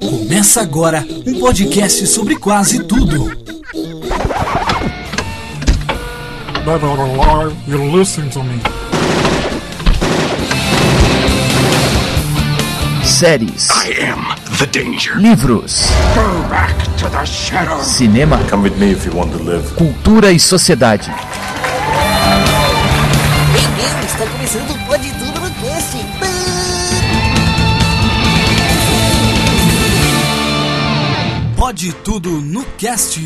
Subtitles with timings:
[0.00, 3.26] Começa agora um podcast sobre quase tudo.
[6.64, 8.60] Never alive, you listen to me.
[13.04, 14.26] séries, I am
[14.58, 15.14] the danger.
[15.16, 17.80] livros, Go back to the shadow.
[17.82, 19.62] cinema, Come with me if you want to live.
[19.76, 21.08] cultura e sociedade.
[23.52, 24.85] Bem-vindo, está começando
[31.66, 33.18] Pode tudo no cast.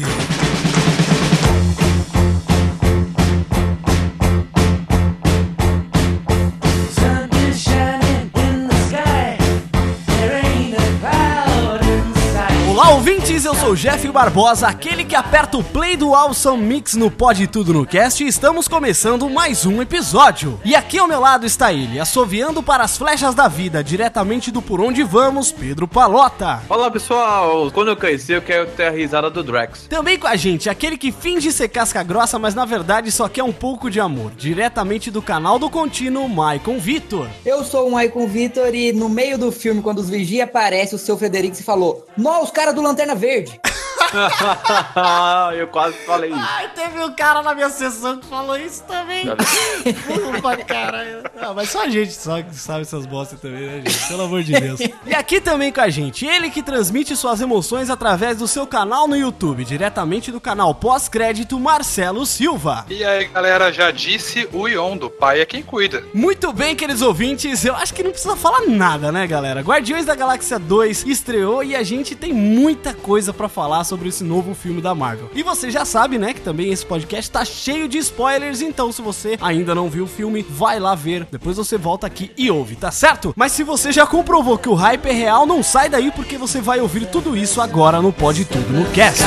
[13.50, 17.48] Eu sou o Jeff Barbosa, aquele que aperta o play do Awesome Mix no Pode
[17.48, 20.60] Tudo no Cast e estamos começando mais um episódio.
[20.64, 24.62] E aqui ao meu lado está ele, assoviando para as flechas da vida, diretamente do
[24.62, 26.62] Por Onde Vamos, Pedro Palota.
[26.68, 29.88] Olá pessoal, quando eu crescer eu quero ter a risada do Drax.
[29.88, 33.42] Também com a gente, aquele que finge ser casca grossa, mas na verdade só quer
[33.42, 37.26] um pouco de amor, diretamente do canal do Contínuo, Maicon Vitor.
[37.44, 41.00] Eu sou o Maicon Vitor e no meio do filme, quando os vigia aparecem, o
[41.00, 43.60] seu Frederico se falou: Nó, os caras do Lanterna Verde verde.
[45.56, 46.40] eu quase falei isso.
[46.42, 49.26] Ai, teve um cara na minha sessão que falou isso também.
[49.28, 51.22] Opa, caralho.
[51.40, 54.08] Ah, mas só a gente só que sabe essas bostas também, né, gente?
[54.08, 54.80] Pelo amor de Deus.
[55.06, 59.06] E aqui também com a gente, ele que transmite suas emoções através do seu canal
[59.06, 62.86] no YouTube, diretamente do canal pós-crédito Marcelo Silva.
[62.88, 66.02] E aí, galera, já disse o Ion, do pai é quem cuida.
[66.12, 69.60] Muito bem, queridos ouvintes, eu acho que não precisa falar nada, né, galera?
[69.60, 74.22] Guardiões da Galáxia 2 estreou e a gente tem muita coisa pra falar sobre esse
[74.22, 75.28] novo filme da Marvel.
[75.34, 79.02] E você já sabe, né, que também esse podcast tá cheio de spoilers, então se
[79.02, 81.26] você ainda não viu o filme, vai lá ver.
[81.30, 83.34] Depois você volta aqui e ouve, tá certo?
[83.36, 86.60] Mas se você já comprovou que o hype é real, não sai daí porque você
[86.60, 89.24] vai ouvir tudo isso agora no Pode Tudo no Cast.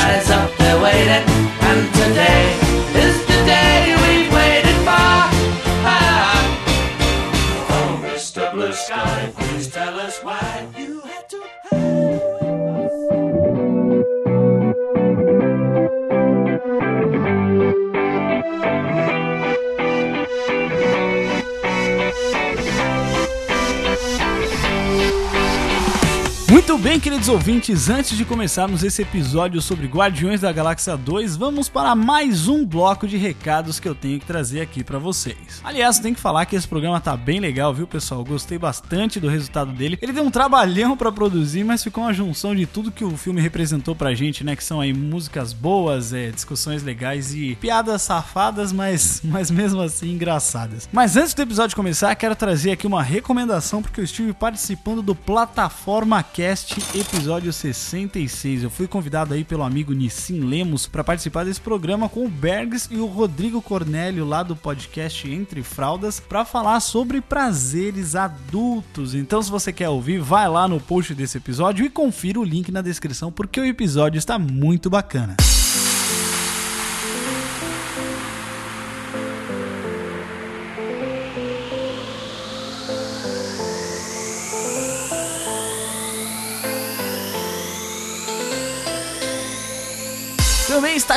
[26.65, 31.67] Muito bem, queridos ouvintes, antes de começarmos esse episódio sobre Guardiões da Galáxia 2, vamos
[31.67, 35.59] para mais um bloco de recados que eu tenho que trazer aqui para vocês.
[35.61, 38.23] Aliás, tem que falar que esse programa tá bem legal, viu, pessoal?
[38.23, 39.99] Gostei bastante do resultado dele.
[40.01, 43.41] Ele deu um trabalhão para produzir, mas ficou uma junção de tudo que o filme
[43.41, 44.55] representou pra gente, né?
[44.55, 50.13] Que são aí músicas boas, é, discussões legais e piadas safadas, mas, mas mesmo assim
[50.13, 50.87] engraçadas.
[50.93, 55.13] Mas antes do episódio começar, quero trazer aqui uma recomendação porque eu estive participando do
[55.13, 56.52] Plataforma Cast
[56.93, 58.64] episódio 66.
[58.64, 62.87] Eu fui convidado aí pelo amigo Nissim Lemos para participar desse programa com o Bergs
[62.91, 69.15] e o Rodrigo Cornélio lá do podcast Entre Fraldas para falar sobre prazeres adultos.
[69.15, 72.71] Então, se você quer ouvir, vai lá no post desse episódio e confira o link
[72.71, 75.36] na descrição porque o episódio está muito bacana.
[75.37, 75.62] Também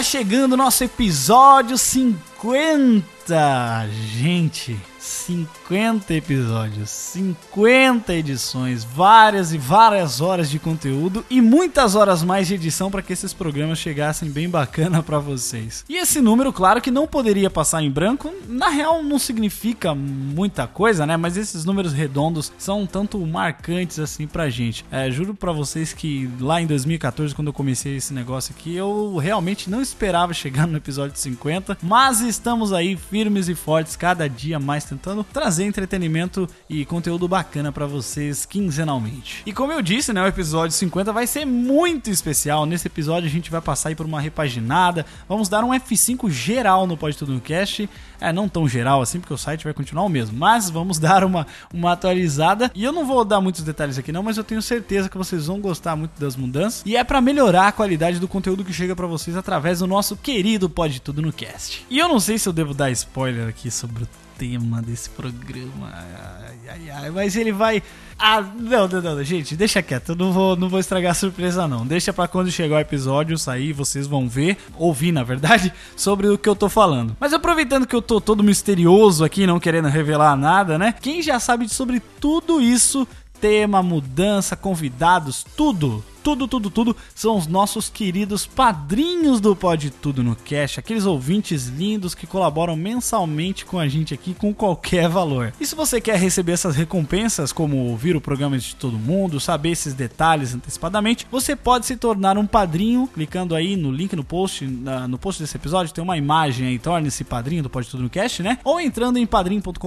[0.06, 3.88] chegando o nosso episódio 50.
[4.12, 12.48] Gente, 50 episódios, 50 edições, várias e várias horas de conteúdo e muitas horas mais
[12.48, 15.84] de edição para que esses programas chegassem bem bacana para vocês.
[15.88, 20.66] E esse número, claro que não poderia passar em branco, na real não significa muita
[20.66, 21.16] coisa, né?
[21.16, 24.84] Mas esses números redondos são um tanto marcantes assim pra gente.
[24.90, 29.16] É, juro para vocês que lá em 2014, quando eu comecei esse negócio aqui, eu
[29.18, 34.58] realmente não esperava chegar no episódio 50, mas estamos aí firmes e fortes, cada dia
[34.58, 34.95] mais tentando
[35.32, 39.42] trazer entretenimento e conteúdo bacana para vocês quinzenalmente.
[39.46, 42.66] E como eu disse, né, o episódio 50 vai ser muito especial.
[42.66, 46.86] Nesse episódio a gente vai passar aí por uma repaginada, vamos dar um F5 geral
[46.86, 47.88] no Pode Tudo no Cast.
[48.20, 51.24] É, não tão geral assim, porque o site vai continuar o mesmo, mas vamos dar
[51.24, 52.70] uma, uma atualizada.
[52.74, 55.46] E eu não vou dar muitos detalhes aqui não, mas eu tenho certeza que vocês
[55.46, 56.82] vão gostar muito das mudanças.
[56.86, 60.16] E é para melhorar a qualidade do conteúdo que chega para vocês através do nosso
[60.16, 61.86] querido Pode Tudo no Cast.
[61.90, 64.08] E eu não sei se eu devo dar spoiler aqui sobre o
[64.38, 65.92] tema desse programa.
[65.92, 67.10] Ai, ai, ai.
[67.10, 67.82] Mas ele vai.
[68.18, 70.10] Ah, não, não, não, gente, deixa quieto.
[70.10, 71.86] Eu não vou, não vou estragar a surpresa, não.
[71.86, 76.38] Deixa pra quando chegar o episódio sair, vocês vão ver, ouvir, na verdade, sobre o
[76.38, 77.16] que eu tô falando.
[77.20, 80.94] Mas aproveitando que eu tô todo misterioso aqui, não querendo revelar nada, né?
[81.00, 83.06] Quem já sabe sobre tudo isso,
[83.40, 90.24] tema, mudança, convidados, tudo tudo, tudo, tudo são os nossos queridos padrinhos do Pode Tudo
[90.24, 95.52] no Cash, aqueles ouvintes lindos que colaboram mensalmente com a gente aqui com qualquer valor.
[95.60, 99.70] E se você quer receber essas recompensas, como ouvir o programa de todo mundo, saber
[99.70, 104.66] esses detalhes antecipadamente, você pode se tornar um padrinho clicando aí no link no post,
[104.66, 108.10] na, no post desse episódio, tem uma imagem aí, torne-se padrinho do Pode Tudo no
[108.10, 108.58] Cash, né?
[108.64, 109.78] Ou entrando em padrim.com.br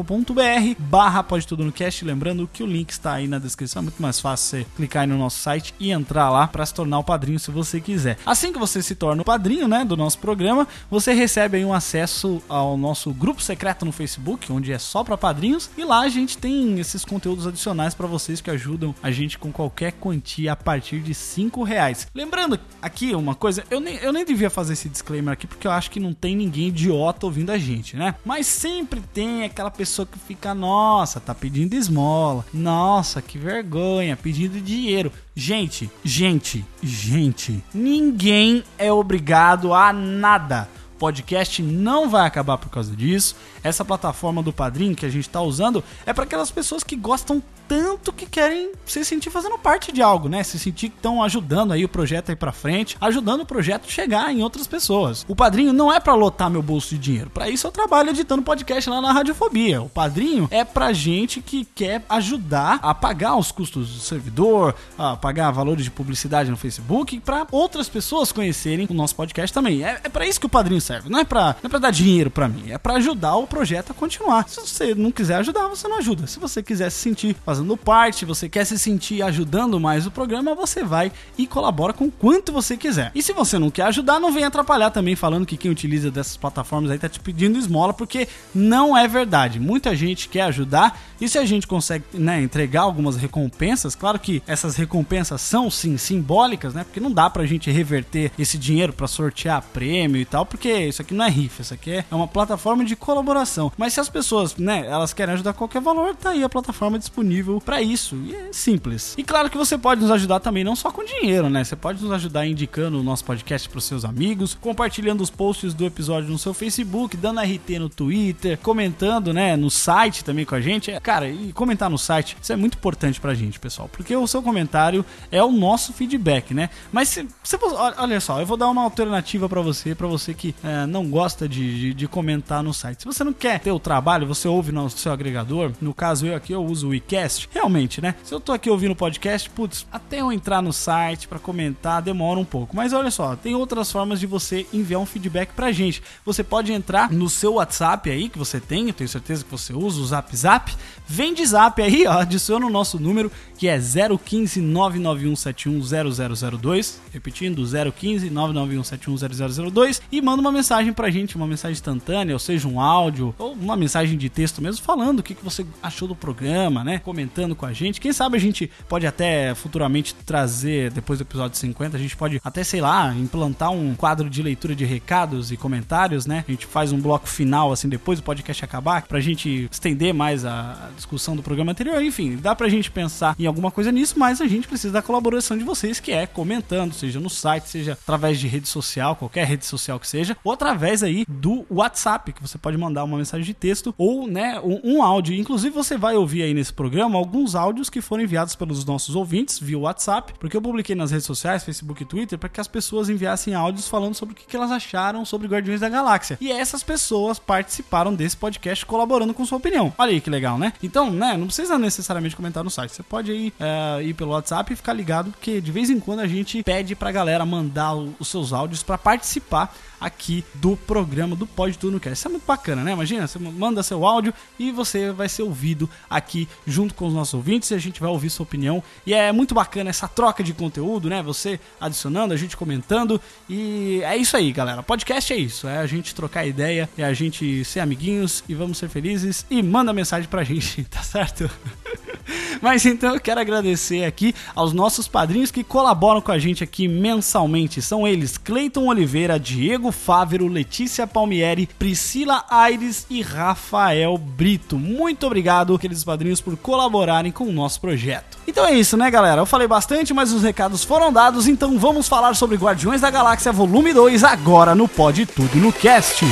[0.77, 4.01] barra Pode Tudo no Cash, lembrando que o link está aí na descrição, é muito
[4.01, 7.03] mais fácil você clicar aí no nosso site e entrar lá para se tornar o
[7.03, 8.17] padrinho se você quiser.
[8.25, 11.73] Assim que você se torna o padrinho, né, do nosso programa, você recebe aí um
[11.73, 16.09] acesso ao nosso grupo secreto no Facebook, onde é só para padrinhos, e lá a
[16.09, 20.55] gente tem esses conteúdos adicionais para vocês que ajudam a gente com qualquer quantia a
[20.55, 22.07] partir de 5 reais.
[22.13, 25.71] Lembrando aqui uma coisa, eu nem, eu nem devia fazer esse disclaimer aqui porque eu
[25.71, 28.15] acho que não tem ninguém idiota ouvindo a gente, né?
[28.25, 34.61] Mas sempre tem aquela pessoa que fica, nossa, tá pedindo esmola, nossa, que vergonha, pedindo
[34.61, 35.11] dinheiro.
[35.39, 40.67] Gente, gente, gente, ninguém é obrigado a nada.
[40.97, 43.37] Podcast não vai acabar por causa disso.
[43.63, 47.41] Essa plataforma do Padrim que a gente está usando é para aquelas pessoas que gostam
[47.69, 50.41] tanto que querem se sentir fazendo parte de algo, né?
[50.41, 54.33] Se sentir que estão ajudando aí o projeto aí para frente, ajudando o projeto chegar
[54.33, 55.23] em outras pessoas.
[55.27, 57.29] O padrinho não é para lotar meu bolso de dinheiro.
[57.29, 59.83] Para isso eu trabalho editando podcast lá na Radiofobia.
[59.83, 65.15] O padrinho é pra gente que quer ajudar a pagar os custos do servidor, a
[65.15, 69.85] pagar valores de publicidade no Facebook para outras pessoas conhecerem o nosso podcast também.
[69.85, 71.07] É, é para isso que o padrinho serve.
[71.07, 74.49] Não é para é dar dinheiro para mim, é para ajudar o projeto a continuar.
[74.49, 76.25] Se você não quiser ajudar, você não ajuda.
[76.25, 80.11] Se você quiser se sentir fazendo fazendo parte, você quer se sentir ajudando mais o
[80.11, 83.11] programa, você vai e colabora com quanto você quiser.
[83.13, 86.37] E se você não quer ajudar, não vem atrapalhar também falando que quem utiliza dessas
[86.37, 89.59] plataformas aí tá te pedindo esmola, porque não é verdade.
[89.59, 94.41] Muita gente quer ajudar e se a gente consegue né, entregar algumas recompensas, claro que
[94.47, 96.83] essas recompensas são sim simbólicas, né?
[96.85, 101.01] Porque não dá pra gente reverter esse dinheiro para sortear prêmio e tal, porque isso
[101.01, 103.71] aqui não é rifa, isso aqui é uma plataforma de colaboração.
[103.77, 107.48] Mas se as pessoas, né, elas querem ajudar qualquer valor, tá aí a plataforma disponível
[107.49, 108.15] disponível para isso.
[108.15, 109.15] E é simples.
[109.17, 111.63] E claro que você pode nos ajudar também não só com dinheiro, né?
[111.63, 115.85] Você pode nos ajudar indicando o nosso podcast para seus amigos, compartilhando os posts do
[115.85, 120.61] episódio no seu Facebook, dando RT no Twitter, comentando, né, no site também com a
[120.61, 120.91] gente.
[120.91, 124.27] É, cara, e comentar no site, isso é muito importante pra gente, pessoal, porque o
[124.27, 126.69] seu comentário é o nosso feedback, né?
[126.91, 127.57] Mas se, se
[127.97, 131.47] olha só, eu vou dar uma alternativa para você, para você que é, não gosta
[131.47, 133.01] de, de, de, comentar no site.
[133.01, 135.71] Se você não quer ter o trabalho, você ouve no seu agregador.
[135.79, 136.95] No caso eu aqui eu uso o
[137.39, 138.15] WeCast realmente, né?
[138.23, 142.39] Se eu tô aqui ouvindo podcast, putz, até eu entrar no site para comentar demora
[142.39, 142.75] um pouco.
[142.75, 146.01] Mas olha só, tem outras formas de você enviar um feedback pra gente.
[146.25, 149.73] Você pode entrar no seu WhatsApp aí que você tem, eu tenho certeza que você
[149.73, 150.75] usa o Zap Zap.
[151.07, 158.29] Vem de Zap aí, ó, adiciona o nosso número que é 015 991710002, repetindo 015
[158.29, 163.51] 991710002 e manda uma mensagem pra gente, uma mensagem instantânea, ou seja, um áudio ou
[163.51, 166.99] uma mensagem de texto mesmo falando o que, que você achou do programa, né?
[166.99, 167.99] Comentando comentando com a gente.
[167.99, 172.39] Quem sabe a gente pode até futuramente trazer, depois do episódio 50, a gente pode
[172.41, 176.45] até, sei lá, implantar um quadro de leitura de recados e comentários, né?
[176.47, 180.45] A gente faz um bloco final, assim, depois do podcast acabar, pra gente estender mais
[180.45, 182.01] a discussão do programa anterior.
[182.01, 185.57] Enfim, dá pra gente pensar em alguma coisa nisso, mas a gente precisa da colaboração
[185.57, 189.65] de vocês, que é comentando, seja no site, seja através de rede social, qualquer rede
[189.65, 193.53] social que seja, ou através aí do WhatsApp, que você pode mandar uma mensagem de
[193.53, 195.35] texto ou, né, um, um áudio.
[195.35, 199.59] Inclusive, você vai ouvir aí nesse programa alguns áudios que foram enviados pelos nossos ouvintes
[199.59, 203.09] via WhatsApp, porque eu publiquei nas redes sociais, Facebook e Twitter, para que as pessoas
[203.09, 206.37] enviassem áudios falando sobre o que elas acharam sobre Guardiões da Galáxia.
[206.41, 209.93] E essas pessoas participaram desse podcast colaborando com sua opinião.
[209.97, 210.73] Olha aí que legal, né?
[210.81, 212.91] Então, né, não precisa necessariamente comentar no site.
[212.91, 216.19] Você pode ir, é, ir pelo WhatsApp e ficar ligado, porque de vez em quando
[216.19, 221.45] a gente pede pra galera mandar os seus áudios para participar aqui do programa do
[221.45, 222.17] Pode Tudo Cast.
[222.17, 222.91] Isso é muito bacana, né?
[222.93, 227.33] Imagina, você manda seu áudio e você vai ser ouvido aqui junto com os nossos
[227.33, 228.83] ouvintes e a gente vai ouvir sua opinião.
[229.05, 231.21] E é muito bacana essa troca de conteúdo, né?
[231.23, 233.19] Você adicionando, a gente comentando.
[233.49, 234.83] E é isso aí, galera.
[234.83, 235.67] Podcast é isso.
[235.67, 239.45] É a gente trocar ideia, é a gente ser amiguinhos e vamos ser felizes.
[239.49, 241.49] E manda mensagem pra gente, tá certo?
[242.61, 246.87] Mas então eu quero agradecer aqui aos nossos padrinhos que colaboram com a gente aqui
[246.87, 247.81] mensalmente.
[247.81, 254.77] São eles Cleiton Oliveira, Diego Fávero, Letícia Palmieri, Priscila Aires e Rafael Brito.
[254.77, 258.37] Muito obrigado, aqueles padrinhos, por colaborarem com o nosso projeto.
[258.47, 259.41] Então é isso, né, galera?
[259.41, 263.51] Eu falei bastante, mas os recados foram dados, então vamos falar sobre Guardiões da Galáxia
[263.51, 266.25] Volume 2 agora no Pode Tudo no Cast.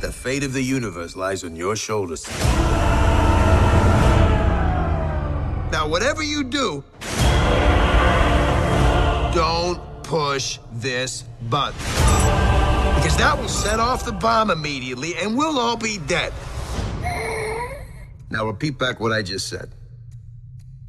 [0.00, 2.24] The fate of the universe lies on your shoulders.
[5.92, 6.82] Whatever you do,
[9.34, 11.20] don't push this
[11.50, 11.78] button.
[12.96, 16.32] Because that will set off the bomb immediately and we'll all be dead.
[18.30, 19.68] Now, repeat back what I just said.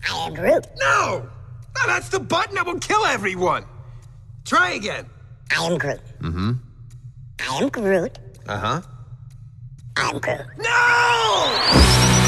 [0.10, 0.68] I am Groot.
[0.78, 1.30] No!
[1.76, 3.66] No, that's the button that will kill everyone!
[4.46, 5.06] Try again.
[5.52, 6.00] I am Groot.
[6.22, 6.52] Mm-hmm.
[7.42, 8.20] I am Groot.
[8.48, 8.82] Uh huh.
[9.98, 10.46] I am Groot.
[10.60, 12.23] No!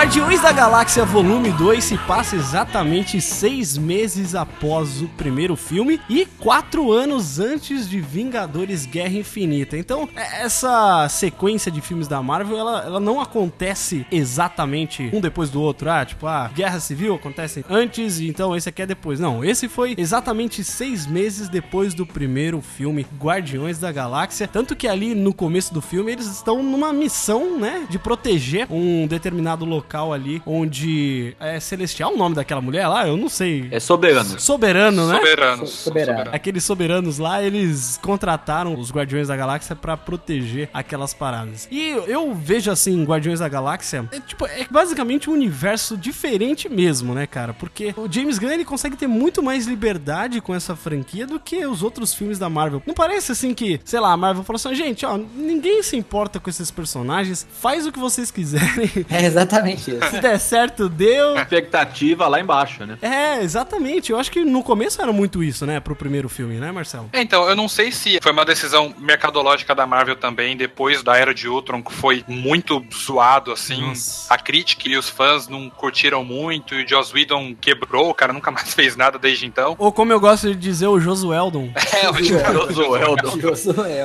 [0.00, 6.24] Guardiões da Galáxia Volume 2 se passa exatamente seis meses após o primeiro filme e
[6.24, 9.76] quatro anos antes de Vingadores Guerra Infinita.
[9.76, 15.50] Então, é- essa sequência de filmes da Marvel, ela, ela não acontece exatamente um depois
[15.50, 15.90] do outro.
[15.90, 19.20] Ah, tipo, a Guerra Civil acontece antes, então esse aqui é depois.
[19.20, 24.48] Não, esse foi exatamente seis meses depois do primeiro filme, Guardiões da Galáxia.
[24.48, 29.06] Tanto que ali no começo do filme eles estão numa missão, né, de proteger um
[29.06, 33.68] determinado local ali onde é celestial o nome daquela mulher lá, eu não sei.
[33.70, 34.40] É soberano.
[34.40, 35.16] Soberano, né?
[35.16, 35.70] Soberanos.
[35.70, 36.30] Soberano.
[36.32, 41.68] Aqueles soberanos lá, eles contrataram os Guardiões da Galáxia pra proteger aquelas paradas.
[41.70, 46.68] E eu, eu vejo assim, Guardiões da Galáxia, é, tipo, é basicamente um universo diferente
[46.68, 47.52] mesmo, né, cara?
[47.52, 51.64] Porque o James Gunn ele consegue ter muito mais liberdade com essa franquia do que
[51.66, 52.82] os outros filmes da Marvel.
[52.86, 56.38] Não parece assim que, sei lá, a Marvel falou assim, gente, ó, ninguém se importa
[56.38, 58.90] com esses personagens, faz o que vocês quiserem.
[59.08, 61.36] É exatamente Se der certo, deu.
[61.36, 62.98] Expectativa lá embaixo, né?
[63.02, 64.12] É, exatamente.
[64.12, 67.08] Eu acho que no começo era muito isso, né, pro primeiro filme, né, Marcelo?
[67.12, 71.16] É, Então, eu não sei se foi uma decisão mercadológica da Marvel também, depois da
[71.16, 73.80] Era de Ultron, que foi muito zoado, assim.
[73.80, 74.32] Nossa.
[74.32, 78.32] A crítica e os fãs não curtiram muito, e o Joss Whedon quebrou, o cara
[78.32, 79.74] nunca mais fez nada desde então.
[79.78, 81.70] Ou como eu gosto de dizer, o Josueldon.
[82.02, 83.38] É, o Josueldon.
[83.40, 84.04] Josué.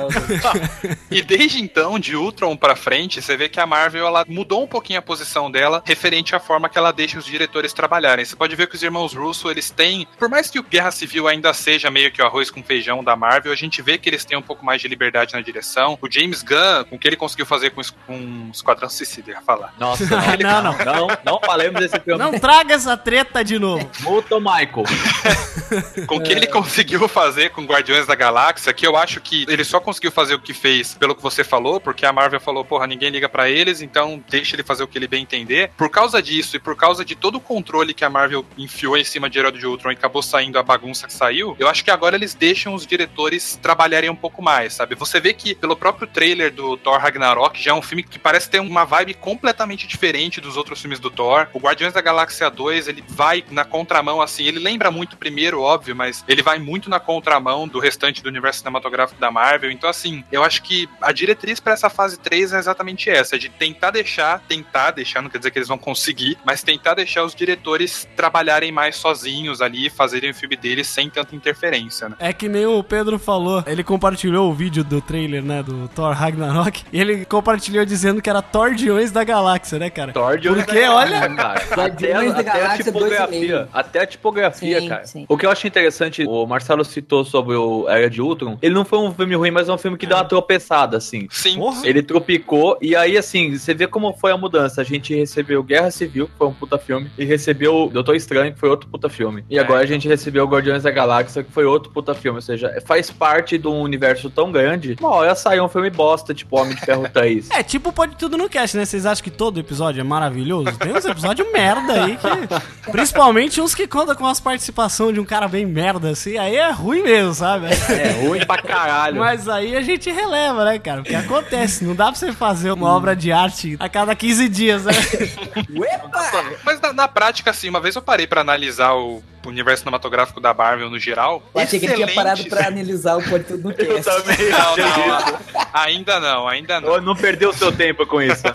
[1.10, 4.66] E desde então, de Ultron pra frente, você vê que a Marvel ela mudou um
[4.66, 8.24] pouquinho a posição dela referente à forma que ela deixa os diretores trabalharem.
[8.24, 11.28] Você pode ver que os irmãos Russo, eles têm, por mais que o Guerra Civil
[11.28, 14.24] ainda seja meio que o arroz com feijão da Marvel, a gente vê que eles
[14.24, 15.98] têm um pouco mais de liberdade na direção.
[16.00, 19.74] O James Gunn, com o que ele conseguiu fazer com, com Esquadrão Suicida, ia falar.
[19.78, 20.04] Nossa,
[20.42, 20.84] não, não.
[20.84, 22.18] não, não falemos desse filme.
[22.18, 23.88] Não traga essa treta de novo.
[24.00, 24.84] Multa o Michael.
[26.06, 29.64] Com o que ele conseguiu fazer com Guardiões da Galáxia, que eu acho que ele
[29.64, 32.86] só conseguiu fazer o que fez pelo que você falou, porque a Marvel falou, porra,
[32.86, 35.55] ninguém liga pra eles, então deixa ele fazer o que ele bem entender.
[35.76, 39.04] Por causa disso e por causa de todo o controle que a Marvel enfiou em
[39.04, 41.90] cima de Era de Ultron e acabou saindo a bagunça que saiu, eu acho que
[41.90, 44.94] agora eles deixam os diretores trabalharem um pouco mais, sabe?
[44.94, 48.50] Você vê que pelo próprio trailer do Thor Ragnarok já é um filme que parece
[48.50, 51.48] ter uma vibe completamente diferente dos outros filmes do Thor.
[51.52, 55.60] O Guardiões da Galáxia 2, ele vai na contramão, assim, ele lembra muito o primeiro,
[55.60, 59.70] óbvio, mas ele vai muito na contramão do restante do universo cinematográfico da Marvel.
[59.70, 63.48] Então, assim, eu acho que a diretriz pra essa fase 3 é exatamente essa, de
[63.48, 67.34] tentar deixar, tentar deixar, não quer dizer que eles vão conseguir, mas tentar deixar os
[67.34, 72.16] diretores trabalharem mais sozinhos ali, fazerem o filme deles sem tanta interferência, né?
[72.18, 76.12] É que nem o Pedro falou, ele compartilhou o vídeo do trailer, né, do Thor
[76.12, 80.12] Ragnarok, e ele compartilhou dizendo que era Thordiões da Galáxia, né, cara?
[80.12, 83.68] Thor de Porque, olha, cara, até, Guardiões da até a tipografia.
[83.72, 85.06] Até a tipografia, Sim, cara.
[85.06, 85.26] sim.
[85.28, 88.58] O que eu acho interessante, o Marcelo citou sobre o Era de Ultron.
[88.62, 91.26] Ele não foi um filme ruim, mas é um filme que deu uma tropeçada, assim.
[91.30, 91.56] Sim.
[91.56, 91.86] Porra.
[91.86, 94.80] Ele tropicou, e aí, assim, você vê como foi a mudança.
[94.80, 98.58] A gente recebeu Guerra Civil, que foi um puta filme, e recebeu Doutor Estranho, que
[98.58, 99.44] foi outro puta filme.
[99.50, 99.60] E É.
[99.60, 102.36] agora a gente recebeu Guardiões da Galáxia, que foi outro puta filme.
[102.36, 104.96] Ou seja, faz parte de um universo tão grande.
[105.00, 107.48] Uma hora saiu um filme bosta, tipo Homem de Ferro 3.
[107.56, 108.84] É, tipo, pode tudo no cast, né?
[108.84, 110.70] Vocês acham que todo episódio é maravilhoso?
[110.78, 112.26] Tem uns episódios merda aí que.
[112.92, 116.36] Principalmente uns que contam com as participações de um cara bem merda, assim.
[116.36, 117.66] Aí é ruim mesmo, sabe?
[117.66, 119.18] É ruim pra caralho.
[119.18, 121.02] Mas aí a gente releva, né, cara?
[121.02, 121.84] Porque acontece.
[121.84, 124.92] Não dá pra você fazer uma obra de arte a cada 15 dias, né?
[125.76, 126.44] Uepa!
[126.64, 130.52] Mas na, na prática, assim, uma vez eu parei pra analisar o universo cinematográfico da
[130.52, 131.40] Marvel no geral.
[131.54, 134.22] Eu achei que ele tinha parado pra analisar o podcast do Eu cast.
[134.22, 135.38] também Não, não,
[135.72, 137.00] ainda não, ainda não.
[137.00, 138.42] Não perdeu seu tempo com isso.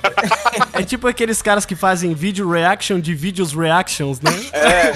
[0.73, 4.31] É tipo aqueles caras que fazem vídeo reaction de vídeos reactions, né?
[4.51, 4.93] É.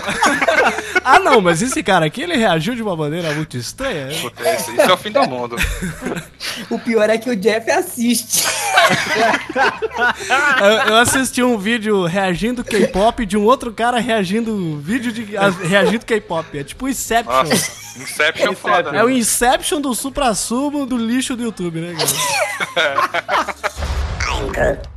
[1.03, 4.07] ah, não, mas esse cara aqui, ele reagiu de uma maneira muito estranha.
[4.07, 4.13] né?
[4.13, 5.55] Isso, isso é o fim do mundo.
[6.69, 8.45] O pior é que o Jeff assiste.
[10.61, 15.49] Eu, eu assisti um vídeo reagindo K-pop de um outro cara reagindo vídeo de a-
[15.49, 16.57] reagindo K-pop.
[16.57, 17.31] É tipo Inception.
[17.33, 17.53] Nossa,
[18.01, 18.89] Inception é foda.
[18.91, 22.05] É o Inception do supra-sumo do lixo do YouTube, né, cara?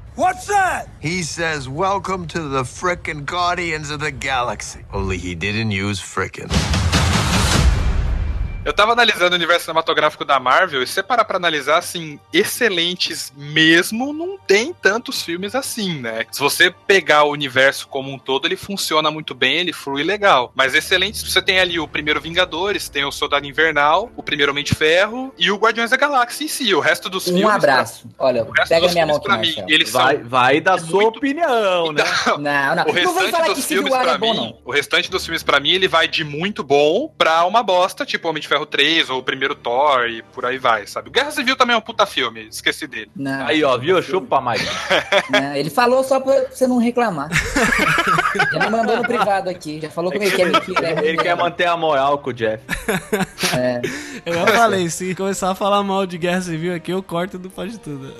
[1.01, 4.81] He says, Welcome to the frickin' Guardians of the Galaxy.
[4.93, 6.49] Only he didn't use frickin'.
[8.69, 12.21] Eu tava analisando o universo cinematográfico da Marvel e se você parar pra analisar, assim,
[12.31, 16.27] excelentes mesmo, não tem tantos filmes assim, né?
[16.31, 20.53] Se você pegar o universo como um todo, ele funciona muito bem, ele flui legal.
[20.55, 24.63] Mas excelentes, você tem ali o primeiro Vingadores, tem o Soldado Invernal, o primeiro Homem
[24.63, 26.75] de Ferro e o Guardiões da Galáxia em si.
[26.75, 27.43] O resto dos filmes...
[27.45, 28.07] Um abraço.
[28.19, 29.71] Olha, O resto pega dos minha mão pra mim, Marcelo.
[29.71, 32.05] eles são Vai, vai da sua muito- opinião, né?
[32.27, 32.37] Não,
[32.75, 32.83] não.
[32.85, 34.59] O Não vem restante falar que dos filmes, War pra é bom, mim, não.
[34.63, 38.29] o restante dos filmes, pra mim, ele vai de muito bom pra uma bosta, tipo
[38.29, 41.09] Homem de Ferro 3 ou o primeiro Thor e por aí vai, sabe?
[41.09, 43.11] O Guerra Civil também é um puta filme, esqueci dele.
[43.15, 44.01] Não, Aí, ó, viu?
[44.03, 44.63] Chupa mais.
[45.31, 47.29] não, ele falou só pra você não reclamar.
[48.53, 49.81] já me mandou no privado aqui.
[49.81, 50.95] Já falou comigo que é mentira.
[50.95, 52.63] ruim Ele quer manter a moral com o Jeff.
[53.57, 53.81] É.
[54.25, 57.51] Eu já falei, se começar a falar mal de guerra civil aqui, eu corto do
[57.51, 58.13] pode tudo.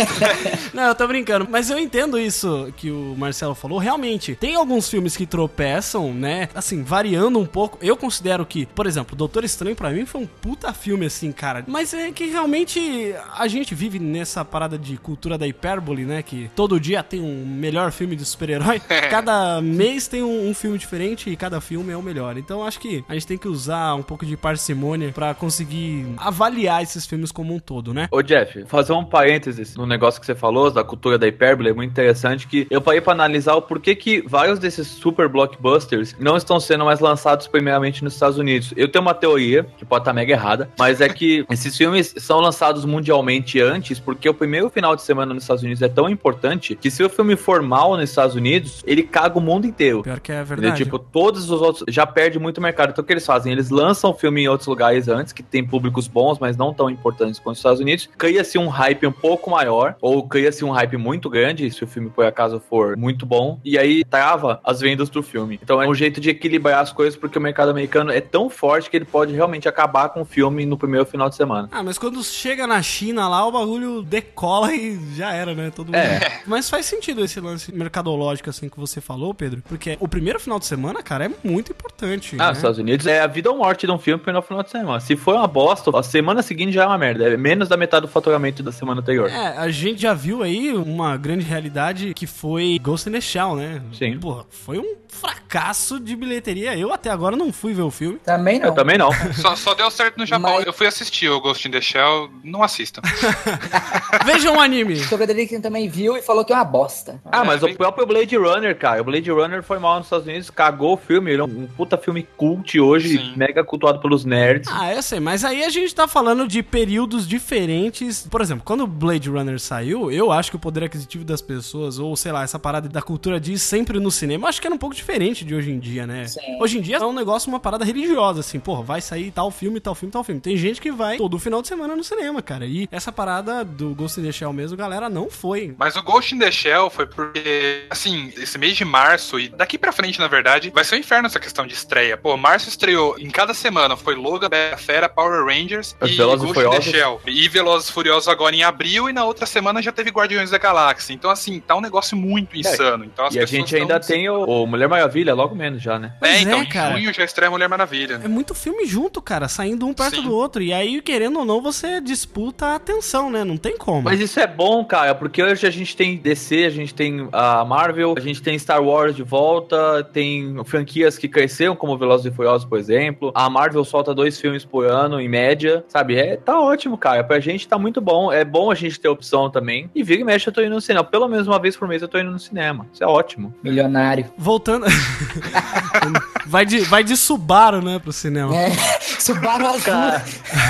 [0.72, 3.78] Não, eu tô brincando, mas eu entendo isso que o Marcelo falou.
[3.78, 6.48] Realmente, tem alguns filmes que tropeçam, né?
[6.54, 7.78] Assim, variando um pouco.
[7.82, 11.64] Eu considero que, por exemplo, Doutor Estranho pra mim foi um puta filme, assim, cara.
[11.66, 16.22] Mas é que realmente a gente vive nessa parada de cultura da hipérbole, né?
[16.22, 18.80] Que todo dia tem um melhor filme de super-herói.
[19.10, 22.36] Cada mês tem um, um filme diferente e cada filme é o melhor.
[22.36, 26.82] Então acho que a gente tem que usar um pouco de parcimônia pra conseguir avaliar
[26.82, 28.08] esses filmes como um todo, né?
[28.10, 31.72] Ô Jeff, fazer um parênteses no negócio que você falou, da cultura da hipérbole, é
[31.72, 36.36] muito interessante que eu parei pra analisar o porquê que vários desses super blockbusters não
[36.36, 38.72] estão sendo mais lançados primeiramente nos Estados Unidos.
[38.76, 39.41] Eu tenho uma teoria,
[39.76, 44.28] que pode estar mega errada, mas é que esses filmes são lançados mundialmente antes, porque
[44.28, 47.36] o primeiro final de semana nos Estados Unidos é tão importante que se o filme
[47.36, 50.02] for mal nos Estados Unidos, ele caga o mundo inteiro.
[50.02, 50.56] Pior que é Entendeu?
[50.56, 50.84] verdade.
[50.84, 52.90] Tipo, todos os outros já perde muito mercado.
[52.90, 53.52] Então o que eles fazem?
[53.52, 56.90] Eles lançam o filme em outros lugares antes, que tem públicos bons, mas não tão
[56.90, 58.08] importantes quanto os Estados Unidos.
[58.16, 62.10] Cria-se um hype um pouco maior, ou cria-se um hype muito grande, se o filme
[62.10, 65.58] por acaso for muito bom, e aí trava as vendas do filme.
[65.62, 68.90] Então é um jeito de equilibrar as coisas, porque o mercado americano é tão forte
[68.90, 71.68] que ele pode realmente acabar com o filme no primeiro final de semana.
[71.70, 75.70] Ah, mas quando chega na China lá, o bagulho decola e já era, né?
[75.74, 75.96] Todo mundo.
[75.96, 76.40] É.
[76.46, 79.62] Mas faz sentido esse lance mercadológico, assim, que você falou, Pedro.
[79.68, 82.36] Porque o primeiro final de semana, cara, é muito importante.
[82.38, 82.52] Ah, né?
[82.52, 85.00] Estados Unidos é a vida ou morte de um filme no final de semana.
[85.00, 87.28] Se for uma bosta, a semana seguinte já é uma merda.
[87.28, 89.28] É menos da metade do faturamento da semana anterior.
[89.28, 93.56] É, a gente já viu aí uma grande realidade que foi Ghost in the Shell,
[93.56, 93.82] né?
[93.92, 94.18] Sim.
[94.18, 96.76] Porra, foi um fracasso de bilheteria.
[96.76, 98.18] Eu até agora não fui ver o filme.
[98.24, 98.68] Também não.
[98.68, 99.10] Eu também não.
[99.34, 100.54] Só, só deu certo no Japão.
[100.56, 103.00] Mas- Eu fui assistir o Ghost in the Shell, não assistam.
[104.24, 104.94] Vejam um anime.
[105.00, 107.20] O Frederico também viu e falou que é uma bosta.
[107.30, 109.00] Ah, mas É, o próprio Blade Runner, cara.
[109.00, 111.30] O Blade Runner foi mal nos Estados Unidos, cagou o filme.
[111.32, 113.32] Ele é um puta filme cult hoje, Sim.
[113.36, 114.68] mega cultuado pelos nerds.
[114.72, 118.26] Ah, eu sei, mas aí a gente tá falando de períodos diferentes.
[118.30, 121.98] Por exemplo, quando o Blade Runner saiu, eu acho que o poder aquisitivo das pessoas,
[121.98, 124.66] ou sei lá, essa parada da cultura de ir sempre no cinema, eu acho que
[124.66, 126.26] era um pouco diferente de hoje em dia, né?
[126.26, 126.40] Sim.
[126.60, 129.78] Hoje em dia é um negócio, uma parada religiosa, assim, porra, vai sair tal filme,
[129.80, 130.40] tal filme, tal filme.
[130.40, 132.64] Tem gente que vai todo final de semana no cinema, cara.
[132.64, 135.74] E essa parada do Ghost in the Shell mesmo, galera, não foi.
[135.78, 139.76] Mas o Ghost in the Shell foi porque, assim, esse mês de março e daqui
[139.76, 142.16] pra frente, na verdade, vai ser um inferno essa questão de estreia.
[142.16, 146.46] Pô, março estreou em cada semana, foi Logan, Bela Fera, Power Rangers e Velozes e
[146.46, 146.84] Ghost in the Furiosos.
[146.92, 147.20] Shell.
[147.26, 150.58] E Velozes e Furiosos agora em abril e na outra semana já teve Guardiões da
[150.58, 151.12] Galáxia.
[151.12, 153.04] Então, assim, tá um negócio muito insano.
[153.04, 155.98] Então, as e a gente ainda tão- tem o, o Mulher Maravilha, logo menos já,
[155.98, 156.14] né?
[156.18, 156.98] Pois É, então, é, cara.
[156.98, 158.20] em junho já estreia Mulher Maravilha.
[158.24, 160.22] É muito filme junto, cara, saindo um perto Sim.
[160.22, 160.62] do outro.
[160.62, 163.44] E aí, querendo ou não, você disputa a atenção, né?
[163.44, 164.02] Não tem como.
[164.02, 167.64] Mas isso é bom, cara, porque hoje a gente tem DC, a gente tem a
[167.64, 172.24] Marvel, a gente tem Star Star Wars de volta, tem franquias que cresceram, como Velozes
[172.24, 173.30] e Furiosos, por exemplo.
[173.34, 176.16] A Marvel solta dois filmes por ano, em média, sabe?
[176.16, 177.22] É, tá ótimo, cara.
[177.22, 178.32] Pra gente tá muito bom.
[178.32, 179.90] É bom a gente ter opção também.
[179.94, 181.04] E vira e mexe, eu tô indo no cinema.
[181.04, 182.86] Pelo menos uma vez por mês eu tô indo no cinema.
[182.92, 183.54] Isso é ótimo.
[183.62, 184.24] Milionário.
[184.38, 184.86] Voltando.
[186.46, 188.56] vai, de, vai de Subaru, né, pro cinema.
[188.56, 188.70] É,
[189.18, 189.80] Subaru azul.
[189.82, 190.24] Cara,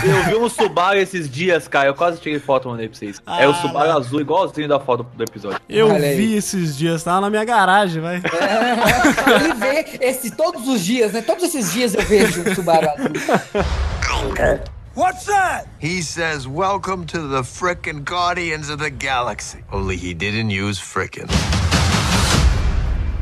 [0.04, 1.88] eu vi um Subaru esses dias, cara.
[1.88, 3.20] Eu quase tirei foto e mandei pra vocês.
[3.38, 5.60] é o Subaru azul, igualzinho da foto do episódio.
[5.68, 6.16] Eu Olha aí.
[6.16, 8.16] vi esses dias, tava na minha garagem, vai.
[8.16, 11.22] Ele vê esse, todos os dias, né?
[11.22, 14.60] Todos esses dias eu vejo um Subaru azul.
[14.94, 15.68] What's that?
[15.80, 19.64] He says, Welcome to the frickin' Guardians of the Galaxy.
[19.72, 21.28] Only he didn't use frickin'.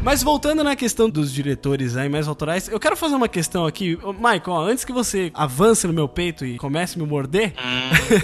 [0.02, 3.98] Mas voltando na questão dos diretores aí mais autorais, eu quero fazer uma questão aqui.
[4.14, 7.52] Michael, ó, antes que você avance no meu peito e comece a me morder.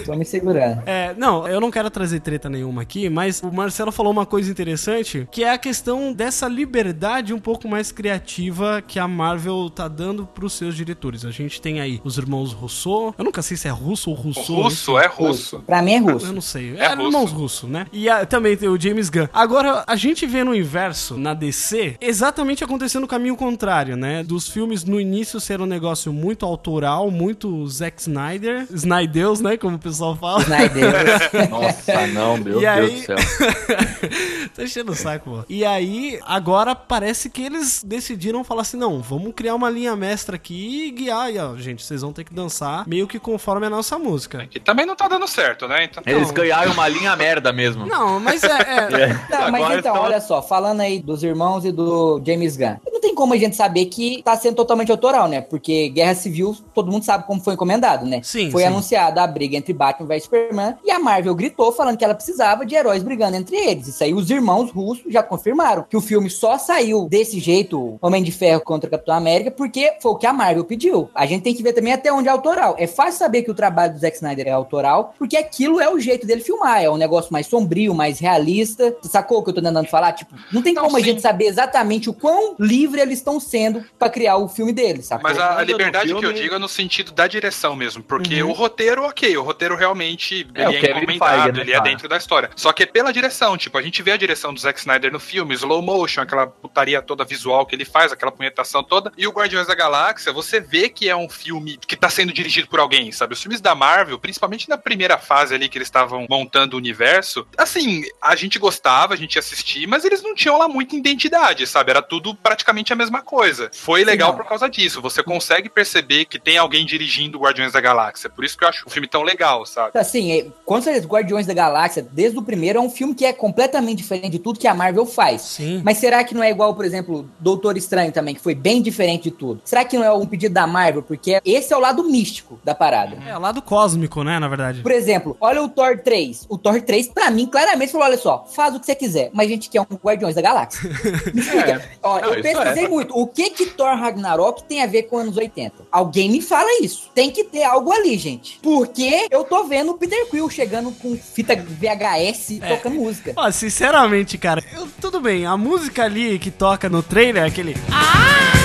[0.03, 0.81] Tô me segurando.
[0.87, 4.49] É, não, eu não quero trazer treta nenhuma aqui, mas o Marcelo falou uma coisa
[4.49, 9.87] interessante, que é a questão dessa liberdade um pouco mais criativa que a Marvel tá
[9.87, 11.25] dando pros seus diretores.
[11.25, 14.53] A gente tem aí os irmãos Rousseau, eu nunca sei se é russo ou russo.
[14.55, 15.59] Russo, é russo.
[15.59, 16.33] Pra mim é Eu russo.
[16.33, 16.75] não sei.
[16.77, 17.01] É É, russo.
[17.07, 17.85] irmãos russos, né?
[17.93, 19.27] E a- também tem o James Gunn.
[19.33, 21.66] Agora, a gente vê no inverso, na DC,
[22.01, 24.23] exatamente acontecendo o caminho contrário, né?
[24.23, 29.57] Dos filmes no início ser um negócio muito autoral, muito Zack Snyder, Snydeus, né?
[29.57, 30.41] Como o pessoal fala.
[30.41, 30.93] Snyder.
[31.49, 33.15] Nossa, não, meu E Deus aí- do céu.
[34.55, 35.45] tá enchendo o saco, pô.
[35.49, 40.35] E aí, agora parece que eles decidiram falar assim: não, vamos criar uma linha mestra
[40.35, 41.31] aqui e guiar.
[41.31, 44.47] E, ó, gente, vocês vão ter que dançar meio que conforme a nossa música.
[44.49, 45.83] Que também não tá dando certo, né?
[45.85, 47.85] Então, Eles ganharam uma linha merda mesmo.
[47.85, 48.47] Não, mas é.
[48.47, 48.87] é-
[49.29, 52.75] Não, mas Agora então, estão- olha só, falando aí dos irmãos e do James Gunn.
[52.91, 55.41] Não tem como a gente saber que tá sendo totalmente autoral, né?
[55.41, 58.21] Porque Guerra Civil, todo mundo sabe como foi encomendado, né?
[58.23, 58.67] Sim, Foi sim.
[58.67, 62.65] anunciada a briga entre Batman e Superman e a Marvel gritou falando que ela precisava
[62.65, 63.87] de heróis brigando entre eles.
[63.87, 68.23] Isso aí os irmãos russos já confirmaram que o filme só saiu desse jeito, Homem
[68.23, 71.09] de Ferro contra Capitão América, porque foi o que a Marvel pediu.
[71.13, 72.75] A gente tem que ver também até onde é autoral.
[72.77, 75.99] É fácil saber que o trabalho do Zack Snyder é autoral, porque aquilo é o
[75.99, 76.83] jeito dele filmar.
[76.83, 78.95] É um negócio mais sombrio, mais realista.
[79.01, 80.13] Você sacou o que eu tô tentando falar?
[80.13, 81.05] Tipo, não tem Não, como a sim.
[81.05, 85.29] gente saber exatamente o quão livre eles estão sendo pra criar o filme deles, sacou?
[85.29, 88.03] Mas a, a liberdade que eu digo é no sentido da direção mesmo.
[88.03, 91.73] Porque o roteiro, ok, o roteiro realmente É, o ele é, encomendado, Feige, né, ele
[91.73, 92.49] é dentro da história.
[92.55, 95.19] Só que é pela direção, tipo, a gente vê a direção do Zack Snyder no
[95.19, 99.11] filme, slow motion, aquela putaria toda visual que ele faz, aquela punhetação toda.
[99.17, 102.67] E o Guardiões da Galáxia, você vê que é um filme que tá sendo dirigido
[102.67, 103.33] por alguém, sabe?
[103.33, 107.47] Os filmes da Marvel, principalmente na primeira fase ali que eles estavam montando o universo,
[107.57, 111.36] assim, a gente gostava, a gente ia assistir, mas eles não tinham lá muita identidade,
[111.65, 111.91] sabe?
[111.91, 113.69] Era tudo praticamente a mesma coisa.
[113.73, 114.37] Foi legal não.
[114.37, 115.01] por causa disso.
[115.01, 118.29] Você consegue perceber que tem alguém dirigindo Guardiões da Galáxia.
[118.29, 119.97] Por isso que eu acho o filme tão legal, sabe?
[119.97, 123.33] Assim, é, com certeza, Guardiões da Galáxia, desde o primeiro, é um filme que é
[123.33, 125.41] completamente diferente de tudo que a Marvel faz.
[125.41, 125.81] Sim.
[125.83, 129.23] Mas será que não é igual, por exemplo, Doutor Estranho também, que foi bem diferente
[129.23, 129.61] de tudo?
[129.63, 131.03] Será que não é um pedido da Marvel?
[131.03, 133.17] Porque esse é o lado místico da parada.
[133.25, 134.81] É, lado cósmico, né, na verdade.
[134.81, 136.45] Por exemplo, olha o Thor 3.
[136.49, 139.47] O Thor 3, pra mim, claramente falou: olha só, faz o que você quiser, mas
[139.47, 140.89] a gente quer um Guardiões da Galáxia.
[141.33, 141.89] Me explica.
[142.03, 142.87] Ó, Não, eu pesquisei é.
[142.89, 143.17] muito.
[143.17, 145.73] O que que Thor Ragnarok tem a ver com anos 80?
[145.91, 147.09] Alguém me fala isso.
[147.13, 148.59] Tem que ter algo ali, gente.
[148.61, 152.75] Porque eu tô vendo o Peter Quill chegando com fita VHS É.
[152.75, 153.33] tocando música.
[153.35, 157.75] Ó, sinceramente, cara, eu- tudo bem, a música ali que toca no trailer é aquele.
[157.91, 158.56] A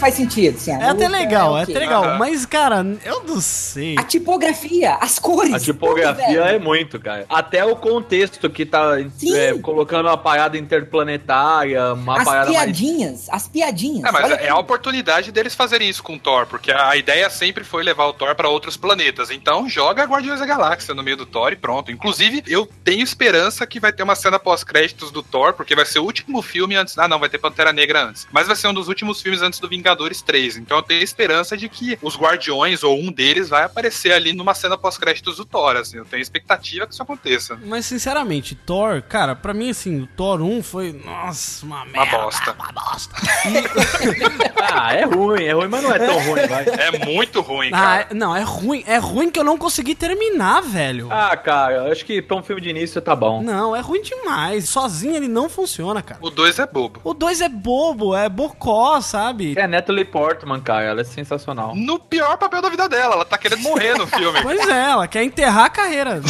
[0.00, 0.72] faz sentido, assim.
[0.72, 1.74] É até legal, é ok.
[1.74, 3.96] até legal, mas, cara, eu não sei.
[3.98, 5.52] A tipografia, as cores.
[5.52, 7.26] A tipografia tudo, é muito, cara.
[7.28, 12.64] Até o contexto que tá é, colocando uma parada interplanetária, uma As parada mais.
[12.64, 14.04] piadinhas, as piadinhas.
[14.04, 17.28] É, mas Olha é a oportunidade deles fazerem isso com o Thor, porque a ideia
[17.28, 19.30] sempre foi levar o Thor pra outros planetas.
[19.30, 21.92] Então joga Guardiões da Galáxia no meio do Thor e pronto.
[21.92, 25.98] Inclusive, eu tenho esperança que vai ter uma cena pós-créditos do Thor, porque vai ser
[25.98, 26.96] o último filme antes.
[26.96, 28.26] Ah, não, vai ter Pantera Negra antes.
[28.32, 30.56] Mas vai ser um dos últimos filmes antes do Vingadores 3.
[30.58, 34.54] Então eu tenho esperança de que os Guardiões, ou um deles, vai aparecer ali numa
[34.54, 35.76] cena pós-créditos do Thor.
[35.76, 37.58] Assim, eu tenho expectativa que isso aconteça.
[37.64, 42.18] Mas, sinceramente, Thor, cara, pra mim, assim, o Thor 1 foi, nossa, uma Uma merda.
[42.18, 42.52] bosta.
[42.52, 43.14] Uma bosta.
[44.72, 46.64] Ah, é ruim, é ruim, mas não é tão ruim, vai.
[46.68, 48.06] É muito ruim, Ah, cara.
[48.10, 48.84] é- não, é ruim.
[48.86, 51.08] É ruim que eu não consegui terminar, velho.
[51.10, 53.42] Ah, cara, eu acho que pra um filme de início tá bom.
[53.42, 54.68] Não, é ruim demais.
[54.68, 56.20] Sozinho ele não funciona, cara.
[56.22, 57.00] O 2 é bobo.
[57.02, 59.54] O 2 é bobo, é bocó, sabe?
[59.56, 61.74] É a Natalie Portman, cara, ela é sensacional.
[61.74, 64.40] No pior papel da vida dela, ela tá querendo morrer no filme.
[64.50, 66.20] Pois é, ela quer enterrar a carreira.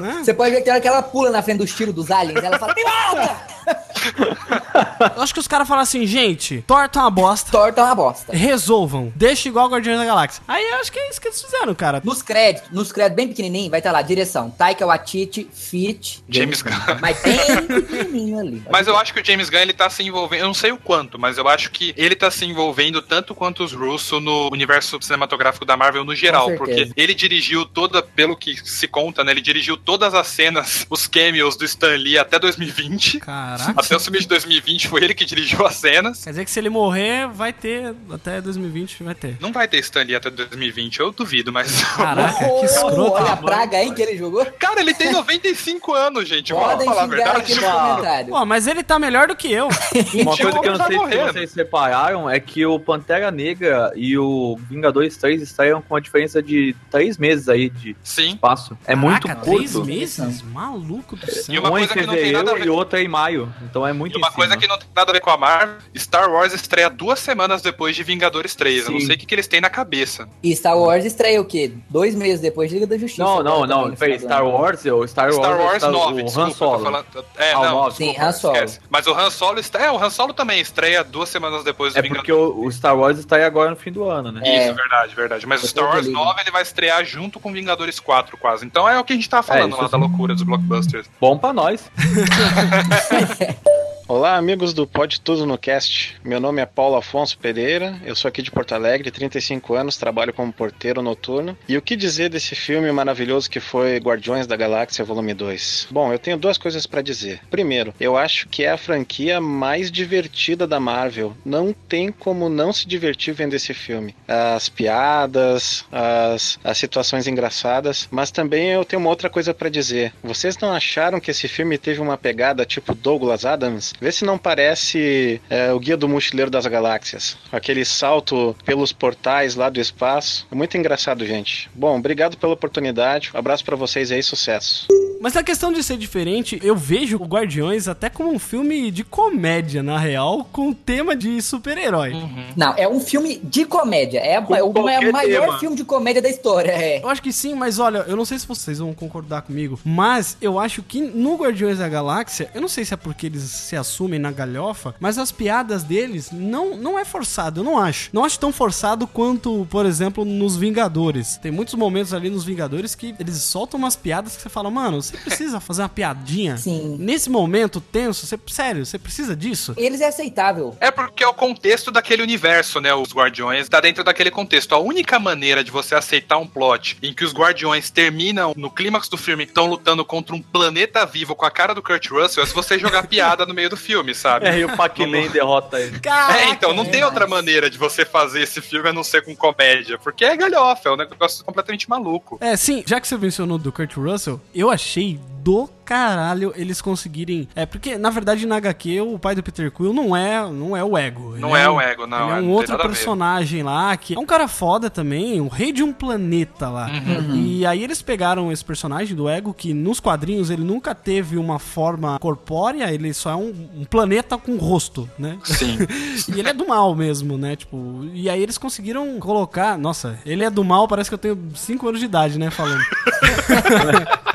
[0.00, 0.20] né?
[0.22, 2.42] Você pode ver que tem hora que ela pula na frente dos tiros dos aliens.
[2.42, 3.36] Ela fala, me volta!
[5.16, 7.50] Eu acho que os caras falam assim, gente, Thor tá uma bosta.
[7.50, 8.34] Thor tá uma bosta.
[8.34, 9.12] Resolvam.
[9.14, 10.42] Deixa igual Guardiões da Galáxia.
[10.46, 12.00] Aí eu acho que é isso que eles fizeram, cara.
[12.04, 16.72] Nos créditos, nos créditos bem pequenininho, vai estar lá, direção, Taika Waititi, Fit, James Gunn.
[17.00, 18.62] mas bem pequenininho ali.
[18.70, 20.78] Mas eu acho que o James Gunn ele tá se envolvendo, eu não sei o
[20.78, 24.98] quanto, mas eu acho que ele tá se envolvendo tanto quanto os Russo no universo
[25.00, 29.40] cinematográfico da Marvel no geral, porque ele dirigiu toda, pelo que se conta, né, ele
[29.40, 33.20] dirigiu todas as cenas, os cameos do Stan Lee até 2020.
[33.60, 33.80] Caraca.
[33.80, 36.24] Até o filme de 2020 foi ele que dirigiu as cenas.
[36.24, 37.94] Quer dizer que se ele morrer, vai ter.
[38.10, 39.36] Até 2020 vai ter.
[39.40, 41.82] Não vai ter Stan Lee até 2020, eu duvido, mas.
[41.94, 43.00] Caraca, que escroto.
[43.12, 44.44] olha a praga, hein, que ele jogou.
[44.58, 46.52] Cara, ele tem 95 anos, gente.
[46.52, 47.38] Vamos Podem falar a verdade.
[47.38, 48.28] aqui no comentário.
[48.30, 49.68] Pô, mas ele tá melhor do que eu.
[50.14, 54.16] Uma coisa que eu não sei se vocês separaram é que o Pantera Negra e
[54.18, 58.30] o Vingadores 3 estariam com uma diferença de três meses aí de Sim.
[58.30, 58.76] espaço.
[58.86, 59.86] É muito Caraca, três curto.
[59.86, 60.42] meses?
[60.42, 61.54] Maluco do céu.
[61.54, 63.02] E uma um em coisa que não tem fevereiro nada a ver- e outro é
[63.02, 63.39] em maio.
[63.62, 64.60] Então é muito E uma em coisa cima.
[64.62, 67.94] que não tem nada a ver com a Marvel, Star Wars estreia duas semanas depois
[67.96, 68.86] de Vingadores 3.
[68.86, 69.06] Eu não Sim.
[69.06, 70.28] sei o que, que eles têm na cabeça.
[70.42, 71.72] E Star Wars estreia o quê?
[71.88, 73.22] Dois meses depois de Liga da Justiça.
[73.22, 73.94] Não, não, não.
[73.94, 74.44] Peraí, Star.
[74.46, 76.84] Wars, o Star, Star Wars Wars, 9, o desculpa, Han Solo.
[76.84, 77.06] falando.
[77.36, 77.96] É, Ah, não, nove.
[77.96, 78.54] Sim, desculpa, Han Solo.
[78.54, 78.80] esquece.
[78.90, 82.02] Mas o Han Solo, é, o Han Solo também estreia duas semanas depois do É
[82.02, 82.56] porque Vingadores.
[82.58, 84.40] o, o Star Wars está aí agora no fim do ano, né?
[84.44, 84.66] É.
[84.66, 85.46] Isso, verdade, verdade.
[85.46, 86.24] Mas o Star Wars ligado.
[86.24, 88.64] 9 ele vai estrear junto com Vingadores 4, quase.
[88.64, 91.08] Então é o que a gente tava falando isso lá da loucura dos blockbusters.
[91.20, 91.90] Bom pra nós.
[93.30, 93.99] ハハハ。
[94.10, 96.16] Olá, amigos do Pode Tudo no Cast.
[96.24, 100.32] Meu nome é Paulo Afonso Pereira, eu sou aqui de Porto Alegre, 35 anos, trabalho
[100.32, 101.56] como porteiro noturno.
[101.68, 105.86] E o que dizer desse filme maravilhoso que foi Guardiões da Galáxia Volume 2?
[105.92, 107.40] Bom, eu tenho duas coisas pra dizer.
[107.48, 111.36] Primeiro, eu acho que é a franquia mais divertida da Marvel.
[111.44, 114.16] Não tem como não se divertir vendo esse filme.
[114.26, 120.12] As piadas, as, as situações engraçadas, mas também eu tenho uma outra coisa pra dizer.
[120.20, 123.94] Vocês não acharam que esse filme teve uma pegada tipo Douglas Adams?
[124.00, 127.36] Vê se não parece é, o Guia do Mochileiro das Galáxias.
[127.52, 130.46] Aquele salto pelos portais lá do espaço.
[130.50, 131.70] É muito engraçado, gente.
[131.74, 133.30] Bom, obrigado pela oportunidade.
[133.34, 134.86] Um abraço pra vocês aí, sucesso.
[135.20, 139.04] Mas na questão de ser diferente, eu vejo o Guardiões até como um filme de
[139.04, 142.14] comédia, na real, com tema de super-herói.
[142.56, 144.18] Não, é um filme de comédia.
[144.18, 145.58] É, Com é o qualquer maior tema.
[145.58, 146.70] filme de comédia da história.
[146.70, 147.02] É.
[147.04, 150.38] Eu acho que sim, mas olha, eu não sei se vocês vão concordar comigo, mas
[150.40, 153.76] eu acho que no Guardiões da Galáxia, eu não sei se é porque eles se
[153.76, 158.08] assumem na galhofa, mas as piadas deles não, não é forçado, eu não acho.
[158.10, 161.36] Não acho tão forçado quanto, por exemplo, nos Vingadores.
[161.36, 164.98] Tem muitos momentos ali nos Vingadores que eles soltam umas piadas que você fala, mano,
[165.10, 166.56] você precisa fazer uma piadinha?
[166.56, 166.96] Sim.
[166.98, 169.74] Nesse momento tenso, você, sério, você precisa disso?
[169.76, 170.76] Eles é aceitável.
[170.80, 172.94] É porque é o contexto daquele universo, né?
[172.94, 174.74] Os Guardiões tá dentro daquele contexto.
[174.74, 179.08] A única maneira de você aceitar um plot em que os Guardiões terminam no clímax
[179.08, 182.46] do filme estão lutando contra um planeta vivo com a cara do Kurt Russell é
[182.46, 184.46] se você jogar piada no meio do filme, sabe?
[184.46, 186.00] É, e o Pac-Man derrota ele.
[186.30, 189.34] É, então, não tem outra maneira de você fazer esse filme a não ser com
[189.34, 189.98] comédia.
[189.98, 192.38] Porque é galhofa, é um negócio completamente maluco.
[192.40, 194.99] É, sim, já que você mencionou do Kurt Russell, eu achei
[195.42, 197.48] do caralho eles conseguirem.
[197.54, 200.84] É, porque na verdade na HQ o pai do Peter Quill não é, não é
[200.84, 201.36] o Ego.
[201.38, 204.14] Não é um- o Ego, não, Ele é é, um não outro personagem lá que
[204.14, 206.88] é um cara foda também, o rei de um planeta lá.
[206.88, 207.34] Uhum.
[207.34, 211.58] E aí eles pegaram esse personagem do Ego que nos quadrinhos ele nunca teve uma
[211.58, 215.38] forma corpórea, ele só é um, um planeta com rosto, né?
[215.42, 215.78] Sim.
[216.32, 217.56] e ele é do mal mesmo, né?
[217.56, 219.78] Tipo, e aí eles conseguiram colocar.
[219.78, 222.50] Nossa, ele é do mal, parece que eu tenho 5 anos de idade, né?
[222.50, 222.84] Falando.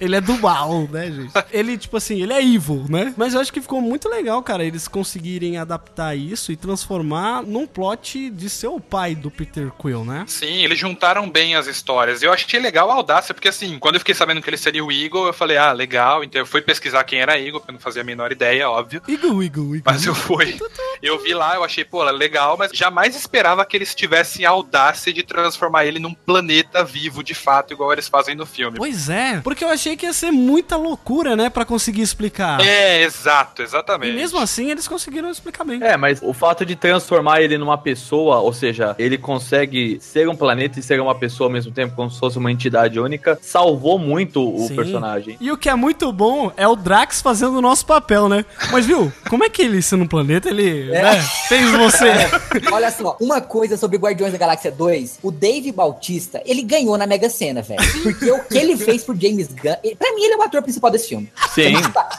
[0.00, 1.32] ele é do mal, né, gente?
[1.52, 3.14] Ele, tipo assim, ele é evil, né?
[3.16, 7.66] Mas eu acho que ficou muito legal, cara, eles conseguirem adaptar isso e transformar num
[7.66, 10.24] plot de ser o pai do Peter Quill, né?
[10.26, 12.22] Sim, eles juntaram bem as histórias.
[12.22, 14.92] Eu achei legal a audácia, porque assim, quando eu fiquei sabendo que ele seria o
[14.92, 16.24] Eagle, eu falei, ah, legal.
[16.24, 19.02] Então eu fui pesquisar quem era Eagle, porque eu não fazia a menor ideia, óbvio.
[19.08, 19.82] Eagle, Eagle, Eagle.
[19.84, 20.58] Mas eu fui.
[21.02, 25.12] Eu vi lá, eu achei, pô, legal, mas jamais esperava que eles tivessem a audácia
[25.12, 28.78] de transformar ele num planeta vivo, de fato, igual eles fazem no filme.
[28.78, 32.60] Pois é, porque eu achei que ia ser muita loucura, né, Pra conseguir explicar.
[32.60, 34.14] É, exato, E exatamente.
[34.14, 35.82] mesmo assim eles conseguiram explicar bem.
[35.82, 40.34] É, mas o fato de transformar ele numa pessoa, ou seja, ele consegue ser um
[40.34, 43.98] planeta e ser uma pessoa ao mesmo tempo, como se fosse uma entidade única, salvou
[43.98, 44.74] muito o Sim.
[44.76, 45.36] personagem.
[45.40, 48.44] E o que é muito bom é o Drax fazendo o nosso papel, né?
[48.72, 51.20] Mas viu, como é que ele, sendo um planeta, ele né?
[51.48, 52.10] Fez você.
[52.72, 57.06] Olha só, uma coisa sobre Guardiões da Galáxia 2, o Dave Bautista, ele ganhou na
[57.06, 57.82] Mega Sena, velho.
[58.02, 60.62] Porque o que ele fez pro James Gunn, ele- pra mim ele é o ator
[60.62, 61.30] principal desse filme.
[61.54, 61.74] Sim.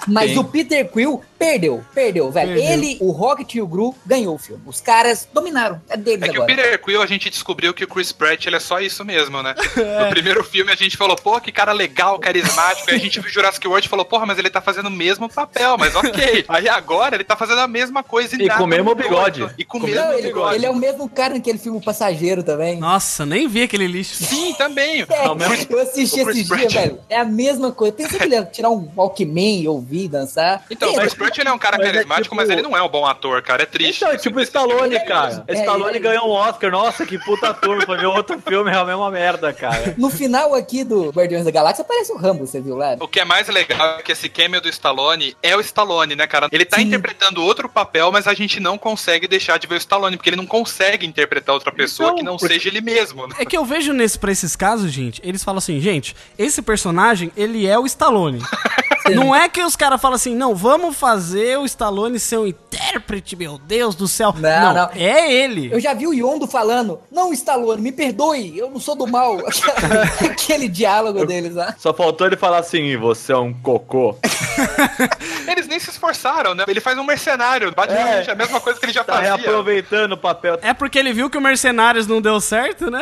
[0.08, 0.40] Mas Sim.
[0.40, 2.54] o Peter Quill perdeu, perdeu, velho.
[2.54, 2.72] Perdeu.
[2.74, 4.62] Ele, o Rocket e o Gru ganhou o filme.
[4.66, 5.82] Os caras dominaram.
[5.90, 6.56] É deles É que o agora.
[6.56, 9.56] Peter Quill a gente descobriu que o Chris Pratt ele é só isso mesmo, né?
[10.06, 12.90] No primeiro filme a gente falou, pô, que cara legal, carismático.
[12.90, 15.28] Aí a gente viu Jurassic World e falou, porra, mas ele tá fazendo o mesmo
[15.30, 16.46] papel, mas ok.
[16.48, 19.48] Aí agora ele tá fazendo a mesma coisa E nada com o mesmo bigode.
[19.58, 20.56] E com o Com o mesmo Não, ele, bigode.
[20.56, 22.78] ele é o mesmo cara naquele filme O Passageiro também.
[22.80, 24.24] Nossa, nem vi aquele lixo.
[24.24, 25.06] Sim, também.
[25.16, 26.74] É, o mesmo- eu assisti o esses dias, Pratt.
[26.74, 27.00] velho.
[27.16, 27.94] É a mesma coisa.
[27.94, 30.66] Pensei que ele ia tirar um Walkman e ouvir, dançar.
[30.70, 32.76] Então, o É, Pratt ele é um cara Mas é carismático, tipo- mas ele não
[32.76, 33.64] é um bom ator, cara.
[33.64, 34.04] É triste.
[34.04, 35.46] Então, é tipo Stallone, cara.
[35.48, 36.00] É, Stallone é.
[36.00, 36.70] ganhou um Oscar.
[36.70, 37.86] Nossa, que puta ator.
[37.86, 39.96] Foi ver outro filme, é a mesma merda, cara.
[39.98, 42.98] No final aqui do Guardiões da Galáxia aparece o Rambo, você viu lá?
[43.00, 46.28] O que é mais legal é que esse cameo do Stallone é o Stallone, né,
[46.28, 46.50] cara?
[46.52, 46.84] Ele tá Sim.
[46.84, 50.36] interpretando outro papel, mas a gente não consegue deixar de ver o Stallone, porque ele
[50.38, 53.36] não consegue interpretar outra pessoa Então, que não porque- seja ele mesmo, né?
[53.40, 57.05] É que eu vejo nesse, pra esses casos, gente, eles falam assim, gente, esse personagem,
[57.36, 58.42] ele é o Stallone.
[59.14, 63.36] não é que os caras falam assim, não, vamos fazer o Stallone ser um intérprete,
[63.36, 64.34] meu Deus do céu.
[64.38, 64.90] Não, não.
[64.96, 65.70] é ele.
[65.72, 69.38] Eu já vi o Yondo falando, não, Stallone, me perdoe, eu não sou do mal.
[70.26, 71.76] Aquele diálogo deles lá.
[71.78, 74.18] Só faltou ele falar assim: você é um cocô.
[75.48, 76.64] Eles nem se esforçaram, né?
[76.68, 78.34] Ele faz um mercenário, basicamente É.
[78.34, 79.36] a mesma coisa que ele já Tá fazia.
[79.36, 80.58] reaproveitando o papel.
[80.62, 83.02] É porque ele viu que o Mercenários não deu certo, né?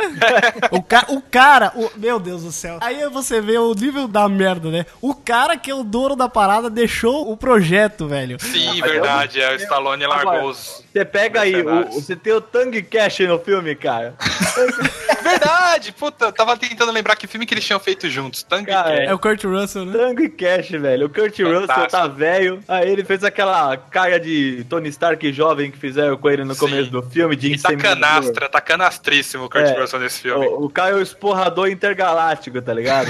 [0.72, 2.78] o, ca o cara, o- meu Deus do céu.
[2.82, 4.86] Aí você vê o nível da merda, né?
[5.02, 8.38] O cara que é o dono da parada deixou o projeto, velho.
[8.40, 9.42] Sim, verdade.
[9.42, 10.83] É, o Stallone largou os.
[10.94, 14.14] Você pega aí, o- você tem o Tang Cash no filme, cara.
[15.24, 15.92] Verdade!
[15.94, 18.46] Puta, eu tava tentando lembrar que filme que eles tinham feito juntos.
[18.48, 19.10] Cara, e Cash.
[19.10, 19.94] É o Kurt Russell, né?
[19.98, 21.06] Tango e Cash, velho.
[21.08, 21.92] O Kurt Russell Fantástico.
[21.92, 22.60] tá velho.
[22.68, 26.60] Aí ele fez aquela cara de Tony Stark jovem que fizeram com ele no Sim.
[26.60, 29.80] começo do filme, de E tá canastra, tá canastríssimo o Kurt É.
[29.80, 30.46] Russell nesse filme.
[30.46, 33.08] O, o cara é o esporrador intergaláctico, tá ligado?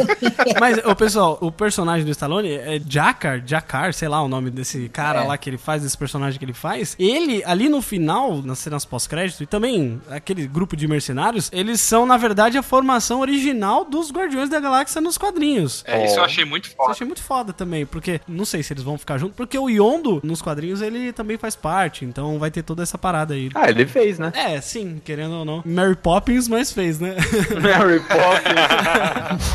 [0.60, 4.88] Mas, ô, pessoal, o personagem do Stallone é Jakar, Jakar, sei lá o nome desse
[4.88, 5.26] cara É.
[5.26, 6.94] lá que ele faz, desse personagem que ele faz.
[7.18, 12.06] Ele, ali no final, nas cenas pós-crédito, e também aquele grupo de mercenários, eles são,
[12.06, 15.82] na verdade, a formação original dos Guardiões da Galáxia nos quadrinhos.
[15.86, 16.90] É, isso eu achei muito Isso eu foda.
[16.92, 20.20] achei muito foda também, porque não sei se eles vão ficar juntos, porque o Yondo
[20.22, 23.50] nos quadrinhos ele também faz parte, então vai ter toda essa parada aí.
[23.54, 24.32] ah, ele fez, né?
[24.34, 25.62] É, sim, querendo ou não.
[25.66, 27.16] Mary Poppins, mas fez, né?
[27.60, 29.48] Mary Poppins.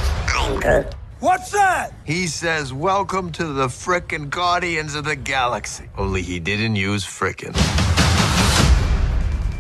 [1.23, 1.93] What's that?
[2.03, 5.87] He says, Welcome to the frickin' Guardians of the Galaxy.
[5.97, 8.02] Only he didn't use frickin'.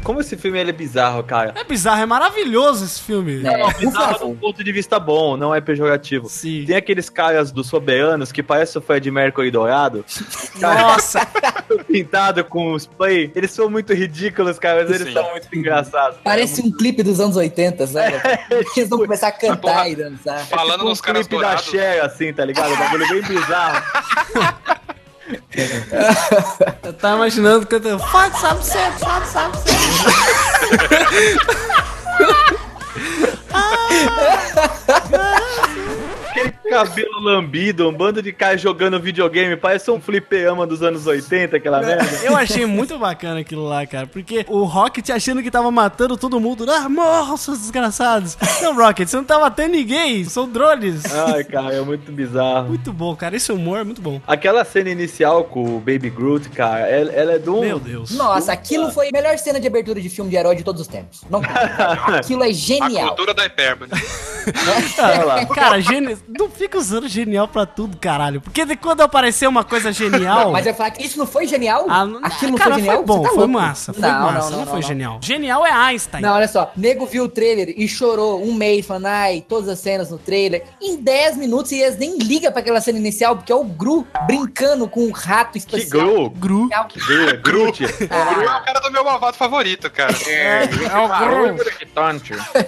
[0.03, 1.53] Como esse filme ele é bizarro, cara.
[1.55, 3.39] É bizarro, é maravilhoso esse filme.
[3.39, 6.27] É, Não, por bizarro do ponto de vista bom, não é pejorativo.
[6.29, 6.65] Sim.
[6.65, 10.03] Tem aqueles caras dos soberanos que parecem o Fred Mercury dourado,
[10.59, 11.25] Nossa,
[11.87, 13.31] pintado com spray.
[13.35, 15.13] Eles são muito ridículos, cara, mas eles Sim.
[15.13, 16.17] são muito engraçados.
[16.23, 18.13] Parece um clipe dos anos 80, sabe?
[18.75, 19.89] Eles vão começar a cantar porra.
[19.89, 20.45] e dançar.
[20.47, 21.71] Falando Tipo um nos caras clipe da dourados.
[21.71, 22.73] Cher, assim, tá ligado?
[22.73, 23.83] Um bagulho bem bizarro.
[26.83, 29.73] Eu tava imaginando cantando Fox sabe certo, Fox sabe certo.
[33.53, 34.07] Aquele
[36.73, 41.79] cabelo lambido, um bando de caras jogando videogame, parece um fliperama dos anos 80, aquela
[41.81, 42.03] merda.
[42.23, 46.39] Eu achei muito bacana aquilo lá, cara, porque o Rocket achando que tava matando todo
[46.39, 46.65] mundo.
[46.69, 48.37] Ah, morram, seus desgraçados.
[48.61, 51.03] Não, Rocket, você não tá matando ninguém, são drones.
[51.13, 52.69] Ai, cara, é muito bizarro.
[52.69, 54.21] Muito bom, cara, esse humor é muito bom.
[54.27, 57.61] Aquela cena inicial com o Baby Groot, cara, ela, ela é um...
[57.61, 58.11] Meu Deus.
[58.11, 60.87] Nossa, aquilo foi a melhor cena de abertura de filme de herói de todos os
[60.87, 61.21] tempos.
[61.29, 61.41] Não,
[62.17, 63.07] aquilo é A genial.
[63.09, 63.91] cultura da hipérbole.
[64.99, 65.45] Olha lá.
[65.53, 66.17] Cara, geni...
[66.63, 68.39] fica usando genial pra tudo, caralho.
[68.39, 70.51] Porque de quando aparecer uma coisa genial.
[70.51, 71.85] Mas eu falar que isso não foi genial?
[71.89, 72.97] Ah, não- Aquilo não cara, foi genial?
[72.97, 74.87] foi bom, tá foi massa, foi Não, não, massa, não, não, não, foi não.
[74.87, 75.19] genial.
[75.21, 76.21] Genial é Einstein.
[76.21, 76.71] Não, olha só.
[76.77, 80.63] Nego viu o trailer e chorou um mês falando, ai, todas as cenas no trailer.
[80.81, 84.07] Em 10 minutos e eles nem ligam pra aquela cena inicial, porque é o Gru
[84.25, 86.29] brincando com um rato Que especial.
[86.29, 86.29] Gru?
[86.29, 86.69] Gru.
[86.69, 87.73] Gru, é.
[88.23, 90.13] O Gru é o cara do meu malvado favorito, cara.
[90.27, 90.63] É
[90.97, 91.07] o
[91.57, 91.63] Gru.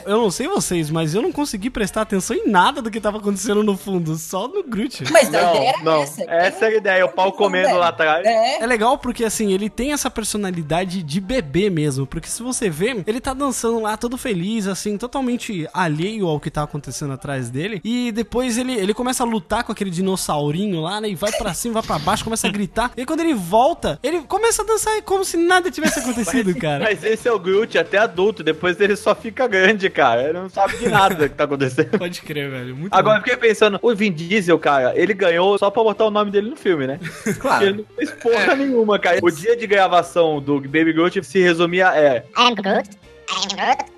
[0.05, 3.17] Eu não sei vocês, mas eu não consegui prestar atenção em nada do que tava
[3.17, 5.03] acontecendo no fundo, só no Groot.
[5.11, 6.23] Mas a Não, ideia era não, essa.
[6.23, 8.25] essa é a ideia, o pau comendo lá atrás.
[8.25, 8.63] É.
[8.63, 12.05] É legal porque, assim, ele tem essa personalidade de bebê mesmo.
[12.07, 16.49] Porque se você vê, ele tá dançando lá todo feliz, assim, totalmente alheio ao que
[16.49, 17.79] tá acontecendo atrás dele.
[17.83, 21.09] E depois ele, ele começa a lutar com aquele dinossaurinho lá, né?
[21.09, 22.91] E vai pra cima, vai pra baixo, começa a gritar.
[22.97, 26.83] E aí, quando ele volta, ele começa a dançar como se nada tivesse acontecido, cara.
[26.85, 30.23] Mas esse é o Groot até adulto, depois ele só fica grande, cara.
[30.23, 31.97] Ele não sabe de nada que tá acontecendo.
[31.97, 32.75] Pode crer, velho.
[32.75, 33.27] Muito Agora, eu bom.
[33.29, 36.49] fiquei pensando falando, o Vin Diesel, cara, ele ganhou só pra botar o nome dele
[36.49, 36.99] no filme, né?
[37.39, 37.65] Claro.
[37.65, 39.19] Ele não fez porra nenhuma, cara.
[39.21, 42.23] O dia de gravação do Baby Groot se resumia é.
[42.37, 42.89] I am Groot.
[42.89, 43.91] I am Groot.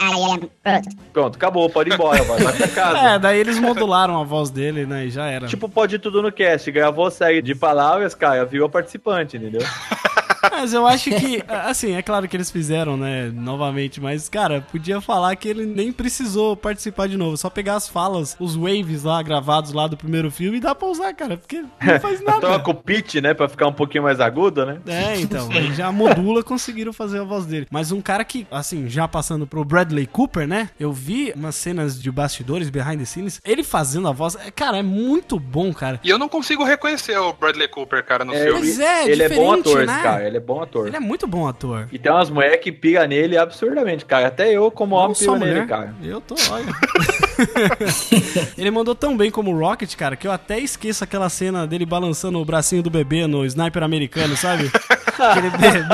[0.00, 0.96] I am Groot.
[1.12, 2.98] Pronto, acabou, pode ir embora, vai, vai pra casa.
[3.14, 5.06] É, daí eles modularam a voz dele, né?
[5.06, 5.46] E já era.
[5.46, 6.70] Tipo, pode ir tudo no cast.
[6.70, 9.62] Gravou série de palavras, cara, virou participante, entendeu?
[10.50, 15.00] Mas eu acho que, assim, é claro que eles fizeram, né, novamente, mas, cara, podia
[15.00, 19.22] falar que ele nem precisou participar de novo, só pegar as falas, os waves lá,
[19.22, 22.40] gravados lá do primeiro filme e dá pra usar, cara, porque não faz nada.
[22.40, 24.78] Troca o pitch, né, pra ficar um pouquinho mais agudo, né?
[24.86, 27.66] É, então, já modula, conseguiram fazer a voz dele.
[27.70, 32.00] Mas um cara que, assim, já passando pro Bradley Cooper, né, eu vi umas cenas
[32.00, 36.00] de bastidores, behind the scenes, ele fazendo a voz, é, cara, é muito bom, cara.
[36.02, 38.60] E eu não consigo reconhecer o Bradley Cooper, cara, no É, filme.
[38.60, 40.00] Pois é, ele é bom diferente, ator, né?
[40.02, 40.88] cara, ele é bom ator.
[40.88, 41.88] Ele é muito bom ator.
[41.92, 44.26] E tem umas mulheres que pira nele absurdamente, cara.
[44.26, 45.66] Até eu, como homem, só piro nele, mulher.
[45.68, 45.94] cara.
[46.02, 46.66] Eu tô, olha.
[48.58, 51.86] ele mandou tão bem como o Rocket, cara, que eu até esqueço aquela cena dele
[51.86, 54.70] balançando o bracinho do bebê no sniper americano, sabe?
[55.18, 55.84] Aquele bebê,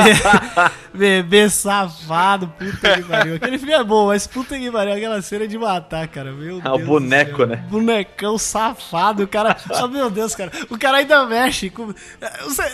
[0.94, 3.34] bebê safado, puta que pariu.
[3.36, 6.32] Aquele filme é bom, mas puta que pariu, aquela cena é de matar, cara.
[6.32, 7.64] Meu Ah, o Deus do boneco, né?
[7.68, 9.56] Bonecão safado, o cara.
[9.82, 10.50] Oh, meu Deus, cara.
[10.68, 11.70] O cara ainda mexe.
[11.70, 11.94] Com...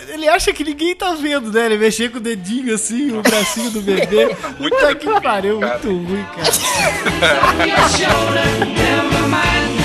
[0.09, 1.56] Ele acha que ninguém tá vendo, né?
[1.65, 4.35] Ele mexer com o dedinho assim, o bracinho do bebê.
[4.57, 6.51] Puta que pariu, muito ruim, cara.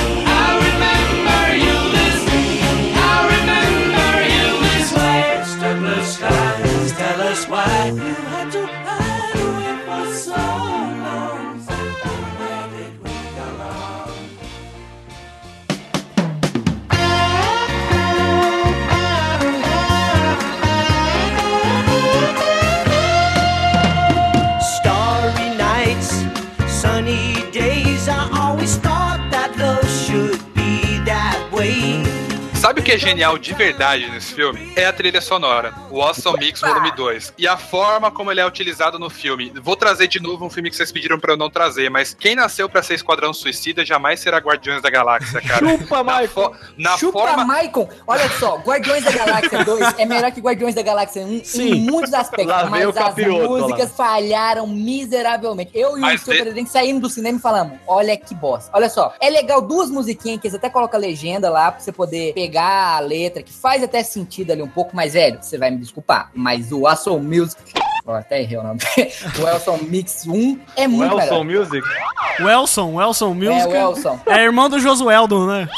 [32.92, 34.70] que é genial de verdade nesse filme?
[34.76, 37.32] É a trilha sonora, o Awesome Mix Volume 2.
[37.38, 39.50] E a forma como ele é utilizado no filme.
[39.62, 42.34] Vou trazer de novo um filme que vocês pediram pra eu não trazer, mas quem
[42.36, 45.66] nasceu pra ser Esquadrão Suicida jamais será Guardiões da Galáxia, cara.
[45.66, 47.44] Chupa, na, fo na Chupa forma.
[47.46, 47.88] Maicon!
[48.06, 51.70] Olha só, Guardiões da Galáxia 2 é melhor que Guardiões da Galáxia 1 Sim.
[51.70, 53.94] em muitos aspectos, mas as músicas lá.
[53.96, 55.70] falharam miseravelmente.
[55.72, 58.70] Eu e Mas o seu de- Pedrinho saímos do cinema e falamos: olha que bosta.
[58.74, 61.90] Olha só, é legal duas musiquinhas que eles até colocam a legenda lá pra você
[61.90, 65.70] poder pegar a letra, que faz até sentido ali um pouco, mas velho, você vai
[65.70, 67.72] me desculpar, mas o Awesome Music.
[68.04, 68.80] Ó, até errei o nome.
[69.40, 71.64] o Elson Mix 1 é muito Wilson melhor.
[71.64, 71.88] Music?
[72.40, 73.60] O Elson, o Elson Music.
[73.60, 74.20] É, o Elson.
[74.26, 75.68] É irmão do Josueldon, né?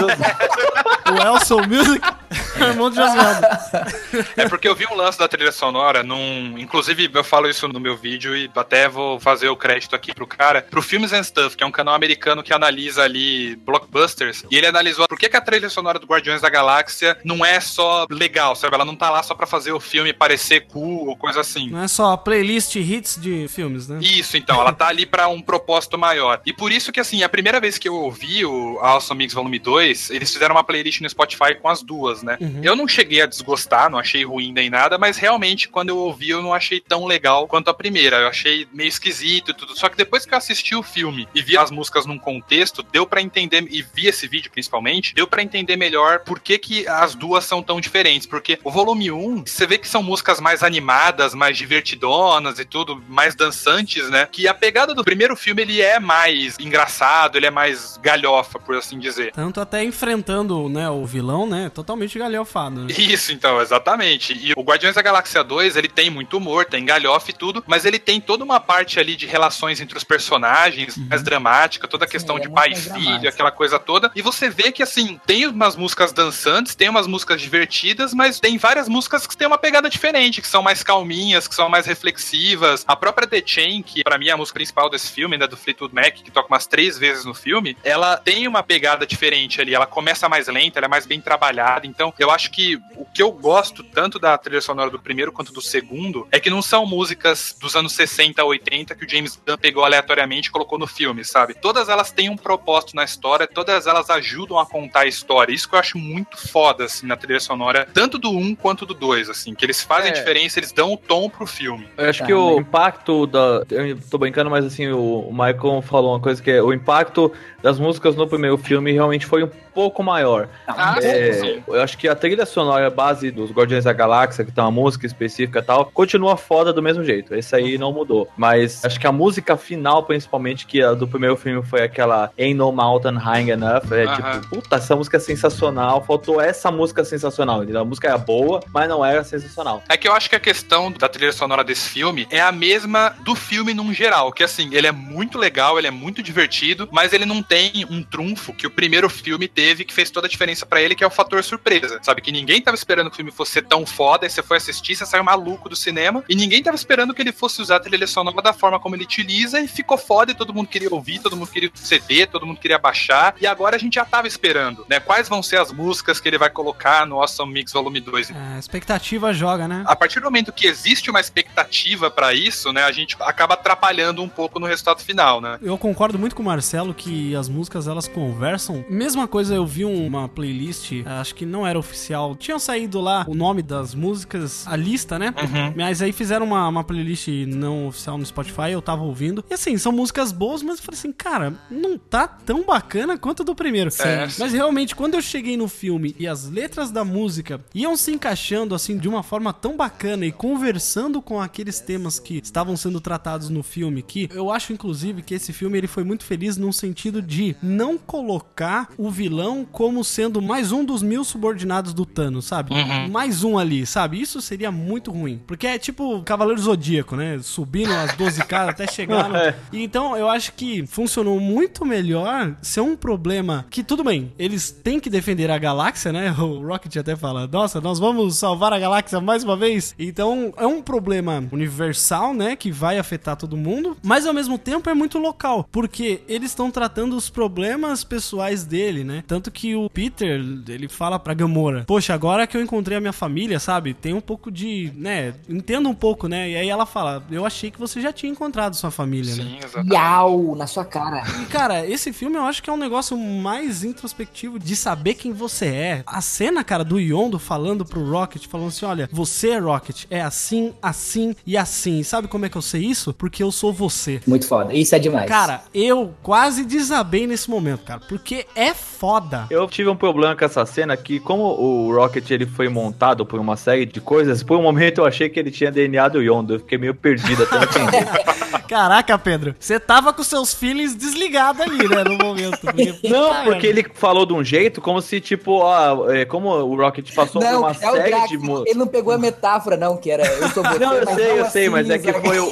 [1.12, 2.19] o Elson Music
[4.36, 4.42] é.
[4.44, 6.58] É porque eu vi um lance da trilha sonora num.
[6.58, 10.26] Inclusive, eu falo isso no meu vídeo e até vou fazer o crédito aqui pro
[10.26, 10.62] cara.
[10.62, 14.44] Pro Filmes and Stuff, que é um canal americano que analisa ali blockbusters.
[14.50, 17.60] E ele analisou por que, que a trilha sonora do Guardiões da Galáxia não é
[17.60, 18.74] só legal, sabe?
[18.74, 21.70] Ela não tá lá só pra fazer o filme parecer cool ou coisa assim.
[21.70, 23.98] Não é só playlist hits de filmes, né?
[24.00, 26.40] Isso, então, ela tá ali pra um propósito maior.
[26.44, 29.58] E por isso que, assim, a primeira vez que eu ouvi o Awesome Mix Volume
[29.58, 32.36] 2, eles fizeram uma playlist no Spotify com as duas, né?
[32.40, 32.49] Uhum.
[32.62, 36.30] Eu não cheguei a desgostar, não achei ruim nem nada, mas realmente, quando eu ouvi,
[36.30, 38.18] eu não achei tão legal quanto a primeira.
[38.18, 39.78] Eu achei meio esquisito e tudo.
[39.78, 43.06] Só que depois que eu assisti o filme e vi as músicas num contexto, deu
[43.06, 47.14] pra entender, e vi esse vídeo principalmente, deu pra entender melhor por que, que as
[47.14, 48.26] duas são tão diferentes.
[48.26, 53.02] Porque o volume 1, você vê que são músicas mais animadas, mais divertidonas e tudo,
[53.08, 54.28] mais dançantes, né?
[54.30, 58.76] Que a pegada do primeiro filme, ele é mais engraçado, ele é mais galhofa, por
[58.76, 59.32] assim dizer.
[59.32, 61.70] Tanto até enfrentando né, o vilão, né?
[61.70, 62.84] Totalmente galhofado.
[62.84, 62.94] Né?
[62.98, 64.32] Isso, então, exatamente.
[64.32, 67.84] E o Guardiões da Galáxia 2, ele tem muito humor, tem galhofa e tudo, mas
[67.84, 72.08] ele tem toda uma parte ali de relações entre os personagens, mais dramática, toda a
[72.08, 73.28] questão ele é de muito pai e filho, dramático.
[73.28, 74.10] aquela coisa toda.
[74.14, 78.58] E você vê que, assim, tem umas músicas dançantes, tem umas músicas divertidas, mas tem
[78.58, 82.84] várias músicas que têm uma pegada diferente, que são mais calminhas, que são mais reflexivas.
[82.86, 85.56] A própria The Chain, que pra mim é a música principal desse filme, né, do
[85.56, 89.74] Fleetwood Mac, que toca umas três vezes no filme, ela tem uma pegada diferente ali.
[89.74, 91.86] Ela começa mais lenta, ela é mais bem trabalhada.
[91.86, 95.52] Então, eu acho que o que eu gosto tanto da trilha sonora do primeiro quanto
[95.52, 99.40] do segundo é que não são músicas dos anos 60 a 80 que o James
[99.46, 101.54] Gunn pegou aleatoriamente e colocou no filme, sabe?
[101.54, 105.52] Todas elas têm um propósito na história, todas elas ajudam a contar a história.
[105.52, 108.94] Isso que eu acho muito foda, assim, na trilha sonora, tanto do 1 quanto do
[108.94, 110.14] 2, assim, que eles fazem É.
[110.14, 111.88] diferença, eles dão o tom pro filme.
[111.96, 113.64] Eu acho Tá, que o impacto da.
[113.70, 117.78] Eu tô brincando, mas assim, o Michael falou uma coisa que é o impacto das
[117.78, 120.48] músicas no primeiro filme realmente foi um pouco maior.
[120.66, 121.62] Ah, É, sim.
[121.68, 125.06] eu acho que a trilha sonora base dos Guardiões da Galáxia, que tem uma música
[125.06, 127.34] específica e tal, continua foda do mesmo jeito.
[127.34, 128.28] Esse aí não mudou.
[128.36, 132.54] Mas acho que a música final, principalmente, que a do primeiro filme foi aquela Ain't
[132.54, 134.40] No Mountain High Enough, é Aham.
[134.40, 136.04] tipo, puta, essa música é sensacional.
[136.04, 137.62] Faltou essa música sensacional.
[137.62, 137.82] entendeu?
[137.82, 139.82] A música era boa, mas não era sensacional.
[139.88, 143.14] É que eu acho que a questão da trilha sonora desse filme é a mesma
[143.24, 147.12] do filme num geral, que assim, ele é muito legal, ele é muito divertido, mas
[147.12, 150.64] ele não tem um trunfo que o primeiro filme teve que fez toda a diferença
[150.64, 151.98] pra ele, que é o fator surpresa.
[152.00, 154.58] Sabe que ninguém tava esperando que o filme fosse ser tão foda, e você foi
[154.58, 157.80] assistir, você saiu maluco do cinema, e ninguém tava esperando que ele fosse usar a
[157.80, 161.18] trilha sonora da forma como ele utiliza e ficou foda e todo mundo queria ouvir,
[161.18, 164.86] todo mundo queria CD, todo mundo queria baixar, e agora a gente já tava esperando,
[164.88, 165.00] né?
[165.00, 168.30] Quais vão ser as músicas que ele vai colocar no Awesome Mix Volume 2?
[168.30, 169.82] A expectativa joga, né?
[169.86, 174.22] A partir do momento que existe uma expectativa pra isso, né, a gente acaba atrapalhando
[174.22, 175.58] um pouco no resultado final, né?
[175.60, 178.84] Eu concordo muito com o Marcelo que as músicas elas conversam.
[178.88, 182.36] Mesma coisa, eu vi uma playlist, acho que não era oficial.
[182.36, 185.34] Tinham saído lá o nome das músicas, a lista, né?
[185.36, 185.74] Uhum.
[185.76, 189.44] Mas aí fizeram uma, uma playlist não oficial no Spotify, eu tava ouvindo.
[189.50, 193.42] E assim, são músicas boas, mas eu falei assim, cara, não tá tão bacana quanto
[193.42, 193.90] a do primeiro.
[194.00, 194.28] É.
[194.38, 198.74] Mas realmente, quando eu cheguei no filme e as letras da música iam se encaixando
[198.74, 203.48] assim de uma forma tão bacana e conversando com aqueles temas que estavam sendo tratados
[203.48, 207.22] no filme, que eu acho inclusive que esse filme ele foi muito feliz num sentido
[207.30, 212.74] de não colocar o vilão como sendo mais um dos mil subordinados do Thanos, sabe?
[212.74, 213.08] Uhum.
[213.08, 214.20] Mais um ali, sabe?
[214.20, 215.40] Isso seria muito ruim.
[215.46, 217.38] Porque é tipo Cavaleiro Zodíaco, né?
[217.40, 219.30] Subindo as 12 caras até chegar no...
[219.40, 219.54] É.
[219.72, 224.98] Então, eu acho que funcionou muito melhor ser um problema que, tudo bem, eles têm
[224.98, 226.34] que defender a galáxia, né?
[226.40, 229.94] O Rocket até fala, nossa, nós vamos salvar a galáxia mais uma vez.
[229.98, 232.56] Então, é um problema universal, né?
[232.56, 236.70] Que vai afetar todo mundo, mas ao mesmo tempo é muito local, porque eles estão
[236.70, 239.22] tratando os problemas pessoais dele, né?
[239.26, 243.12] Tanto que o Peter, ele fala pra Gamora, poxa, agora que eu encontrei a minha
[243.12, 243.94] família, sabe?
[243.94, 245.34] Tem um pouco de, né?
[245.48, 246.50] Entenda um pouco, né?
[246.50, 249.42] E aí ela fala, eu achei que você já tinha encontrado sua família, né?
[249.42, 249.92] Sim, exatamente.
[249.92, 251.22] Iau, na sua cara.
[251.42, 255.32] E, cara, esse filme eu acho que é um negócio mais introspectivo de saber quem
[255.32, 256.02] você é.
[256.06, 260.72] A cena, cara, do Yondo falando pro Rocket, falando assim: olha, você, Rocket, é assim,
[260.80, 262.02] assim e assim.
[262.02, 263.12] Sabe como é que eu sei isso?
[263.12, 264.20] Porque eu sou você.
[264.26, 264.72] Muito foda.
[264.72, 265.28] Isso é demais.
[265.28, 269.46] Cara, eu quase desabei nesse momento, cara, porque é foda.
[269.50, 273.38] Eu tive um problema com essa cena que, como o Rocket ele foi montado por
[273.40, 276.54] uma série de coisas, por um momento eu achei que ele tinha DNA do Yondo.
[276.54, 278.06] Eu fiquei meio perdido até entender.
[278.70, 282.58] Caraca, Pedro, você tava com seus feelings desligados ali, né, no momento.
[282.60, 286.76] Porque, Não, porque ele falou de um jeito como se, tipo, ó, é, como o
[286.76, 288.28] Rocket passou por Não, uma é série Drax.
[288.28, 288.36] de.
[288.36, 290.78] Ele não pegou a metáfora, não, que era eu sou você.
[290.78, 292.44] Não, eu sei, eu sei, assim, mas é que foi o,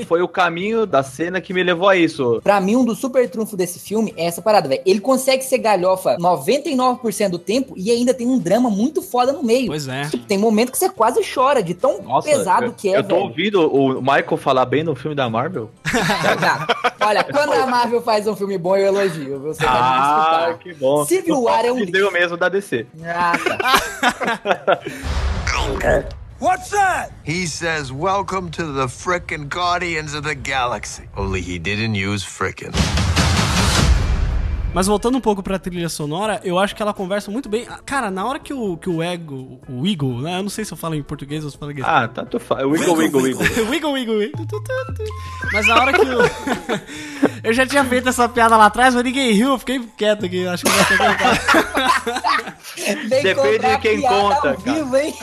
[0.00, 2.40] o- foi o caminho da cena que me levou a isso.
[2.44, 4.82] Pra mim, um dos super trunfos desse filme é essa parada, velho.
[4.84, 9.42] Ele consegue ser galhofa 99% do tempo e ainda tem um drama muito foda no
[9.42, 9.66] meio.
[9.68, 10.04] Pois é.
[10.08, 13.02] Tipo, tem momento que você quase chora de tão Nossa, pesado eu, que é, eu
[13.02, 13.28] tô velho.
[13.28, 15.70] ouvindo o Michael falar bem no filme da Marvel.
[16.40, 16.66] Tá.
[17.00, 19.38] Olha, quando a Marvel faz um filme bom, eu elogio.
[19.40, 21.04] Você Ah, que bom.
[21.04, 22.86] Civil War é um Deu mesmo da DC.
[23.04, 24.80] Ah, tá.
[26.40, 27.12] What's that?
[27.22, 31.04] He says, Welcome to the frickin' Guardians of the Galaxy.
[31.16, 32.72] Only he didn't use frickin'.
[34.74, 37.64] Mas voltando um pouco pra trilha sonora, eu acho que ela conversa muito bem.
[37.70, 40.38] Ah, Cara, na hora que o, que o Ego, o Eagle, né?
[40.38, 41.88] Eu não sei se eu falo em português ou se eu falo em inglês.
[41.88, 42.64] Ah, tanto faz.
[42.64, 43.42] Wiggle, wiggle, wiggle.
[43.70, 44.46] wiggle, wiggle, wiggle.
[44.46, 45.04] Tu, tu, tu.
[45.52, 46.18] Mas na hora que o.
[47.44, 50.44] eu já tinha feito essa piada lá atrás, mas ninguém riu, eu fiquei quieto aqui.
[50.46, 50.94] Acho que que
[53.08, 54.74] Vem Depende de quem conta, ao cara.
[54.74, 55.14] vivo, hein?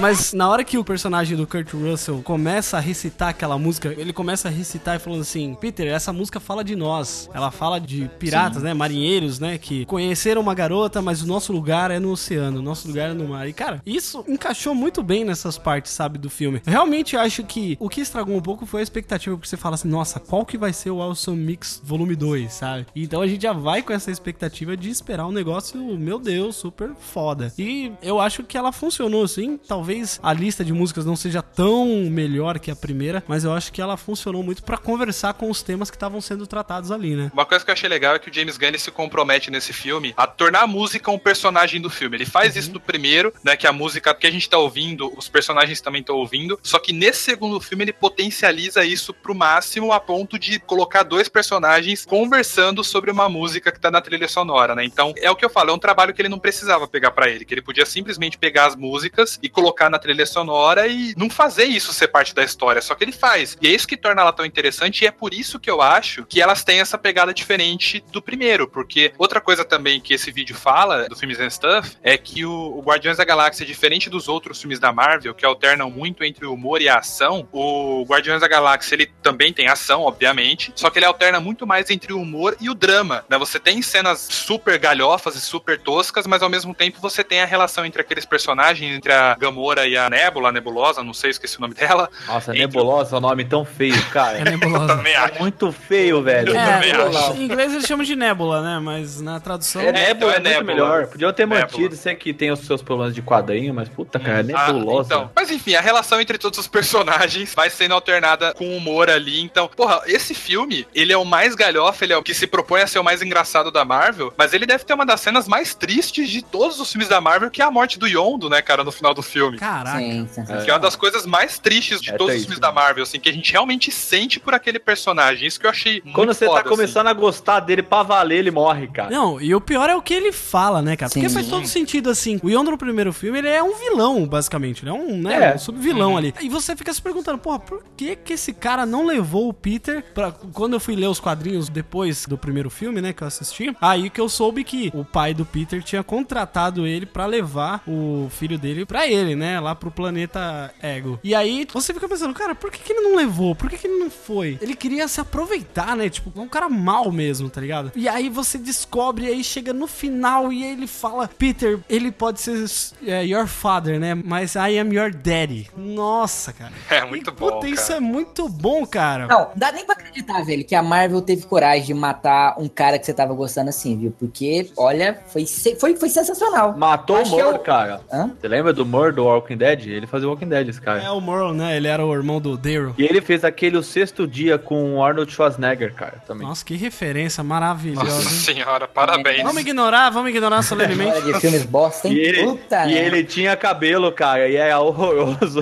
[0.00, 4.12] Mas na hora que o personagem do Kurt Russell começa a recitar aquela música, ele
[4.12, 7.30] começa a recitar e falando assim: Peter, essa música fala de nós.
[7.32, 8.74] Ela fala de piratas, né?
[8.74, 9.58] Marinheiros, né?
[9.58, 13.14] Que conheceram uma garota, mas o nosso lugar é no oceano, o nosso lugar é
[13.14, 13.48] no mar.
[13.48, 16.60] E, cara, isso encaixou muito bem nessas partes, sabe, do filme.
[16.66, 19.74] Eu realmente acho que o que estragou um pouco foi a expectativa, porque você fala
[19.74, 22.86] assim: nossa, qual que vai ser o Awesome Mix Volume 2, sabe?
[22.94, 26.90] Então a gente já vai com essa expectativa de esperar um negócio, meu Deus, super
[26.98, 27.52] foda.
[27.58, 29.58] E eu acho que ela funcionou assim.
[29.66, 33.72] Talvez a lista de músicas não seja tão melhor que a primeira, mas eu acho
[33.72, 37.30] que ela funcionou muito pra conversar com os temas que estavam sendo tratados ali, né?
[37.32, 40.14] Uma coisa que eu achei legal é que o James Gunn se compromete nesse filme
[40.16, 42.16] a tornar a música um personagem do filme.
[42.16, 42.60] Ele faz Uhum.
[42.60, 43.56] isso no primeiro, né?
[43.56, 46.58] Que a música que a gente tá ouvindo, os personagens também estão ouvindo.
[46.62, 51.28] Só que nesse segundo filme ele potencializa isso pro máximo a ponto de colocar dois
[51.28, 54.84] personagens conversando sobre uma música que tá na trilha sonora, né?
[54.84, 57.28] Então, é o que eu falo, é um trabalho que ele não precisava pegar pra
[57.28, 61.28] ele, que ele podia simplesmente pegar as músicas e colocar na trilha sonora e não
[61.30, 63.56] fazer isso ser parte da história, só que ele faz.
[63.60, 66.24] E é isso que torna ela tão interessante e é por isso que eu acho
[66.26, 70.54] que elas têm essa pegada diferente do primeiro, porque outra coisa também que esse vídeo
[70.54, 74.60] fala do filmes and Stuff é que o, o Guardiões da Galáxia, diferente dos outros
[74.60, 78.48] filmes da Marvel, que alternam muito entre o humor e a ação, o Guardiões da
[78.48, 82.56] Galáxia ele também tem ação, obviamente, só que ele alterna muito mais entre o humor
[82.60, 83.38] e o drama, né?
[83.38, 87.46] Você tem cenas super galhofas e super toscas, mas ao mesmo tempo você tem a
[87.46, 91.58] relação entre aqueles personagens, entre a Gamora e a Nebula, a Nebulosa, não sei, esqueci
[91.58, 92.08] o nome dela.
[92.26, 94.36] Nossa, Entre- Nebulosa é um nome tão feio, cara.
[94.46, 94.96] É nebulosa.
[94.96, 95.38] Também acho.
[95.40, 96.54] Muito feio, velho.
[96.56, 98.78] É, em inglês eles chamam de nébula, né?
[98.78, 99.80] Mas na tradução.
[99.82, 101.06] É, Nebula é é, muito melhor.
[101.06, 101.60] Podiam ter Nebula.
[101.70, 105.06] mantido, sei que tem os seus problemas de quadrinho, mas puta, cara, é Ah, nebulosa.
[105.14, 105.30] então.
[105.34, 109.40] Mas enfim, a relação entre todos os personagens vai sendo alternada com humor ali.
[109.40, 112.80] Então, porra, esse filme, ele é o mais galhofa, ele é o que se propõe
[112.82, 115.74] a ser o mais engraçado da Marvel, mas ele deve ter uma das cenas mais
[115.74, 118.82] tristes de todos os filmes da Marvel, que é a morte do Yondo, né, cara,
[118.84, 119.58] no final do filme.
[119.58, 119.98] Caraca.
[119.98, 120.28] Sim.
[120.64, 123.18] Que é uma das coisas mais tristes de É todos os filmes da Marvel, assim,
[123.20, 125.46] que a gente realmente sente por aquele personagem.
[125.46, 128.38] Isso que eu achei muito Quando você foda, tá começando a gostar dele pra valer,
[128.38, 129.10] ele morre, cara.
[129.10, 131.10] Não, e o pior é o que ele fala, né, cara?
[131.10, 131.34] Porque Sim.
[131.34, 132.38] faz todo sentido, assim.
[132.42, 134.82] O Yondo no primeiro filme, ele é um vilão, basicamente.
[134.82, 135.54] Ele é um, né, É.
[135.54, 136.34] um subvilão ali.
[136.40, 140.02] E você fica se perguntando, porra, por que que esse cara não levou o Peter
[140.14, 140.30] pra...
[140.52, 144.08] Quando eu fui ler os quadrinhos depois do primeiro filme, né, que eu assisti, aí
[144.10, 148.58] que eu soube que o pai do Peter tinha contratado ele pra levar o filho
[148.58, 151.18] dele pra ele, né, lá pro planeta Ego.
[151.24, 153.54] E aí você fica pensando, cara, por que que ele não levou?
[153.54, 154.58] Por que que ele não foi?
[154.60, 157.90] Ele queria se aproveitar, né, tipo, é um cara mal mesmo, tá ligado?
[157.96, 162.66] E aí você descobre, aí chega no final e ele fala, Peter, ele pode ser
[163.06, 165.70] é, your father, né, mas I am your daddy.
[165.74, 166.72] Nossa, cara.
[166.90, 167.96] É muito E, bom, Puta, isso cara.
[167.96, 169.26] é muito bom, cara.
[169.26, 172.98] Não, dá nem pra acreditar, velho, que a Marvel teve coragem de matar um cara
[172.98, 174.12] que você tava gostando assim, viu?
[174.18, 175.46] Porque, olha, foi,
[175.80, 176.76] foi, foi sensacional.
[176.76, 178.00] Matou o Acho que Mor, eu- cara.
[178.12, 178.30] Hã?
[178.38, 179.86] Você lembra do Mor do Walking Dead?
[179.86, 181.02] Ele fazia Walking Dead, esse cara.
[181.02, 182.94] É o Merle, né, ele era o irmão do Daryl.
[182.98, 186.46] E ele fez aquele o sexto dia com o Arnold Schwarzenegger, cara, também.
[186.46, 188.04] Nossa, que referência maravilhosa.
[188.04, 189.42] Nossa senhora, parabéns.
[189.42, 191.22] Vamos ignorar, vamos ignorar solenemente.
[191.22, 192.14] De filmes bosta, hein?
[192.14, 193.06] E ele, Puta, e né?
[193.06, 195.60] ele tinha cabelo, cara, e era horroroso.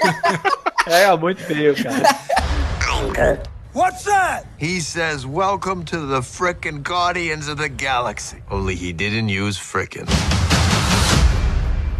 [0.86, 3.46] era muito feio, cara.
[3.76, 4.46] What's that?
[4.56, 8.38] He says, Welcome to the frickin' Guardians of the Galaxy.
[8.50, 10.06] Only he didn't use frickin'.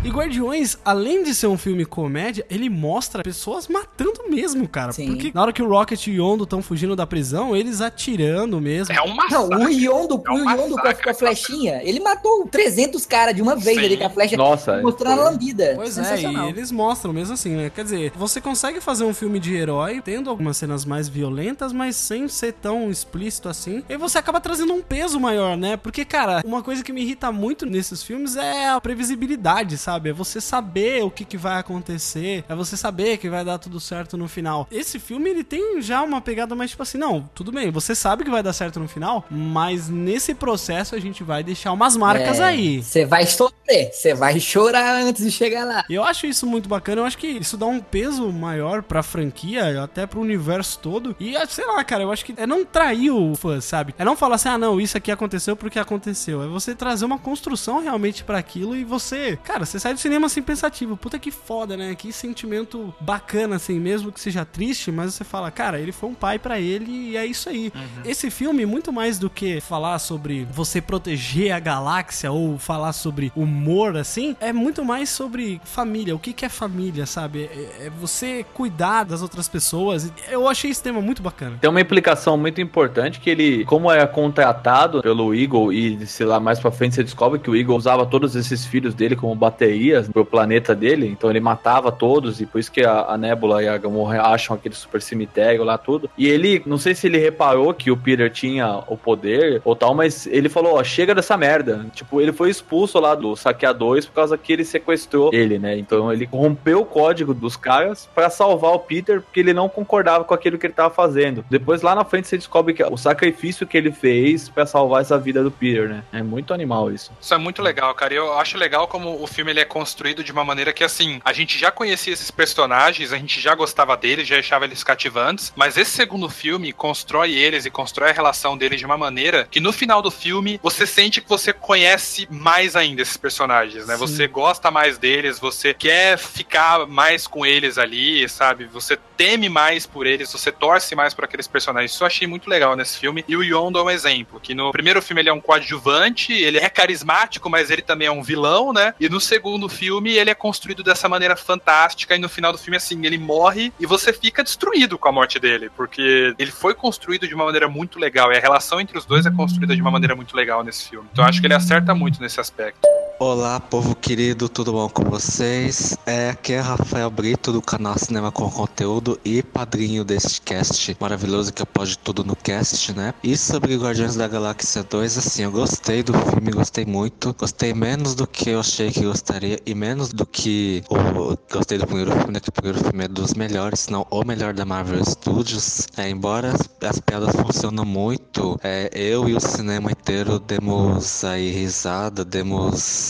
[0.07, 4.92] E Guardiões, além de ser um filme comédia, ele mostra pessoas matando mesmo, cara.
[4.92, 5.07] Sim.
[5.09, 8.61] Porque na hora que o Rocket e o Yondo estão fugindo da prisão, eles atirando
[8.61, 8.94] mesmo.
[8.94, 9.64] É um Não, massacre.
[9.64, 13.34] o Yondo, É um o Yondo com a, com a flechinha, ele matou 300 caras
[13.34, 13.84] de uma vez Sim.
[13.84, 15.72] ali com a flecha, Nossa, mostrando a lambida.
[15.74, 17.68] Pois é, e eles mostram mesmo assim, né?
[17.74, 21.96] Quer dizer, você consegue fazer um filme de herói, tendo algumas cenas mais violentas, mas
[21.96, 23.82] sem ser tão explícito assim.
[23.88, 25.76] E você acaba trazendo um peso maior, né?
[25.76, 29.95] Porque, cara, uma coisa que me irrita muito nesses filmes é a previsibilidade, sabe?
[30.05, 33.80] É você saber o que, que vai acontecer, é você saber que vai dar tudo
[33.80, 34.66] certo no final.
[34.70, 38.24] Esse filme, ele tem já uma pegada mais tipo assim, não, tudo bem, você sabe
[38.24, 42.40] que vai dar certo no final, mas nesse processo a gente vai deixar umas marcas
[42.40, 42.82] É, aí.
[42.82, 45.84] Você vai sofrer, você vai chorar antes de chegar lá.
[45.88, 49.03] E eu acho isso muito bacana, eu acho que isso dá um peso maior pra
[49.03, 51.14] franquia, até pro universo todo.
[51.18, 53.94] E, ah, sei lá, cara, eu acho que é não trair o fã, sabe?
[53.99, 56.42] É não falar assim, ah, não, isso aqui aconteceu porque aconteceu.
[56.42, 60.26] É você trazer uma construção realmente pra aquilo e você, cara, você sai do cinema
[60.26, 60.97] assim pensativo.
[60.97, 61.95] Puta que foda, né?
[61.95, 66.14] Que sentimento bacana, assim, mesmo que seja triste, mas você fala, cara, ele foi um
[66.14, 67.72] pai pra ele e é isso aí.
[68.05, 73.30] Esse filme, muito mais do que falar sobre você proteger a galáxia ou falar sobre
[73.37, 76.16] humor, assim, é muito mais sobre família.
[76.16, 77.45] O que, que é família, sabe?
[77.45, 80.12] É, é você cuidar das outras pessoas.
[80.28, 81.59] Eu achei esse tema muito bacana.
[81.61, 86.41] Tem uma implicação muito importante que ele, como é contratado pelo Eagle e, sei lá,
[86.41, 89.34] mais pra frente você descobre que o Eagle usava todos esses filhos dele como
[89.66, 93.62] baterias pro planeta dele, então ele matava todos e por isso que a, a Nebula
[93.62, 96.08] e a Gamora acham aquele super cemitério lá tudo.
[96.16, 99.94] E ele, não sei se ele reparou que o Peter tinha o poder ou tal,
[99.94, 101.86] mas ele falou, ó, chega dessa merda.
[101.94, 105.76] Tipo, ele foi expulso lá do Saqueadores por causa que ele sequestrou ele, né?
[105.76, 110.24] Então ele rompeu o código dos caras pra salvar o Peter porque ele não concordava
[110.24, 111.44] com aquilo que ele tava fazendo.
[111.50, 115.18] Depois lá na frente você descobre que o sacrifício que ele fez pra salvar essa
[115.18, 116.04] vida do Peter, né?
[116.12, 117.12] É muito animal isso.
[117.20, 118.14] Isso é muito legal, cara.
[118.14, 121.32] Eu acho legal como o filme ele é construído de uma maneira que, assim, a
[121.32, 125.76] gente já conhecia esses personagens, a gente já gostava deles, já achava eles cativantes, mas
[125.76, 129.72] esse segundo filme constrói eles e constrói a relação deles de uma maneira que no
[129.72, 133.94] final do filme você sente que você conhece mais ainda esses personagens, né?
[133.94, 134.00] Sim.
[134.00, 138.66] Você gosta mais deles, você quer ficar mais com eles ali, sabe?
[138.66, 141.92] Você teme mais por eles, você torce mais por aqueles personagens.
[141.92, 143.24] Isso eu achei muito legal nesse filme.
[143.26, 146.59] E o Yondo é um exemplo, que no primeiro filme ele é um coadjuvante, ele
[146.59, 148.94] é carismático, mas ele também é um vilão, né?
[149.00, 152.76] E no segundo filme ele é construído dessa maneira fantástica e no final do filme
[152.76, 157.26] assim, ele morre e você fica destruído com a morte dele, porque ele foi construído
[157.26, 159.90] de uma maneira muito legal e a relação entre os dois é construída de uma
[159.90, 161.09] maneira muito legal nesse filme.
[161.12, 162.95] Então acho que ele acerta muito nesse aspecto.
[163.18, 165.96] Olá, povo querido, tudo bom com vocês?
[166.04, 171.50] É, aqui é Rafael Brito do canal Cinema com Conteúdo e padrinho deste cast maravilhoso
[171.50, 173.14] que pode tudo no cast, né?
[173.24, 177.34] E sobre Guardiões da Galáxia 2, assim, eu gostei do filme, gostei muito.
[177.38, 181.86] Gostei menos do que eu achei que gostaria e menos do que o gostei do
[181.86, 182.40] primeiro filme, né?
[182.40, 185.86] Que o primeiro filme é dos melhores, se não o melhor da Marvel Studios.
[185.96, 191.50] É, embora as, as piadas funcionam muito, é, eu e o cinema inteiro demos aí
[191.50, 193.05] risada, demos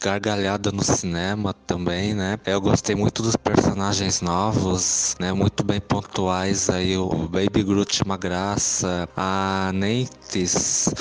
[0.00, 2.38] gargalhada no cinema também, né?
[2.46, 5.32] Eu gostei muito dos personagens novos, né?
[5.32, 6.96] Muito bem pontuais aí.
[6.96, 9.08] O Baby Groot uma graça.
[9.16, 10.92] A Nentes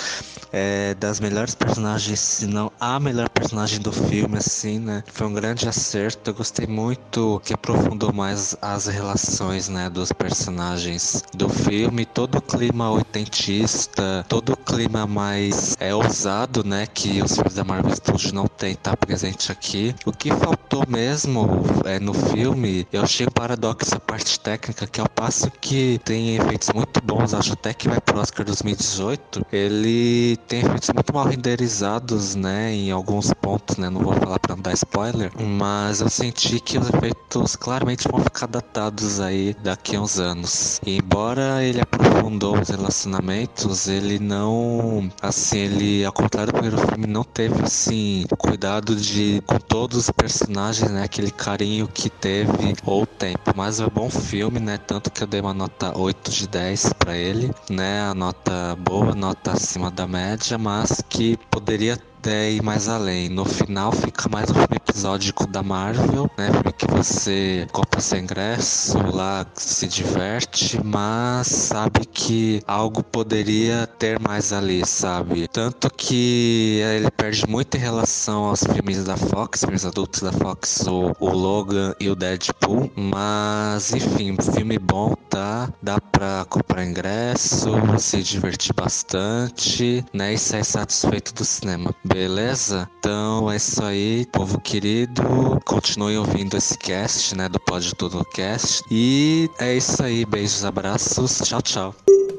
[0.51, 5.03] é das melhores personagens, se não a melhor personagem do filme, assim, né?
[5.11, 6.29] Foi um grande acerto.
[6.29, 9.89] Eu gostei muito que aprofundou mais as relações, né?
[9.89, 12.05] Dos personagens do filme.
[12.05, 16.87] Todo o clima oitentista, todo o clima mais é ousado, né?
[16.87, 19.93] Que os filmes da Marvel Studios não tem, tá presente aqui.
[20.05, 25.09] O que faltou mesmo é no filme, eu achei paradoxo a parte técnica, que ao
[25.09, 30.59] passo que tem efeitos muito bons, acho até que vai pro Oscar 2018, ele tem
[30.61, 34.73] efeitos muito mal renderizados, né, em alguns pontos, né, não vou falar pra não dar
[34.73, 40.17] spoiler, mas eu senti que os efeitos claramente vão ficar datados aí daqui a uns
[40.19, 40.79] anos.
[40.85, 47.07] E embora ele aprofundou os relacionamentos, ele não, assim, ele, ao contrário do primeiro filme,
[47.07, 53.05] não teve, assim, cuidado de, com todos os personagens, né, aquele carinho que teve ou
[53.05, 53.53] tempo.
[53.55, 56.93] Mas é um bom filme, né, tanto que eu dei uma nota 8 de 10
[56.93, 62.61] pra ele, né, a nota boa, nota acima da média, mas que poderia até ir
[62.61, 63.29] mais além.
[63.29, 66.51] No final fica mais um filme episódico da Marvel, né?
[66.51, 74.19] Filme que você compra seu ingresso lá, se diverte, mas sabe que algo poderia ter
[74.19, 75.47] mais ali, sabe?
[75.47, 80.85] Tanto que ele perde muito em relação aos filmes da Fox, filmes adultos da Fox,
[80.87, 85.71] o, o Logan e o Deadpool, mas enfim, filme bom, tá?
[85.81, 90.33] Dá pra comprar ingresso, se divertir bastante, né?
[90.33, 91.95] E sair satisfeito do cinema.
[92.13, 92.89] Beleza?
[92.99, 95.23] Então é isso aí, povo querido.
[95.63, 97.47] Continue ouvindo esse cast, né?
[97.47, 98.83] Do Pode Tudo Cast.
[98.89, 100.25] E é isso aí.
[100.25, 101.39] Beijos, abraços.
[101.43, 101.95] Tchau, tchau.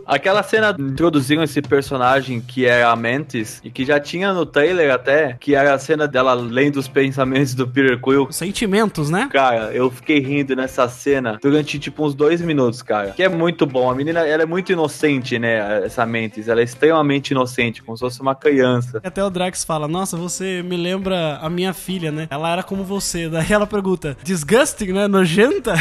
[0.06, 4.92] Aquela cena introduziram esse personagem que é a Mantis e que já tinha no trailer
[4.92, 8.28] até, que era a cena dela lendo os pensamentos do Peter Quill.
[8.30, 9.28] Sentimentos, né?
[9.32, 13.10] Cara, eu fiquei rindo nessa cena durante tipo uns dois minutos, cara.
[13.10, 13.90] Que é muito bom.
[13.90, 15.84] A menina, ela é muito inocente, né?
[15.84, 16.48] Essa Mantis.
[16.48, 19.00] Ela é extremamente inocente, como se fosse uma criança.
[19.04, 22.26] Até o Drax fala: Nossa, você me lembra a minha filha, né?
[22.30, 23.28] Ela era como você.
[23.30, 25.08] Daí ela pergunta: Disgusting, né?
[25.08, 25.74] Nojenta?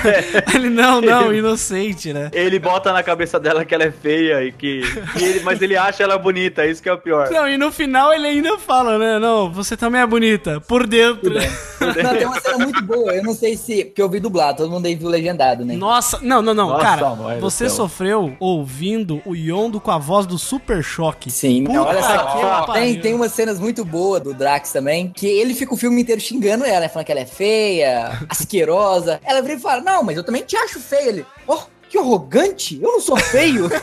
[0.54, 2.30] ele, não, não, inocente, né?
[2.32, 4.80] Ele bota na cabeça dela que ela é feia e que.
[5.20, 7.30] e ele- mas ele acha ela bonita, isso que é o pior.
[7.30, 9.18] Não, e no final ele ainda fala, né?
[9.20, 10.60] Não, você também é bonita.
[10.62, 11.32] Por dentro.
[11.34, 13.14] Não, tem uma cena muito boa.
[13.14, 13.84] Eu não sei se.
[13.84, 15.76] Porque eu vi dublado, todo mundo aí viu legendado, né?
[15.76, 17.06] Nossa, não, não, não, Nossa, cara.
[17.40, 21.30] Você sofreu ouvindo o Yondo com a voz do Super Choque.
[21.30, 22.72] Sim, Puta olha só.
[22.72, 26.20] Tem, tem umas cenas muito boas do Drax também, que ele fica o filme inteiro
[26.20, 26.88] xingando ela, né?
[26.88, 29.20] Falando que ela é feia, asquerosa.
[29.24, 31.06] Ela vira e fala: Não, mas eu também te acho feia.
[31.10, 31.58] Ele, oh,
[31.88, 33.70] que arrogante, eu não sou feio.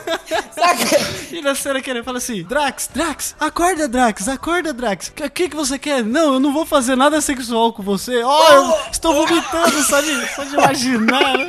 [1.31, 5.07] E na cena que ele fala assim: Drax, Drax, acorda, Drax, acorda, Drax.
[5.09, 6.03] O que, que você quer?
[6.03, 8.21] Não, eu não vou fazer nada sexual com você.
[8.23, 11.37] Ó, eu estou vomitando só de, só de imaginar.
[11.39, 11.47] né?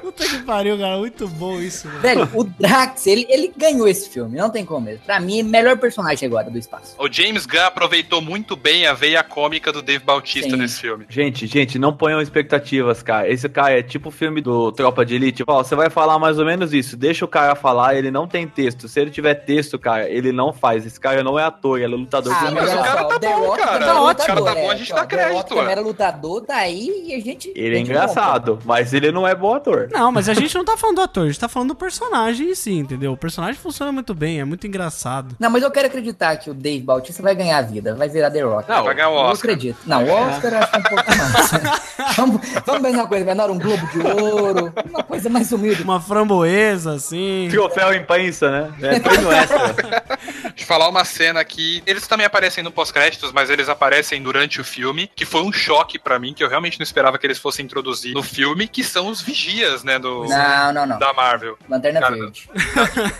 [0.00, 0.96] Puta que pariu, cara.
[0.98, 2.02] Muito bom isso, velho.
[2.02, 5.04] Velho, o Drax, ele, ele ganhou esse filme, não tem como mesmo.
[5.04, 6.94] Pra mim, melhor personagem agora do espaço.
[6.98, 10.56] O James Gunn aproveitou muito bem a veia cômica do Dave Bautista Sim.
[10.56, 11.06] nesse filme.
[11.08, 13.28] Gente, gente, não ponham expectativas, cara.
[13.28, 15.44] Esse cara é tipo o filme do Tropa de Elite.
[15.46, 16.96] Ó, você vai falar mais ou menos isso.
[16.96, 18.88] Deixa o cara falar, ele não tem texto.
[18.88, 20.86] Se ele tiver texto, cara, ele não faz.
[20.86, 22.32] Esse cara não é ator, ele é lutador.
[22.34, 23.72] Ah, de mas só, o The Rock cara.
[23.72, 24.72] também era O lutador, cara tá bom, é.
[24.72, 25.72] a gente dá o Rock crédito, também ué.
[25.72, 27.52] era lutador, tá aí e a gente...
[27.54, 29.81] Ele é engraçado, mas ele não é bom ator.
[29.90, 31.74] Não, Não, mas a gente não tá falando do ator, a gente tá falando do
[31.74, 33.12] personagem em si, entendeu?
[33.12, 35.36] O personagem funciona muito bem, é muito engraçado.
[35.38, 38.30] Não, mas eu quero acreditar que o Dave Bautista vai ganhar a vida, vai virar
[38.30, 38.68] The Rock.
[38.68, 39.36] Não, vai ganhar o Eu Oscar.
[39.50, 39.78] acredito.
[39.86, 41.50] Não, o Oscar eu acho é um pouco mais.
[42.16, 45.82] vamos, vamos ver uma coisa menor, um Globo de Ouro, uma coisa mais humilde.
[45.82, 47.48] Uma framboesa, assim.
[47.50, 48.74] Troféu imprensa, né?
[48.82, 49.72] É prêmio extra.
[49.72, 54.60] Deixa eu falar uma cena que eles também aparecem no pós-créditos, mas eles aparecem durante
[54.60, 57.38] o filme, que foi um choque pra mim, que eu realmente não esperava que eles
[57.38, 60.98] fossem introduzir no filme, que são os vigias, né, do Não, não, não.
[60.98, 61.56] da Marvel.
[61.68, 62.48] Lanterna Cara, Verde.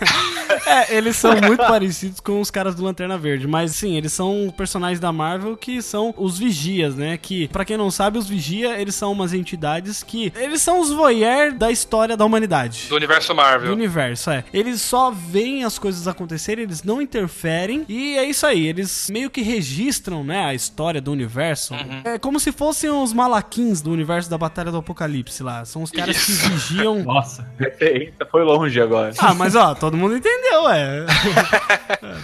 [0.65, 4.53] É, eles são muito parecidos com os caras do Lanterna Verde, mas sim, eles são
[4.55, 7.17] personagens da Marvel que são os vigias, né?
[7.17, 10.91] Que, pra quem não sabe, os vigia, eles são umas entidades que eles são os
[10.91, 12.87] voyeur da história da humanidade.
[12.87, 13.73] Do universo Do Marvel.
[13.73, 14.43] universo, é.
[14.53, 18.67] Eles só veem as coisas acontecerem, eles não interferem e é isso aí.
[18.67, 21.73] Eles meio que registram, né, a história do universo.
[22.03, 25.65] É como se fossem os malaquins do universo da Batalha do Apocalipse lá.
[25.65, 26.73] São os caras que Isso.
[26.73, 26.99] vigiam.
[27.03, 27.47] Nossa,
[27.79, 29.11] eita, foi longe agora.
[29.17, 31.05] Ah, mas ó, todo mundo entendeu, é.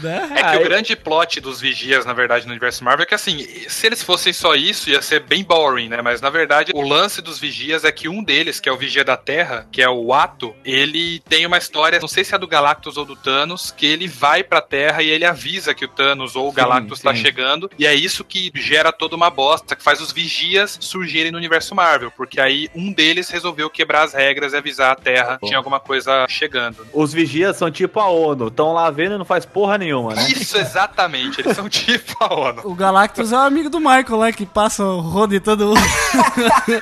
[0.02, 0.30] Né?
[0.36, 3.16] É que Ah, o grande plot dos vigias, na verdade, no universo Marvel é que,
[3.16, 6.02] assim, se eles fossem só isso, ia ser bem boring, né?
[6.02, 9.04] Mas, na verdade, o lance dos vigias é que um deles, que é o vigia
[9.04, 12.48] da Terra, que é o Ato, ele tem uma história, não sei se é do
[12.48, 16.36] Galactus ou do Thanos, que ele vai pra Terra e ele avisa que o Thanos
[16.36, 17.22] ou o Sim, Galactus tá sim.
[17.22, 21.38] chegando, e é isso que gera toda uma bosta, que faz os vigias surgirem no
[21.38, 25.46] universo Marvel, porque aí um deles resolveu quebrar as regras e avisar a Terra que
[25.46, 26.86] tinha alguma coisa chegando.
[26.94, 30.28] Os vigias são tipo a ONU, estão lá vendo e não faz porra nenhuma, né?
[30.30, 32.62] Isso, exatamente, eles são tipo a ONU.
[32.66, 35.80] O Galactus é o amigo do Michael lá que passa o rodo em todo mundo.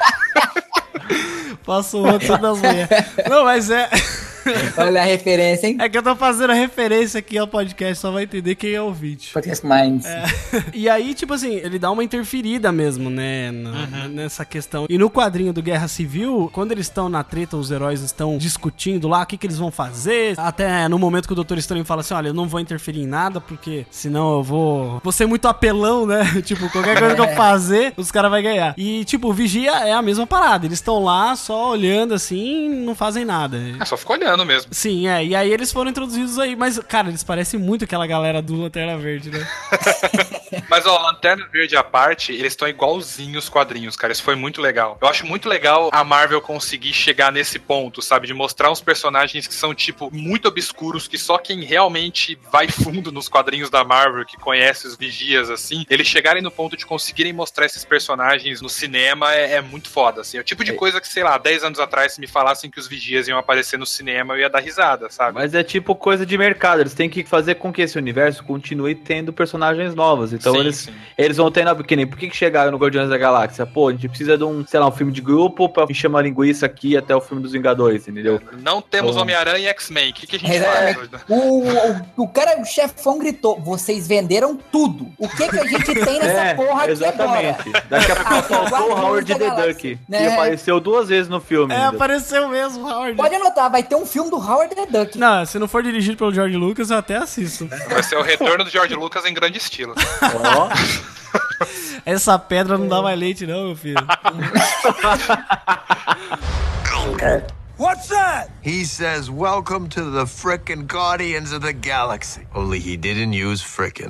[1.65, 2.89] passa o rodo em todas as mulheres.
[3.29, 3.89] Não, mas é.
[4.77, 5.77] Olha a referência, hein?
[5.79, 8.81] É que eu tô fazendo a referência aqui ao podcast, só vai entender quem é
[8.81, 9.29] o vídeo.
[9.33, 10.05] Podcast Minds.
[10.73, 13.51] E aí, tipo assim, ele dá uma interferida mesmo, né?
[13.51, 14.85] na- Nessa questão.
[14.89, 19.07] E no quadrinho do Guerra Civil, quando eles estão na treta, os heróis estão discutindo
[19.07, 20.33] lá o que, que eles vão fazer.
[20.37, 23.07] Até no momento que o Doutor Estranho fala assim: olha, eu não vou interferir em
[23.07, 25.01] nada, porque senão eu vou.
[25.03, 26.23] Vou ser muito apelão, né?
[26.43, 28.73] tipo, qualquer coisa que eu fazer, os caras vão ganhar.
[28.77, 30.65] E, tipo, o Vigia é a mesma parada.
[30.65, 33.57] Eles estão lá só olhando assim, não fazem nada.
[33.79, 34.73] É, só ficou olhando mesmo.
[34.73, 35.23] Sim, é.
[35.23, 36.55] E aí eles foram introduzidos aí.
[36.55, 39.47] Mas, cara, eles parecem muito aquela galera do Lanterna Verde, né?
[40.69, 44.11] Mas, ó, Lanterna Verde à parte, eles estão igualzinhos os quadrinhos, cara.
[44.11, 44.97] Isso foi muito legal.
[45.01, 48.27] Eu acho muito legal a Marvel conseguir chegar nesse ponto, sabe?
[48.27, 53.11] De mostrar uns personagens que são, tipo, muito obscuros, que só quem realmente vai fundo
[53.11, 57.33] nos quadrinhos da Marvel, que conhece os vigias, assim, eles chegarem no ponto de conseguirem
[57.33, 60.37] mostrar esses personagens no cinema é, é muito foda, assim.
[60.37, 62.79] É o tipo de coisa que, sei lá, 10 anos atrás, se me falassem que
[62.79, 65.33] os vigias iam aparecer no cinema, eu ia dar risada, sabe?
[65.35, 68.95] Mas é tipo coisa de mercado, eles têm que fazer com que esse universo continue
[68.95, 70.33] tendo personagens novos.
[70.33, 70.93] Então Sim, eles, sim.
[71.17, 73.65] eles vão ter na que nem por que, chegaram no Guardiões da Galáxia?
[73.65, 76.21] Pô, a gente precisa de um, sei lá, um filme de grupo pra encher uma
[76.21, 78.41] linguiça aqui até o filme dos Vingadores, entendeu?
[78.61, 80.09] Não temos Então- Homem-Aranha e X-Men.
[80.09, 81.07] O que, que a gente Exatamente.
[81.09, 81.23] faz?
[81.29, 81.61] O,
[82.21, 85.07] o, o cara, o chefão gritou: vocês venderam tudo.
[85.17, 87.59] O que que a gente tem nessa É, porra aqui exatamente.
[87.69, 87.85] agora?
[87.89, 90.19] Daqui a pouco Ah, faltou o Howard the Duck, né?
[90.19, 91.73] que apareceu duas vezes no filme.
[91.73, 91.89] É, ainda.
[91.95, 93.15] apareceu mesmo, Howard.
[93.15, 95.17] Pode anotar, vai ter um filme do Howard the Duck.
[95.17, 97.67] Não, se não for dirigido pelo George Lucas, eu até assisto.
[97.89, 99.93] Vai ser o retorno do George Lucas em grande estilo.
[100.21, 100.69] Ó,
[102.05, 103.97] Essa pedra não dá mais leite, não, meu filho.
[107.77, 108.49] What's that?
[108.63, 112.47] He says, Welcome to the frickin' Guardians of the Galaxy.
[112.55, 114.09] Only he didn't use frickin'.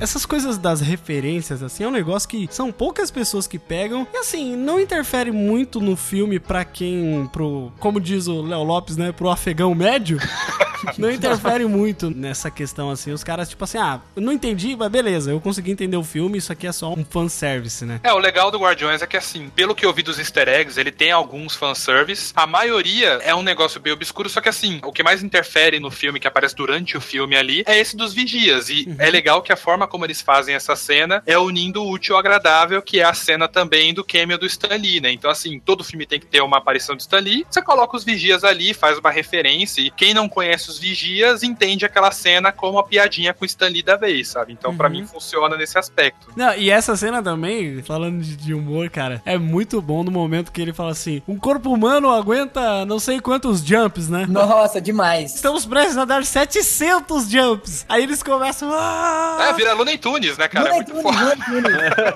[0.00, 4.06] Essas coisas das referências, assim, é um negócio que são poucas pessoas que pegam.
[4.12, 8.96] E assim, não interfere muito no filme pra quem, pro, como diz o Léo Lopes,
[8.96, 10.18] né, pro afegão médio.
[10.98, 13.10] Não interfere muito nessa questão, assim.
[13.12, 16.38] Os caras, tipo assim, ah, eu não entendi, mas beleza, eu consegui entender o filme,
[16.38, 18.00] isso aqui é só um fanservice, né?
[18.02, 20.78] É, o legal do Guardiões é que, assim, pelo que eu vi dos easter eggs,
[20.78, 22.32] ele tem alguns fanservice.
[22.36, 25.90] A maioria é um negócio bem obscuro, só que, assim, o que mais interfere no
[25.90, 28.68] filme, que aparece durante o filme ali, é esse dos vigias.
[28.68, 32.16] E é legal que a forma como eles fazem essa cena é unindo o útil
[32.16, 35.12] ao agradável, que é a cena também do cameo do Stan Lee, né?
[35.12, 37.46] Então, assim, todo filme tem que ter uma aparição do Stan Lee.
[37.48, 41.84] Você coloca os vigias ali, faz uma referência, e quem não conhece os vigias entende
[41.86, 44.52] aquela cena como a piadinha com o Stan Lee da vez, sabe?
[44.52, 44.94] Então, pra Uhum.
[44.94, 46.26] mim, funciona nesse aspecto.
[46.36, 50.50] Não, e essa cena também, falando de, de humor, cara, é muito bom no momento
[50.50, 54.26] que ele fala assim: um corpo humano aguenta não sei quantos jumps, né?
[54.28, 55.36] Nossa, demais.
[55.36, 57.86] Estamos prestes a dar 700 jumps.
[57.88, 58.70] Aí eles começam.
[58.72, 60.68] "Ah!" É, vira Looney Tunes, né, cara?
[60.68, 61.36] É muito foda.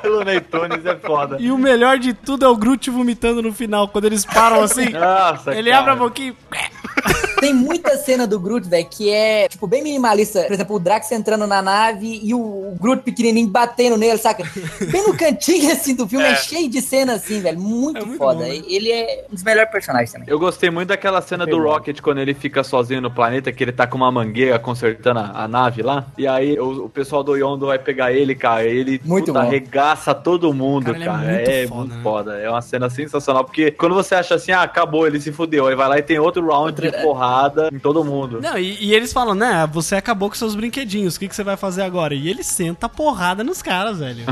[0.09, 1.37] Looney Tunes é foda.
[1.39, 4.91] E o melhor de tudo é o Groot vomitando no final, quando eles param assim.
[4.91, 5.83] Nossa, ele cara.
[5.83, 6.35] abre a boquinha.
[7.41, 10.43] Tem muita cena do Groot, velho, que é, tipo, bem minimalista.
[10.45, 14.45] Por exemplo, o Drax entrando na nave e o, o Groot pequenininho batendo nele, saca?
[14.91, 16.25] Bem no cantinho, assim, do filme.
[16.25, 16.37] É, É.
[16.37, 17.59] cheio de cena, assim, velho.
[17.59, 18.41] Muito, muito foda.
[18.41, 18.57] bom, né?
[18.67, 20.29] Ele é um dos melhores personagens também.
[20.29, 23.73] Eu gostei muito daquela cena do Rocket quando ele fica sozinho no planeta, que ele
[23.73, 26.07] tá com uma mangueira consertando a, a nave lá.
[26.19, 28.65] E aí o, o pessoal do Yondo vai pegar ele, cara.
[28.67, 29.47] E ele Muito puta, bom.
[29.47, 31.19] arregaça todo mundo, Cara, é cara.
[31.19, 32.03] muito É foda, muito né?
[32.03, 32.39] foda.
[32.39, 33.45] É uma cena sensacional.
[33.45, 35.67] Porque quando você acha assim, ah, acabou, ele se fudeu.
[35.69, 37.28] Aí vai lá e tem outro round de porrada
[37.73, 38.41] em todo mundo.
[38.41, 39.69] Não, e, e eles falam, né?
[39.73, 42.15] Você acabou com seus brinquedinhos, o que, que você vai fazer agora?
[42.15, 44.25] E ele senta a porrada nos caras, velho.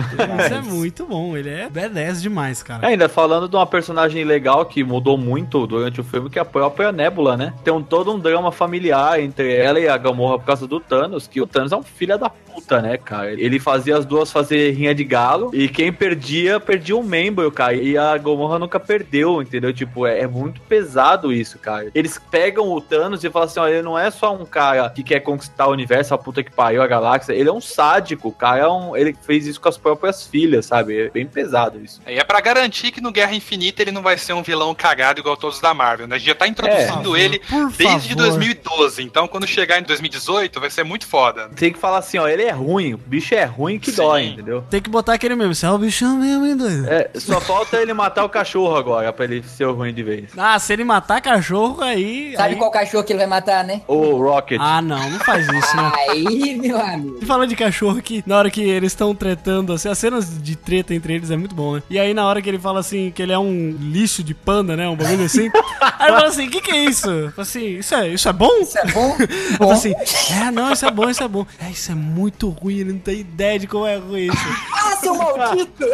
[0.45, 2.87] Isso é muito bom, ele é badass demais, cara.
[2.87, 6.45] Ainda falando de uma personagem legal que mudou muito durante o filme, que é a
[6.45, 7.53] própria Nebula, né?
[7.65, 11.27] Tem um, todo um drama familiar entre ela e a Gamorra por causa do Thanos,
[11.27, 13.33] que o Thanos é um filho da puta, né, cara?
[13.33, 17.75] Ele fazia as duas fazer rinha de galo, e quem perdia, perdia um membro, cara.
[17.75, 19.73] E a Gamorra nunca perdeu, entendeu?
[19.73, 21.91] Tipo, é, é muito pesado isso, cara.
[21.95, 25.03] Eles pegam o Thanos e falam assim, ó, ele não é só um cara que
[25.03, 28.33] quer conquistar o universo, a puta que pariu, a galáxia, ele é um sádico, o
[28.33, 28.97] cara é um...
[28.97, 31.07] Ele fez isso com as próprias filhas, sabe?
[31.07, 32.01] É bem pesado isso.
[32.07, 35.21] E é pra garantir que no Guerra Infinita ele não vai ser um vilão cagado
[35.21, 36.17] igual todos da Marvel, né?
[36.17, 37.41] A gente já tá introduzindo É, ele
[37.77, 38.27] desde favor.
[38.27, 41.49] 2012, então quando chegar em 2018 vai ser muito foda.
[41.57, 44.65] Tem que falar assim, ó, ele é ruim, o bicho é ruim que dói, entendeu?
[44.71, 46.89] Tem que botar aquele mesmo, você é o bichão mesmo, hein, doido?
[46.89, 50.31] É, só falta ele matar o cachorro agora, pra ele ser ruim de vez.
[50.37, 52.35] Ah, se ele matar cachorro, aí.
[52.37, 52.57] Sabe aí...
[52.57, 53.81] qual cachorro que ele vai matar, né?
[53.87, 54.59] O Rocket.
[54.61, 55.93] Ah, não, não faz isso, né?
[56.11, 57.19] Aí, meu amigo.
[57.21, 60.57] E falando de cachorro que na hora que eles estão tretando, assim, as cenas de
[60.57, 61.83] treta entre eles é muito bom, né?
[61.89, 64.77] E aí na hora que ele fala assim, que ele é um lixo de panda,
[64.77, 64.89] né?
[64.89, 65.51] Um bagulho assim.
[65.99, 67.09] aí ele fala assim, o que que é isso?
[67.09, 68.53] Eu falo assim, isso é, isso é bom?
[68.61, 69.17] Isso é bom?
[69.57, 71.47] Falo assim, é, não, isso é bom, isso é bom.
[71.59, 74.37] É, isso é muito ruim, ele não tem ideia de como é ruim isso.
[74.73, 75.85] Ah, seu maldito!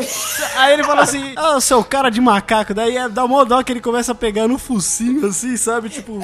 [0.57, 2.75] Aí ele fala assim, ah, seu cara de macaco.
[2.75, 5.89] Daí é, dá uma dó que ele começa a pegar no focinho, assim, sabe?
[5.89, 6.19] Tipo,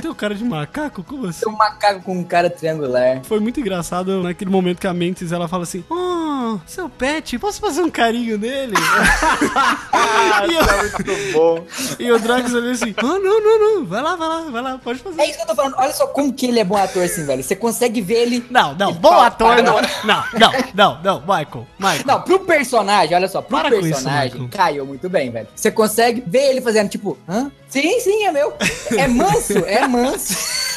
[0.00, 1.02] tem um cara de macaco?
[1.02, 1.48] Como assim?
[1.48, 3.20] Um macaco com um cara triangular.
[3.24, 7.60] Foi muito engraçado naquele momento que a Mantis ela fala assim: Oh, seu pet, posso
[7.60, 8.74] fazer um carinho nele?
[10.48, 11.64] e, eu- é muito bom.
[11.98, 14.78] e o Drax ali assim: Oh, não, não, não, vai lá, vai lá, vai lá,
[14.78, 15.20] pode fazer.
[15.20, 15.74] É isso que eu tô falando.
[15.78, 17.42] Olha só como que ele é bom ator, assim, velho.
[17.42, 18.46] Você consegue ver ele.
[18.50, 19.78] Não, não, bom ator, não.
[20.04, 22.02] Não, não, não, não, Michael, Michael.
[22.06, 24.48] Não, pro personagem, olha só, pro Para isso, personagem, Michael.
[24.50, 25.48] caiu muito bem, velho.
[25.54, 27.50] Você consegue ver ele fazendo, tipo, hã?
[27.68, 28.54] Sim, sim, é meu.
[28.96, 30.34] É manso, é manso.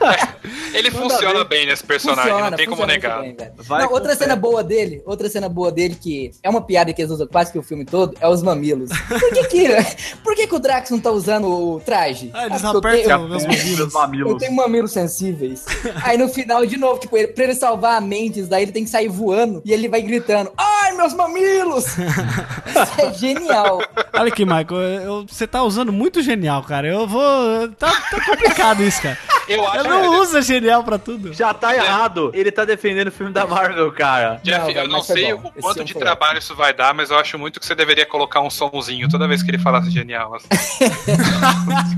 [0.72, 1.58] Ele Manda funciona bem.
[1.60, 3.20] bem nesse personagem, Funciona, não tem como negar.
[3.22, 3.36] bem,
[3.68, 7.02] Não, com outra cena boa dele, outra cena boa dele que é uma piada que
[7.02, 8.90] eles usam quase que o filme todo, é os mamilos.
[9.08, 9.68] Por que que,
[10.22, 12.30] por que, que o Drax não tá usando o traje?
[12.32, 13.92] Ah, eles eu apertam tenho- meus Os mamilos.
[13.92, 14.30] mamilos.
[14.32, 15.64] Eu tenho mamilos sensíveis.
[16.04, 18.84] Aí no final, de novo, tipo, ele, pra ele salvar a Mendes, daí ele tem
[18.84, 21.84] que sair voando e ele vai gritando: Ai, meus mamilos!
[21.86, 23.82] Isso é genial.
[24.14, 26.86] Olha aqui, Michael, eu- você tá usando muito genial, cara.
[26.86, 27.68] Eu vou.
[27.78, 29.18] Tá, tá complicado isso, cara.
[29.48, 31.32] Eu acho Eu não uso genial pra tudo.
[31.32, 32.30] Já tá errado.
[32.34, 34.40] Ele tá defendendo o filme da Marvel, cara.
[34.42, 37.38] Jeff, Não, eu não sei o quanto de trabalho isso vai dar, mas eu acho
[37.38, 40.34] muito que você deveria colocar um somzinho toda vez que ele falasse genial.
[40.34, 40.48] assim.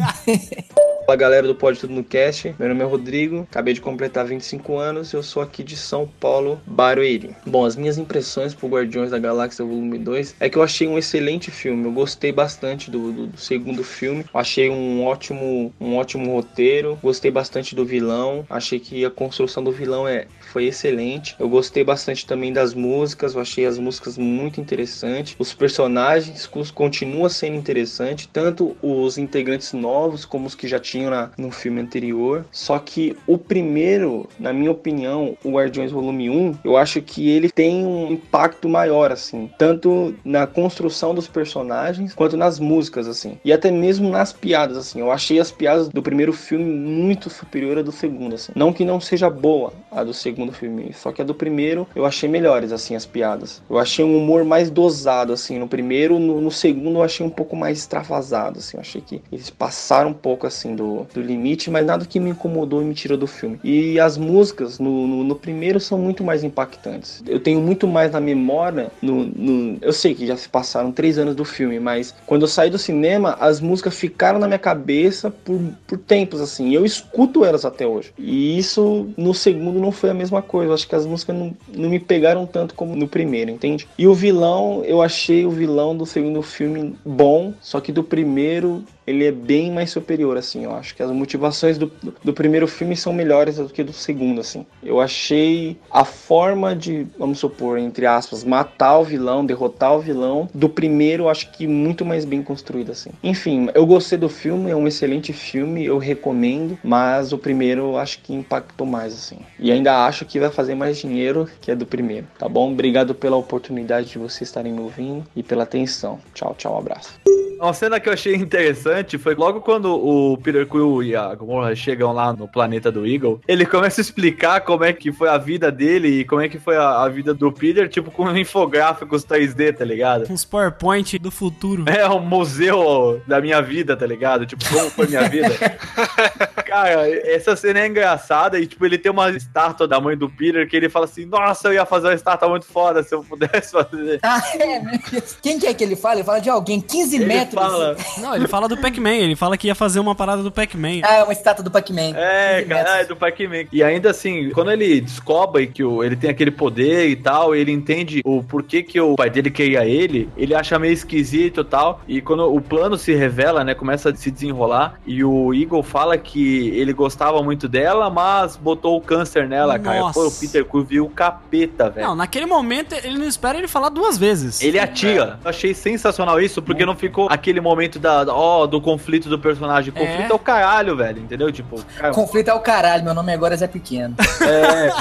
[1.04, 4.78] Fala galera do Pode Tudo no Cast, meu nome é Rodrigo, acabei de completar 25
[4.78, 7.34] anos, eu sou aqui de São Paulo, Barueri.
[7.44, 10.96] Bom, as minhas impressões pro Guardiões da Galáxia Volume 2 é que eu achei um
[10.96, 16.32] excelente filme, eu gostei bastante do, do- do segundo filme, achei um ótimo, um ótimo
[16.34, 21.48] roteiro, gostei bastante do vilão, achei que a construção do vilão é, foi excelente, eu
[21.48, 27.28] gostei bastante também das músicas, eu achei as músicas muito interessantes, os personagens cos- continua
[27.30, 32.44] sendo interessante, tanto os integrantes novos como os que já tinham na- no filme anterior.
[32.50, 37.50] Só que o primeiro, na minha opinião, o Guardiões Volume 1, eu acho que ele
[37.50, 43.52] tem um impacto maior, assim, tanto na construção dos personagens quanto nas músicas, assim, e
[43.52, 45.00] até mesmo nas piadas, assim.
[45.00, 48.52] Eu achei as piadas do primeiro filme muito superior à do segundo, assim.
[48.54, 52.04] Não que não seja boa a do segundo filme, só que a do primeiro eu
[52.04, 53.62] achei melhores, assim, as piadas.
[53.70, 57.30] Eu achei um humor mais dosado, assim, no primeiro, no, no segundo eu achei um
[57.30, 58.76] pouco mais extravasado, assim.
[58.76, 62.30] Eu achei que eles passaram um pouco, assim, do, do limite, mas nada que me
[62.30, 63.60] incomodou e me tirou do filme.
[63.62, 67.22] E as músicas no, no, no primeiro são muito mais impactantes.
[67.26, 71.18] Eu tenho muito mais na memória, no, no- eu sei que já se passaram três
[71.18, 75.30] anos do filme, mas quando eu saí do cinema, as músicas ficaram na minha cabeça
[75.30, 76.72] por, por tempos, assim.
[76.74, 78.12] Eu escuto elas até hoje.
[78.18, 80.70] E isso no segundo não foi a mesma coisa.
[80.70, 83.86] Eu acho que as músicas não, não me pegaram tanto como no primeiro, entende?
[83.98, 88.84] E o vilão, eu achei o vilão do segundo filme bom, só que do primeiro
[89.06, 90.64] ele é bem mais superior, assim.
[90.64, 91.90] Eu acho que as motivações do,
[92.22, 94.66] do, primeiro filme são melhores do que do segundo, assim.
[94.82, 100.48] Eu achei a forma de, vamos supor, entre aspas, matar o vilão, derrotar o vilão,
[100.54, 103.10] do primeiro, acho que muito mais bem construído, assim.
[103.22, 108.20] Enfim, eu gostei do filme, é um excelente filme, eu recomendo, mas o primeiro acho
[108.20, 109.38] que impactou mais, assim.
[109.58, 112.72] E ainda acho que vai fazer mais dinheiro que é do primeiro, tá bom?
[112.72, 116.18] Obrigado pela oportunidade de vocês estarem me ouvindo e pela atenção.
[116.34, 117.20] Tchau, tchau, um abraço.
[117.60, 121.74] Uma cena que eu achei interessante foi logo quando o Peter Quill e a Gamora
[121.74, 125.38] chegam lá no planeta do Eagle, ele começa a explicar como é que foi a
[125.38, 129.24] vida dele e como é que foi a, a vida do Peter, tipo com infográficos
[129.24, 130.30] 3D, tá ligado?
[130.30, 131.84] Uns PowerPoint do futuro.
[131.88, 134.46] É um museu da minha vida, tá ligado?
[134.46, 135.50] Tipo, como foi minha vida.
[136.72, 140.66] Cara, essa cena é engraçada e, tipo, ele tem uma estátua da mãe do Peter
[140.66, 143.72] que ele fala assim: Nossa, eu ia fazer uma estátua muito foda se eu pudesse
[143.72, 144.20] fazer.
[144.24, 145.36] Ah, é, Deus.
[145.42, 146.14] Quem que é que ele fala?
[146.14, 147.54] Ele fala de alguém, 15 Ele metros.
[147.54, 147.96] fala.
[148.16, 151.00] Não, ele fala do Pac-Man, ele fala que ia fazer uma parada do Pac-Man.
[151.02, 152.16] Ah, é uma estátua do Pac-Man.
[152.16, 153.64] É, 15 cara, é do Pac-Man.
[153.70, 157.72] E ainda assim, quando ele descobre que o, ele tem aquele poder e tal, ele
[157.72, 162.00] entende o porquê que o pai dele queria ele, ele acha meio esquisito e tal.
[162.08, 166.16] E quando o plano se revela, né, começa a se desenrolar, e o Eagle fala
[166.16, 170.00] que ele gostava muito dela, mas botou o câncer nela, cara.
[170.00, 170.20] Nossa.
[170.20, 172.06] Pô, o Peter Quill viu o capeta, velho.
[172.08, 174.60] Não, naquele momento ele não espera ele falar duas vezes.
[174.62, 175.38] Ele atira.
[175.42, 179.90] Eu achei sensacional isso, porque não ficou aquele momento da, ó, do conflito do personagem.
[179.90, 180.34] O conflito é, É.
[180.34, 181.50] o caralho, velho, entendeu?
[181.52, 184.14] Tipo, cara, Conflito é o caralho, meu nome agora é Zé Pequeno.
[184.42, 184.92] é,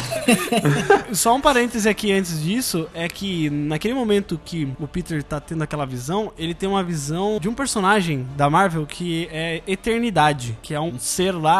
[1.14, 5.64] Só um parêntese aqui antes disso, é que naquele momento que o Peter tá tendo
[5.64, 10.74] aquela visão, ele tem uma visão de um personagem da Marvel que é Eternidade, que
[10.74, 11.51] é um ser lá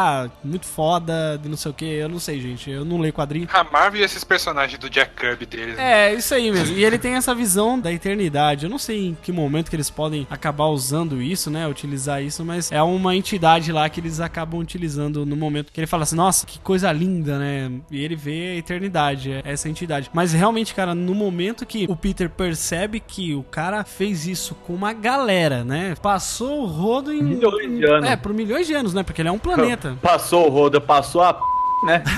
[0.42, 3.48] muito foda, de não sei o que, eu não sei, gente, eu não leio quadrinho.
[3.52, 5.76] A Marvel e esses personagens do Jack Kirby deles.
[5.76, 6.08] né?
[6.10, 6.76] É, isso aí mesmo.
[6.76, 8.64] E ele tem essa visão da eternidade.
[8.64, 11.66] Eu não sei em que momento que eles podem acabar usando isso, né?
[11.66, 15.86] Utilizar isso, mas é uma entidade lá que eles acabam utilizando no momento que ele
[15.86, 17.70] fala assim, nossa, que coisa linda, né?
[17.90, 20.10] E ele vê a eternidade, é essa entidade.
[20.12, 24.74] Mas realmente, cara, no momento que o Peter percebe que o cara fez isso com
[24.74, 25.94] uma galera, né?
[26.00, 27.22] Passou o rodo em.
[27.22, 28.08] Milhões de anos.
[28.10, 29.02] É, por milhões de anos, né?
[29.02, 29.81] Porque ele é um planeta.
[30.00, 31.40] Passou o rodo, passou a p,
[31.86, 32.02] né?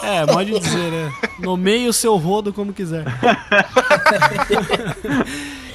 [0.00, 1.12] É, pode dizer, né?
[1.40, 3.04] Nomeie o seu rodo como quiser.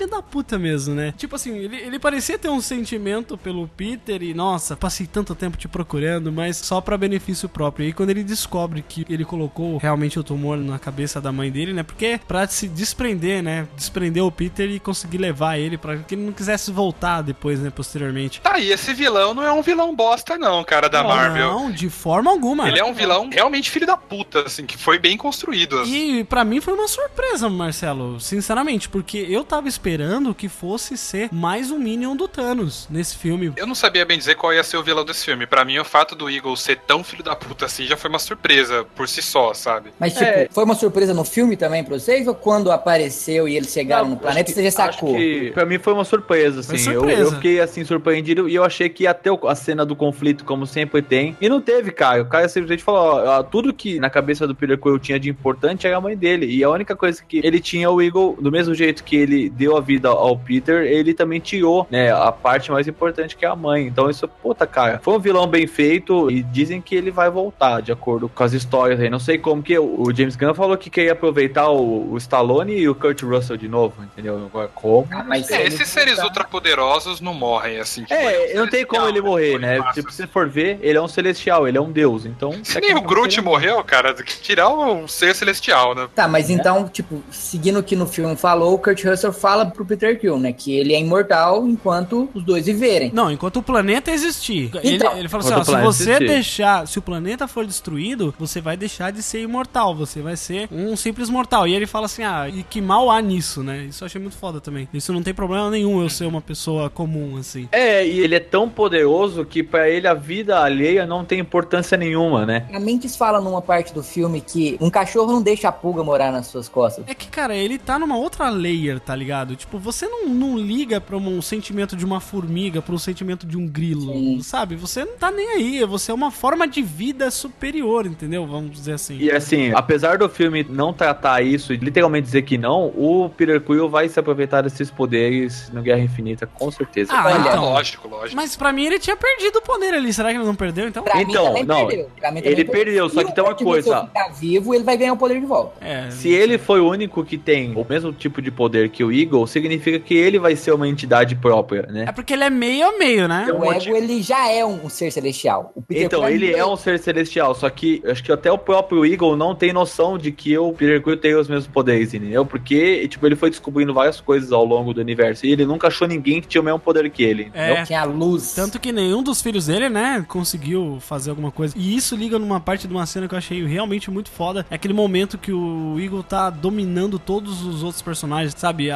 [0.00, 1.12] Filha da puta mesmo, né?
[1.14, 5.58] Tipo assim, ele, ele parecia ter um sentimento pelo Peter e, nossa, passei tanto tempo
[5.58, 7.86] te procurando, mas só pra benefício próprio.
[7.86, 11.74] E quando ele descobre que ele colocou realmente o tumor na cabeça da mãe dele,
[11.74, 11.82] né?
[11.82, 13.68] Porque pra se desprender, né?
[13.76, 17.68] Desprender o Peter e conseguir levar ele pra que ele não quisesse voltar depois, né?
[17.68, 18.40] Posteriormente.
[18.40, 21.46] Tá aí, esse vilão não é um vilão bosta, não, cara, da Marvel.
[21.46, 22.66] Não, de forma alguma.
[22.66, 25.84] Ele é um vilão realmente filho da puta, assim, que foi bem construído.
[25.84, 29.89] E pra mim foi uma surpresa, Marcelo, sinceramente, porque eu tava esperando
[30.36, 33.52] que fosse ser mais um Minion do Thanos nesse filme.
[33.56, 35.46] Eu não sabia bem dizer qual ia ser o vilão desse filme.
[35.46, 38.18] Pra mim, o fato do Eagle ser tão filho da puta assim já foi uma
[38.18, 39.90] surpresa por si só, sabe?
[39.98, 40.48] Mas, tipo, É.
[40.50, 42.26] foi uma surpresa no filme também pra vocês?
[42.28, 45.10] Ou quando apareceu e eles chegaram no planeta, você já sacou?
[45.16, 46.78] Acho que pra mim foi uma surpresa, assim.
[46.78, 47.22] Foi Eu- surpresa.
[47.22, 50.66] Eu, fiquei, assim, surpreendido e eu achei que ia ter a cena do conflito, como
[50.66, 51.36] sempre tem.
[51.40, 52.22] E não teve, cara.
[52.22, 55.28] O cara simplesmente falou, ó, ó, tudo que na cabeça do Peter Quill tinha de
[55.28, 56.46] importante era a mãe dele.
[56.46, 59.76] E a única coisa que ele tinha, o Eagle, do mesmo jeito que ele deu
[59.76, 63.56] a vida ao Peter, ele também tirou, né, a parte mais importante que é a
[63.56, 63.86] mãe.
[63.86, 67.80] Então isso, puta, cara, foi um vilão bem feito e dizem que ele vai voltar,
[67.82, 69.08] de acordo com as histórias aí.
[69.10, 72.88] Não sei como que o James Gunn falou que queria aproveitar o, o Stallone e
[72.88, 74.36] o Kurt Russell de novo, entendeu?
[74.46, 75.06] Agora, como?
[75.10, 78.02] Ah, mas É, esses seres tá- ultrapoderosos não morrem, assim.
[78.02, 79.78] tipo, É, não tem como ele morrer, né?
[79.78, 79.94] Massa.
[79.94, 82.52] Tipo, se você for ver, ele é um celestial, ele é um deus, então...
[82.62, 86.08] Se nem o Groot morreu, cara, tem que tirar o ser celestial, né?
[86.14, 89.84] Tá, mas então, tipo, seguindo o que no filme falou, o Kurt Russell fala pro
[89.84, 90.52] Peter Quill, né?
[90.52, 93.10] Que ele é imortal enquanto os dois viverem.
[93.12, 94.66] Não, enquanto o planeta existir.
[94.66, 94.80] Então.
[94.82, 96.28] ele, ele fala assim: ó, se você existir.
[96.28, 96.86] deixar.
[96.86, 99.94] Se o planeta for destruído, você vai deixar de ser imortal.
[99.94, 101.66] Você vai ser um simples mortal.
[101.66, 103.86] E ele fala assim: ah, e que mal há nisso, né?
[103.88, 104.88] Isso eu achei muito foda também.
[104.92, 107.68] Isso não tem problema nenhum eu ser uma pessoa comum, assim.
[107.72, 111.96] É, e ele é tão poderoso que pra ele a vida alheia não tem importância
[111.96, 112.66] nenhuma, né?
[112.72, 116.32] A Mentes fala numa parte do filme que um cachorro não deixa a pulga morar
[116.32, 117.04] nas suas costas.
[117.06, 119.56] É que, cara, ele tá numa outra layer, tá ligado?
[119.60, 123.58] Tipo, você não, não liga pra um sentimento de uma formiga, pra um sentimento de
[123.58, 124.40] um grilo, Sim.
[124.42, 124.74] sabe?
[124.74, 125.84] Você não tá nem aí.
[125.84, 128.46] Você é uma forma de vida superior, entendeu?
[128.46, 129.18] Vamos dizer assim.
[129.18, 133.60] E assim, apesar do filme não tratar isso e literalmente dizer que não, o Peter
[133.60, 137.12] Quill vai se aproveitar desses poderes no Guerra Infinita, com certeza.
[137.12, 137.64] Ah, Olha, então.
[137.64, 138.36] Lógico, lógico.
[138.36, 140.10] Mas pra mim ele tinha perdido o poder ali.
[140.12, 141.02] Será que ele não perdeu, então?
[141.02, 142.10] Pra Então, mim não, perdeu.
[142.18, 144.06] Pra mim ele perdeu, só Se que tem uma coisa.
[144.06, 145.84] ficar vivo, ele vai ganhar o poder de volta.
[145.84, 146.10] É.
[146.10, 149.46] Se ele foi o único que tem o mesmo tipo de poder que o Eagle,
[149.50, 152.04] significa que ele vai ser uma entidade própria, né?
[152.08, 153.46] É porque ele é meio a meio, né?
[153.52, 155.72] Um O monte- ego, ele já é um, ser celestial.
[155.74, 158.58] O Peter Então, Quill ele é um ser celestial, só que acho que até o
[158.58, 162.44] próprio Eagle não tem noção de que o Peter Quill tem os mesmos poderes, entendeu?
[162.46, 166.06] Porque, tipo, ele foi descobrindo várias coisas ao longo do universo e ele nunca achou
[166.06, 167.76] ninguém que tinha o mesmo poder que ele, entendeu?
[167.76, 167.84] É.
[167.84, 168.54] Tinha a luz.
[168.54, 171.74] Tanto que nenhum dos filhos dele, né, conseguiu fazer alguma coisa.
[171.76, 174.64] E isso liga numa parte de uma cena que eu achei realmente muito foda.
[174.70, 178.90] É aquele momento que o Eagle tá dominando todos os outros personagens, sabe?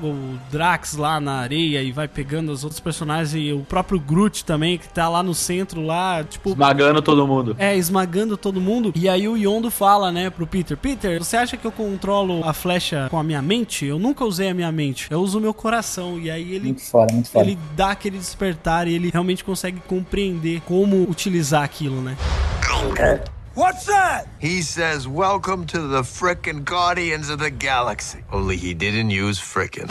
[0.00, 4.00] Afoga o Drax lá na areia e vai pegando os outros personagens e o próprio
[4.00, 6.50] Groot também, que tá lá no centro, lá, tipo.
[6.50, 7.54] Esmagando todo mundo.
[7.58, 8.92] É, esmagando todo mundo.
[8.96, 12.52] E aí o Yondo fala, né, pro Peter: Peter, você acha que eu controlo a
[12.52, 13.84] flecha com a minha mente?
[13.84, 15.08] Eu nunca usei a minha mente.
[15.10, 16.18] Eu uso o meu coração.
[16.18, 17.44] E aí ele Muito foda, muito foda.
[17.44, 22.16] ele dá aquele despertar e ele realmente consegue compreender como utilizar aquilo, né?
[23.60, 24.26] What's that?
[24.38, 28.24] He says, Welcome to the frickin' Guardians of the Galaxy.
[28.32, 29.86] Only he didn't use frickin'.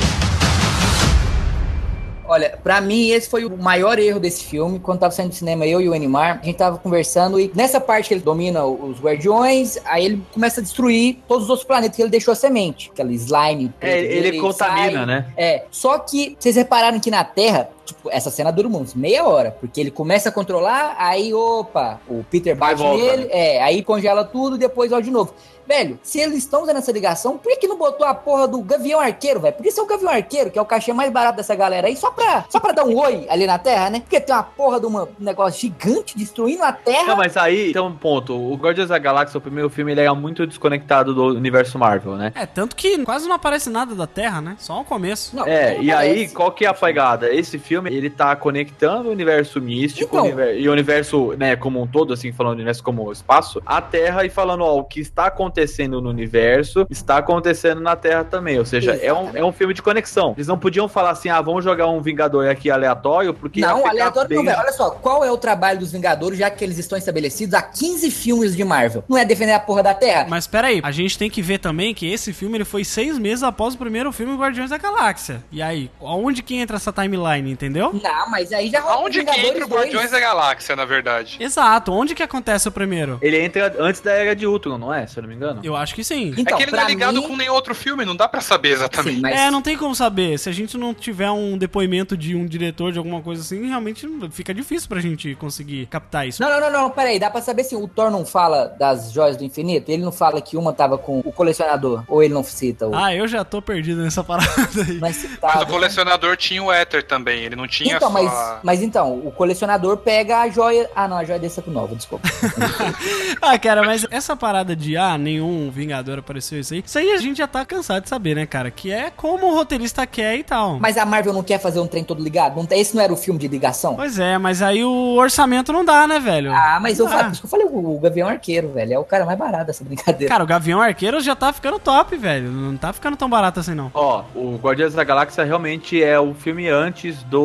[2.28, 4.80] Olha, pra mim esse foi o maior erro desse filme.
[4.80, 7.80] Quando tava saindo do cinema, eu e o Animar, a gente tava conversando e nessa
[7.80, 11.96] parte que ele domina os guardiões, aí ele começa a destruir todos os outros planetas
[11.96, 12.90] que ele deixou a semente.
[12.92, 13.72] Aquele slime.
[13.82, 15.06] É, ele dele, contamina, sai.
[15.06, 15.34] né?
[15.38, 19.52] É, só que vocês repararam que na Terra, tipo, essa cena dura uns meia hora,
[19.60, 23.30] porque ele começa a controlar, aí, opa, o Peter Vai bate volta, nele, né?
[23.32, 25.34] é, aí congela tudo e depois volta de novo.
[25.68, 29.00] Velho, se eles estão usando essa ligação, por que, não botou a porra do Gavião
[29.00, 29.54] Arqueiro, velho?
[29.54, 32.10] Podia ser o Gavião Arqueiro, que é o cachê mais barato dessa galera aí, só
[32.10, 34.00] pra, só pra dar um oi ali na Terra, né?
[34.00, 37.06] Porque tem uma porra de uma- um negócio gigante destruindo a Terra.
[37.10, 38.34] Não, mas aí tem um ponto.
[38.36, 42.32] O Guardiões da Galáxia, o primeiro filme, ele é muito desconectado do universo Marvel, né?
[42.34, 44.56] É, tanto que quase não aparece nada da Terra, né?
[44.58, 45.36] Só o começo.
[45.36, 46.34] Não, É, não e aí, aparece.
[46.34, 47.32] qual que é a pegada?
[47.32, 50.52] Esse filme, ele tá conectando o universo místico Então.
[50.54, 54.26] e o universo, né, como um todo, assim, falando do universo como espaço, a Terra
[54.26, 58.58] e falando, ó, o que está acontecendo no universo está acontecendo na Terra também.
[58.60, 60.34] Ou seja, é um, é um filme de conexão.
[60.36, 63.62] Eles não podiam falar assim, ah, vamos jogar um Vingador aqui aleatório, porque.
[63.62, 64.60] Não, aleatório não, bem- velho.
[64.64, 68.10] Olha só, qual é o trabalho dos Vingadores, já que eles estão estabelecidos há 15
[68.12, 69.04] filmes de Marvel?
[69.08, 70.26] Não é defender a porra da Terra?
[70.30, 73.18] Mas pera aí, a gente tem que ver também que esse filme ele foi seis
[73.18, 75.44] meses após o primeiro filme Guardiões da Galáxia.
[75.52, 77.69] E aí, aonde que entra essa timeline, entendeu?
[77.70, 81.38] Não, mas aí já rola Aonde que entra o Guardiões da Galáxia, na verdade?
[81.40, 83.18] Exato, onde que acontece o primeiro?
[83.22, 85.06] Ele entra antes da Era de Ultron, não é?
[85.08, 85.62] Se eu não me engano.
[85.64, 86.34] Eu acho que sim.
[86.38, 88.42] Então, é que ele não é ligado mim- com nenhum outro filme, não dá pra
[88.42, 89.16] saber exatamente.
[89.16, 89.40] Sim, mas...
[89.40, 90.38] É, não tem como saber.
[90.38, 94.08] Se a gente não tiver um depoimento de um diretor de alguma coisa assim, realmente
[94.32, 96.42] fica difícil pra gente conseguir captar isso.
[96.42, 99.38] Não, não, não, não, peraí, dá pra saber se o Thor não fala das joias
[99.38, 99.90] do infinito?
[99.92, 102.04] Ele não fala que uma tava com o colecionador?
[102.08, 102.96] Ou ele não cita o...
[102.96, 104.50] Ah, eu já tô perdido nessa parada
[104.88, 104.98] aí.
[105.00, 105.64] Mas citado.
[105.64, 108.14] o colecionador tinha o Éter também, ele não tinha Então, só...
[108.14, 110.90] mas, mas então, o colecionador pega a joia...
[110.96, 112.28] Ah, não, a joia desse é nova, desculpa.
[113.42, 117.18] Ah, cara, mas essa parada de, ah, nenhum Vingador apareceu isso aí, isso aí a
[117.18, 118.70] gente já tá cansado de saber, né, cara?
[118.72, 120.80] Que é como o roteirista quer e tal.
[120.80, 122.56] Mas a Marvel não quer fazer um trem todo ligado?
[122.56, 123.96] Não, esse não era o filme de ligação?
[123.96, 126.52] Pois é, mas aí o orçamento não dá, né, velho?
[126.54, 127.32] Ah, mas eu, Ah.
[127.32, 128.94] que eu falei o, o Gavião Arqueiro, velho.
[128.94, 130.32] É o cara mais barato dessa brincadeira.
[130.32, 132.50] Cara, o Gavião Arqueiro já tá ficando top, velho.
[132.52, 133.92] Não tá ficando tão barato assim, não.
[133.94, 137.40] Ó, o Guardiões da Galáxia realmente é o filme antes do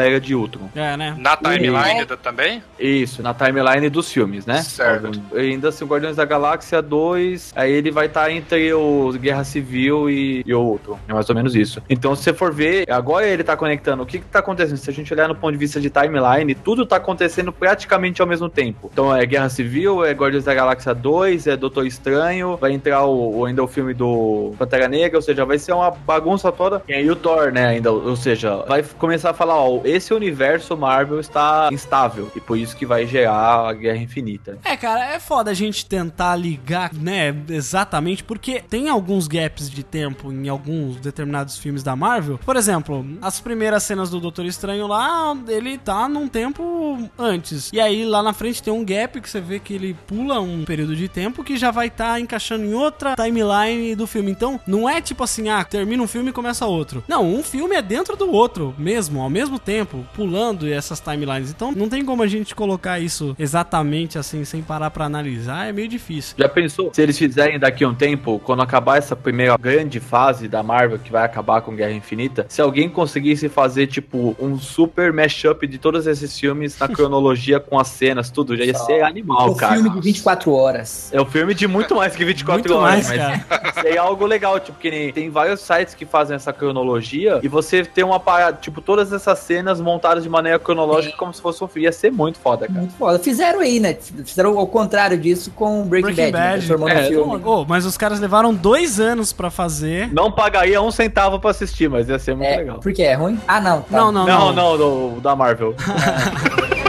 [0.00, 0.68] Era de Ultron.
[0.74, 1.14] É, né?
[1.18, 2.04] Na timeline É.
[2.04, 2.62] da- também?
[2.78, 4.62] Isso, na timeline dos filmes, né?
[4.62, 5.10] Certo.
[5.34, 9.44] E ainda assim, o Guardiões da Galáxia 2, aí ele vai estar entre o Guerra
[9.44, 10.98] Civil e, e o Ultron.
[11.08, 11.82] É mais ou menos isso.
[11.88, 14.02] Então, se você for ver, agora ele tá conectando.
[14.02, 14.76] O que que tá acontecendo?
[14.76, 18.28] Se a gente olhar no ponto de vista de timeline, tudo tá acontecendo praticamente ao
[18.28, 18.90] mesmo tempo.
[18.92, 23.38] Então, é Guerra Civil, é Guardiões da Galáxia 2, é Doutor Estranho, vai entrar o,
[23.40, 26.82] o- ainda o filme do Pantera Negra, ou seja, vai ser uma bagunça toda.
[26.88, 30.76] E aí o Thor, né, ainda, ou seja, vai começar a falar, ó, esse universo
[30.76, 34.58] Marvel está instável, e por isso que vai gerar a Guerra Infinita.
[34.64, 39.82] É, cara, é foda a gente tentar ligar, né, exatamente, porque tem alguns gaps de
[39.82, 42.38] tempo em alguns determinados filmes da Marvel.
[42.38, 47.70] Por exemplo, as primeiras cenas do Doutor Estranho lá, ele tá num tempo antes.
[47.72, 50.64] E aí lá na frente tem um gap que você vê que ele pula um
[50.64, 54.30] período de tempo que já vai estar encaixando em outra timeline do filme.
[54.30, 57.02] Então, não é tipo assim, ah, termina um filme e começa outro.
[57.08, 61.50] Não, um filme é dentro do outro mesmo, ao mesmo tempo, pulando essas timelines.
[61.50, 65.72] Então, não tem como a gente colocar isso exatamente assim, sem parar pra analisar, é
[65.72, 66.34] meio difícil.
[66.38, 66.90] Já pensou?
[66.92, 70.98] Se eles fizerem daqui a um tempo, quando acabar essa primeira grande fase da Marvel,
[70.98, 75.78] que vai acabar com Guerra Infinita, se alguém conseguisse fazer, tipo, um super mashup de
[75.78, 79.74] todos esses filmes na cronologia com as cenas, tudo, já ia ser animal, um cara.
[79.74, 81.10] filme de 24 horas.
[81.12, 83.98] É um filme de muito mais que 24 Muito horas, mais, mas isso aí é
[83.98, 88.04] algo legal, tipo, que nem tem vários sites que fazem essa cronologia e você tem
[88.04, 91.84] uma parada, tipo, todas essas cenas montadas de maneira cronológica como se fosse um filme.
[91.86, 92.80] Ia ser muito foda, cara.
[92.80, 93.20] Muito foda.
[93.20, 93.94] Fizeram aí, né?
[93.94, 96.44] Fizeram ao contrário disso com Breaking, Breaking Bad.
[96.44, 97.40] Bad, transformou no É, filme.
[97.44, 100.12] Ô, mas os caras levaram dois anos pra fazer.
[100.12, 102.80] Não pagaria um centavo pra assistir, mas ia ser muito É, legal.
[102.80, 103.38] porque é ruim?
[103.46, 103.82] Ah, não.
[103.82, 103.96] tá.
[103.96, 104.76] Não, não, Não, não.
[104.76, 105.72] não, do, da Marvel.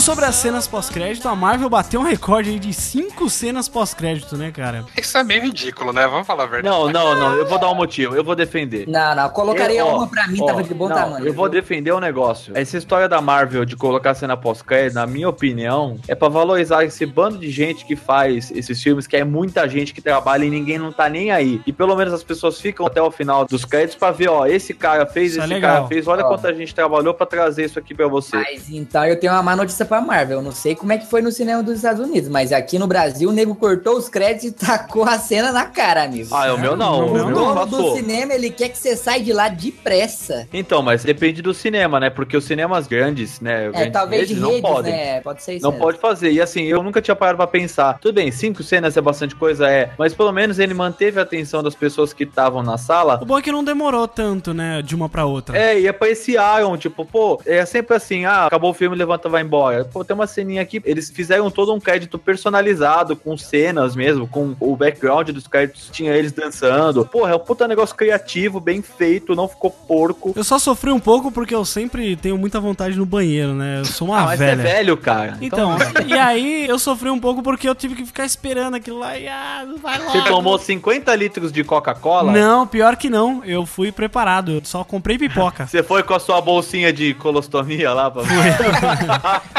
[0.00, 4.34] Falando sobre as cenas pós-crédito, a Marvel bateu um recorde aí de cinco cenas pós-crédito,
[4.34, 4.86] né, cara?
[4.96, 6.06] Isso é meio ridículo, né?
[6.06, 6.74] Vamos falar a verdade.
[6.74, 7.34] Não, não, não.
[7.34, 8.16] Eu vou dar um motivo.
[8.16, 8.88] Eu vou defender.
[8.88, 9.28] Não, não.
[9.28, 11.26] Colocaria Eu- ó, uma pra mim, ó, tava de bom não, tamanho.
[11.26, 11.60] Eu vou viu?
[11.60, 12.56] defender um negócio.
[12.56, 17.04] Essa história da Marvel de colocar cena pós-crédito, na minha opinião, é pra valorizar esse
[17.04, 20.78] bando de gente que faz esses filmes, que é muita gente que trabalha e ninguém
[20.78, 21.60] não tá nem aí.
[21.66, 24.72] E pelo menos as pessoas ficam até o final dos créditos pra ver, ó, esse
[24.72, 25.74] cara fez, Isso é esse legal.
[25.76, 26.28] cara fez, olha Ó.
[26.28, 28.34] quanta gente trabalhou pra trazer isso aqui pra você.
[28.36, 30.38] Mas então eu tenho uma má notícia pra Marvel.
[30.38, 32.86] Eu não sei como é que foi no cinema dos Estados Unidos, mas aqui no
[32.86, 36.28] Brasil o nego cortou os créditos e tacou a cena na cara, amigo.
[36.32, 37.08] Ah, é o meu não.
[37.08, 40.46] O meu dono não do cinema, ele quer que você saia de lá depressa.
[40.52, 42.08] Então, mas depende do cinema, né?
[42.08, 43.66] Porque os cinemas grandes, né?
[43.66, 44.92] É, grandes talvez de redes, redes, não podem.
[44.92, 45.20] né?
[45.20, 45.84] Pode ser isso Não mesmo.
[45.84, 46.30] pode fazer.
[46.30, 47.98] E assim, eu nunca tinha parado pra pensar.
[47.98, 49.90] Tudo bem, cinco cenas é bastante coisa, é.
[49.98, 53.18] Mas pelo menos ele manteve a atenção das pessoas que estavam na sala.
[53.20, 55.58] O bom é que não demorou tanto, né, de uma pra outra.
[55.58, 59.79] É, e apareciam, tipo, pô, é sempre assim, ah, acabou o filme, levanta, vai embora.
[59.84, 64.54] Pô, tem uma ceninha aqui, eles fizeram todo um crédito personalizado, com cenas mesmo, com
[64.60, 67.04] o background dos créditos, tinha eles dançando.
[67.04, 70.32] Porra, é um puta negócio criativo, bem feito, não ficou porco.
[70.36, 73.80] Eu só sofri um pouco porque eu sempre tenho muita vontade no banheiro, né?
[73.80, 74.60] Eu sou uma ah, mas velha.
[74.60, 75.38] é velho, cara.
[75.40, 75.76] Então,
[76.06, 79.28] e aí eu sofri um pouco porque eu tive que ficar esperando aquilo lá e
[79.28, 80.12] ah, não vai logo.
[80.12, 82.32] Você tomou 50 litros de Coca-Cola?
[82.32, 83.42] Não, pior que não.
[83.44, 84.52] Eu fui preparado.
[84.52, 85.66] Eu só comprei pipoca.
[85.66, 88.22] Você foi com a sua bolsinha de colostomia lá pra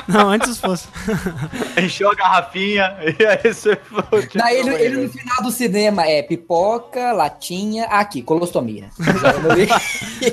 [0.12, 0.88] não, antes fosse.
[1.82, 4.22] encheu a garrafinha e aí você foi.
[4.24, 8.90] tipo, Daí ele, ele no final do cinema é pipoca, latinha, ah, aqui, colostomia.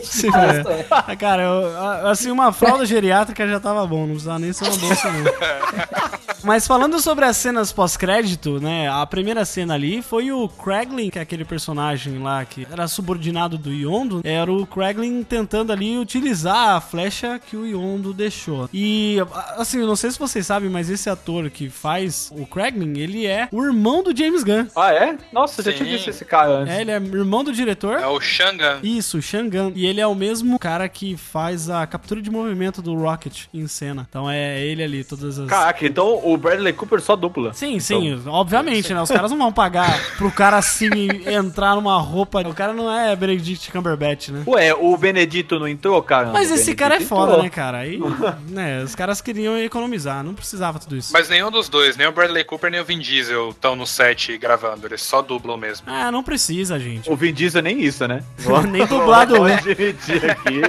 [0.02, 0.86] Se for.
[0.90, 4.76] Ah, Cara, eu- assim, uma fralda geriátrica já tava bom, não precisava nem ser uma
[4.76, 5.24] bolsa, não.
[6.44, 8.88] Mas falando sobre as cenas pós-crédito, né?
[8.88, 13.58] A primeira cena ali foi o Kraglin, que é aquele personagem lá que era subordinado
[13.58, 14.20] do Yondo.
[14.22, 18.68] Era o Kraglin tentando ali utilizar a flecha que o Yondo deixou.
[18.72, 19.16] E,
[19.56, 23.26] assim, eu não sei se vocês sabem, mas esse ator que faz o Kraglin, ele
[23.26, 24.66] é o irmão do James Gunn.
[24.74, 25.16] Ah, é?
[25.32, 25.78] Nossa, já Sim.
[25.78, 26.74] tinha visto esse cara antes.
[26.74, 27.98] É, ele é irmão do diretor.
[28.00, 28.78] É o Shangan.
[28.82, 29.72] Isso, Shangan.
[29.74, 33.66] E ele é o mesmo cara que faz a captura de movimento do Rocket em
[33.66, 34.06] cena.
[34.08, 35.48] Então é ele ali, todas as.
[35.48, 37.52] Caraca, então o Bradley Cooper só dupla.
[37.54, 39.00] Sim, sim, obviamente, né?
[39.02, 40.88] Os caras não vão pagar pro cara assim
[41.26, 42.40] entrar numa roupa.
[42.48, 44.42] O cara não é Benedict Cumberbatch, né?
[44.46, 46.30] Ué, o Benedito não entrou, cara?
[46.32, 47.42] Mas O esse Benedito cara é foda, entrou.
[47.44, 47.78] né, cara?
[47.78, 47.98] Aí,
[48.48, 51.12] né, os caras queriam economizar, não precisava tudo isso.
[51.12, 54.36] Mas nenhum dos dois, nem o Bradley Cooper nem o Vin Diesel estão no set
[54.38, 55.86] gravando, eles só dublam mesmo.
[55.88, 57.10] Ah, não precisa, gente.
[57.10, 58.22] O Vin Diesel nem isso, né?
[58.70, 59.54] Nem dublado Vamos é.
[59.54, 60.62] admitir aqui.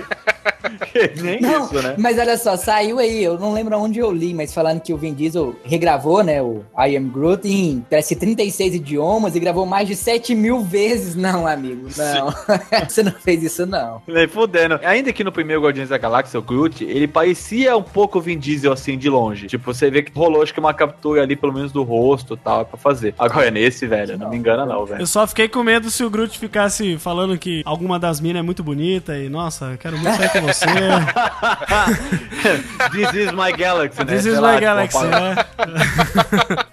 [1.21, 1.95] nem Não, isso, né?
[1.97, 4.97] mas olha só, saiu aí, eu não lembro onde eu li, mas falando que o
[4.97, 9.87] Vin Diesel regravou, né, o I Am Groot em, parece, 36 idiomas e gravou mais
[9.87, 11.15] de 7 mil vezes.
[11.15, 12.33] Não, amigo, não.
[12.87, 14.01] Você não fez isso, não.
[14.07, 14.79] Nem fudendo.
[14.83, 18.37] Ainda que no primeiro Guardiões da Galáxia, o Groot, ele parecia um pouco o Vin
[18.37, 19.47] Diesel assim de longe.
[19.47, 22.37] Tipo, você vê que rolou acho que uma captura ali, pelo menos do rosto e
[22.37, 23.13] tal, pra fazer.
[23.17, 25.01] Agora, nesse, velho, não me engana não, velho.
[25.01, 28.43] Eu só fiquei com medo se o Groot ficasse falando que alguma das minas é
[28.43, 30.65] muito bonita e, nossa, quero muito sair com você.
[32.91, 34.13] This is my galaxy, né?
[34.13, 35.35] This Sei is lá, my tipo, galaxy, né?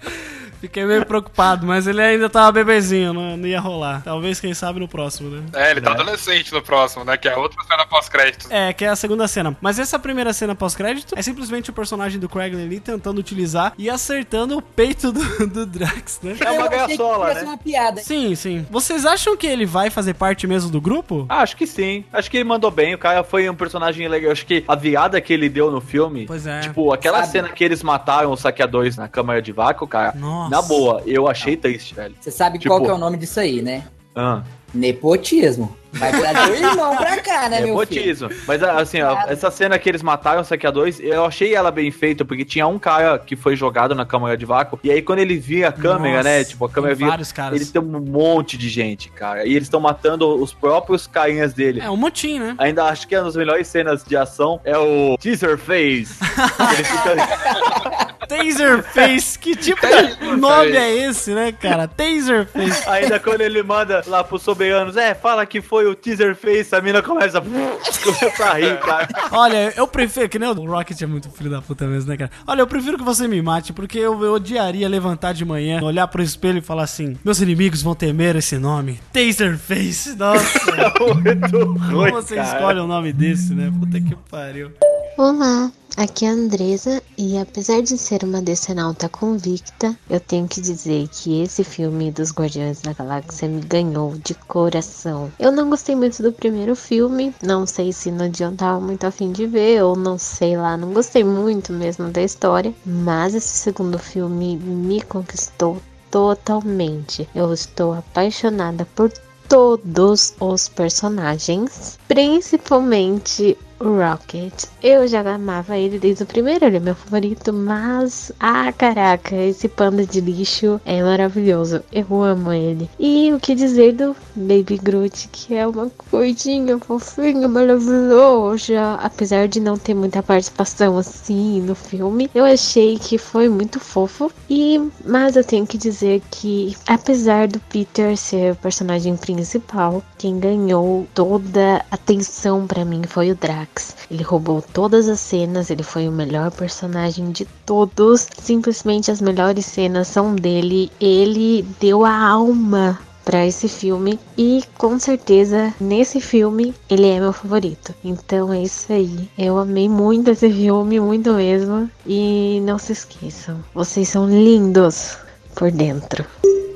[0.59, 4.01] Fiquei meio preocupado, mas ele ainda tava bebezinho, não, não ia rolar.
[4.03, 5.43] Talvez, quem sabe, no próximo, né?
[5.53, 7.17] É, ele tá adolescente no próximo, né?
[7.17, 8.47] Que é outra cena pós-crédito.
[8.49, 9.55] É, que é a segunda cena.
[9.61, 13.89] Mas essa primeira cena pós-crédito é simplesmente o personagem do Craig ali tentando utilizar e
[13.89, 16.35] acertando o peito do, do Drax, né?
[16.39, 16.97] É uma fosse
[17.35, 17.43] né?
[17.43, 18.01] uma piada.
[18.01, 18.65] Sim, sim.
[18.69, 21.25] Vocês acham que ele vai fazer parte mesmo do grupo?
[21.29, 22.05] Ah, acho que sim.
[22.11, 22.93] Acho que ele mandou bem.
[22.93, 24.31] O cara foi um personagem legal.
[24.31, 26.25] Acho que a virada que ele deu no filme.
[26.25, 26.61] Pois é.
[26.61, 27.31] Tipo, aquela Sabe?
[27.31, 30.13] cena que eles mataram os saqueadores na câmara de vácuo, cara.
[30.15, 30.46] Nossa.
[30.49, 32.15] Na boa, eu achei triste, velho.
[32.19, 33.83] Você sabe Tipo- qual que é o nome disso aí, né?
[34.15, 34.41] Ah.
[34.73, 35.75] Nepotismo.
[35.93, 37.79] Vai trazer o irmão pra cá, né, meu filho?
[37.79, 38.29] Nepotismo.
[38.45, 42.25] Mas assim, ó, essa cena que eles mataram os saqueadores, eu achei ela bem feita,
[42.25, 45.37] porque tinha um cara que foi jogado na câmera de vácuo, e aí quando ele
[45.37, 47.55] via a câmera, Nossa, né, tipo, a câmera via, vários caras.
[47.55, 51.79] eles tem um monte de gente, cara, e eles estão matando os próprios carinhas dele.
[51.79, 52.53] É um motim, né?
[52.57, 56.15] Ainda acho que é uma das melhores cenas de ação é o teaser face.
[56.75, 57.96] Ele fica
[58.27, 61.87] Taserface, que tipo de nome é esse, né, cara?
[61.87, 62.87] Taserface.
[62.87, 66.81] Ainda quando ele manda lá pros soberanos, é, fala que foi o teaser face, a
[66.81, 67.41] mina começa,
[68.03, 69.07] começa a rir, cara.
[69.31, 72.31] Olha, eu prefiro, que nem o Rocket é muito filho da puta mesmo, né, cara?
[72.45, 76.07] Olha, eu prefiro que você me mate, porque eu, eu odiaria levantar de manhã, olhar
[76.07, 78.99] pro espelho e falar assim: meus inimigos vão temer esse nome.
[79.13, 80.15] Taserface.
[80.15, 80.59] Nossa.
[80.97, 83.71] Como você escolhe um nome desse, né?
[83.79, 84.71] Puta que pariu.
[85.17, 90.61] Olá, aqui é a Andresa e apesar de ser uma decenalta convicta, eu tenho que
[90.61, 95.31] dizer que esse filme dos Guardiões da Galáxia me ganhou de coração.
[95.39, 99.31] Eu não gostei muito do primeiro filme, não sei se não adiantava muito a fim
[99.31, 103.97] de ver ou não sei lá, não gostei muito mesmo da história, mas esse segundo
[103.97, 107.27] filme me conquistou totalmente.
[107.33, 109.11] Eu estou apaixonada por
[109.49, 114.65] todos os personagens, principalmente o Rocket.
[114.81, 119.67] Eu já amava ele desde o primeiro, ele é meu favorito, mas ah, caraca, esse
[119.67, 121.83] panda de lixo é maravilhoso.
[121.91, 122.89] Eu amo ele.
[122.99, 129.59] E o que dizer do Baby Groot, que é uma coisinha fofinha, maravilhosa, apesar de
[129.59, 134.31] não ter muita participação assim no filme, eu achei que foi muito fofo.
[134.49, 140.39] E mas eu tenho que dizer que apesar do Peter ser o personagem principal, quem
[140.39, 143.66] ganhou toda a atenção para mim foi o Drax.
[144.09, 148.27] Ele roubou todas as cenas, ele foi o melhor personagem de todos.
[148.41, 150.91] Simplesmente as melhores cenas são dele.
[150.99, 157.33] Ele deu a alma para esse filme e com certeza nesse filme ele é meu
[157.33, 157.93] favorito.
[158.01, 159.29] Então é isso aí.
[159.37, 161.91] Eu amei muito esse filme, muito mesmo.
[162.05, 165.17] E não se esqueçam, vocês são lindos
[165.53, 166.25] por dentro.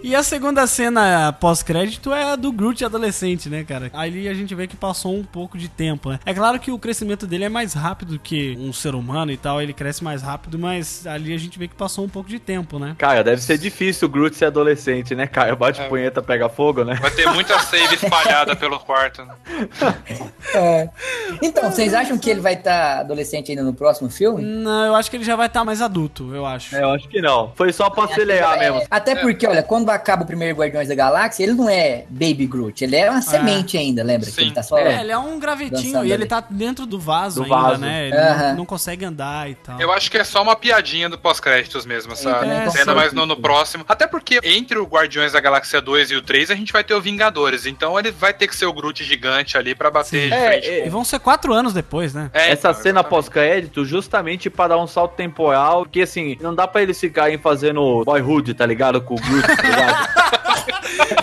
[0.04, 3.92] E a segunda cena pós-crédito é a do Groot adolescente, né, cara?
[3.94, 6.20] Ali a gente vê que passou um pouco de tempo, né?
[6.26, 9.62] É claro que o crescimento dele é mais rápido que um ser humano e tal,
[9.62, 12.80] ele cresce mais rápido, mas ali a gente vê que passou um pouco de tempo,
[12.80, 12.96] né?
[12.98, 15.56] Cara, deve ser difícil o Groot ser adolescente, né, cara?
[15.56, 15.88] Bate É.
[15.88, 16.96] punheta, pega fogo, né?
[16.96, 19.24] Vai ter muita save espalhada pelo quarto.
[19.24, 19.36] né?
[20.54, 20.90] É.
[21.42, 24.44] Então, vocês acham que ele vai estar adolescente ainda no próximo filme?
[24.44, 26.76] Não, eu acho que ele já vai estar mais adulto, eu acho.
[26.76, 27.54] É, eu acho que não.
[27.56, 28.86] Foi só pra acelerar É, mesmo.
[28.92, 32.84] Até porque, olha, quando acaba o primeiro Guardiões da Galáxia, ele não é Baby Groot,
[32.84, 34.30] ele é uma semente ainda, lembra?
[34.30, 34.78] Que ele tá só.
[34.78, 37.82] É, ele é um gravetinho e ele tá dentro do vaso Do ainda, vaso.
[37.82, 38.08] né?
[38.08, 38.48] Ele Aham.
[38.50, 39.80] não, não consegue andar e tal.
[39.80, 42.48] Eu acho que é só uma piadinha do pós-créditos mesmo, sabe?
[42.48, 42.94] É, Ainda sim.
[42.94, 43.86] mais no, no próximo.
[43.88, 46.94] Até porque entre o Guardiões da Galáxia 2 e o 3, a gente vai ter
[46.94, 47.66] o Vingadores.
[47.66, 50.68] Então ele vai ter que ser o Groot gigante ali pra bater de É, frente.
[50.70, 50.86] é.
[50.88, 52.30] E vão ser quatro anos depois, né?
[52.34, 56.82] É, Essa cena pós-crédito, justamente pra dar um salto temporal, porque assim, não dá pra
[56.82, 59.02] eles ficarem fazendo boyhood, tá ligado?
[59.02, 59.48] Com o Groot,
[59.86, 61.18] tá ligado?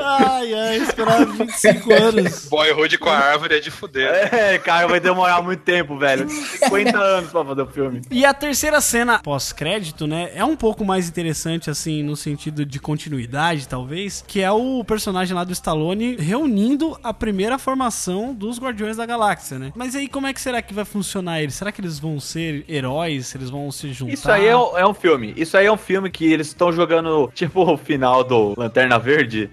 [0.00, 2.48] Ai, ai, esperava 25 anos.
[2.48, 4.28] Boyhood com a árvore é de fuder.
[4.32, 6.28] É, cara, vai demorar muito tempo, velho.
[6.28, 8.02] 50 anos pra fazer o filme.
[8.10, 12.78] E a terceira cena pós-crédito, né, é um pouco mais interessante, assim, no sentido de
[12.78, 18.96] continuidade, talvez, que é o personagem lá do Stallone reunindo a primeira formação dos Guardiões
[18.96, 19.72] da Galáxia, né?
[19.74, 21.54] Mas aí, como é que será que vai funcionar eles?
[21.54, 23.34] Será que eles vão ser heróis?
[23.34, 24.12] Eles vão se juntar?
[24.12, 25.32] Isso aí é um, é um filme.
[25.36, 29.07] Isso aí é um filme que eles estão jogando, tipo, o final do Lanterna Verde,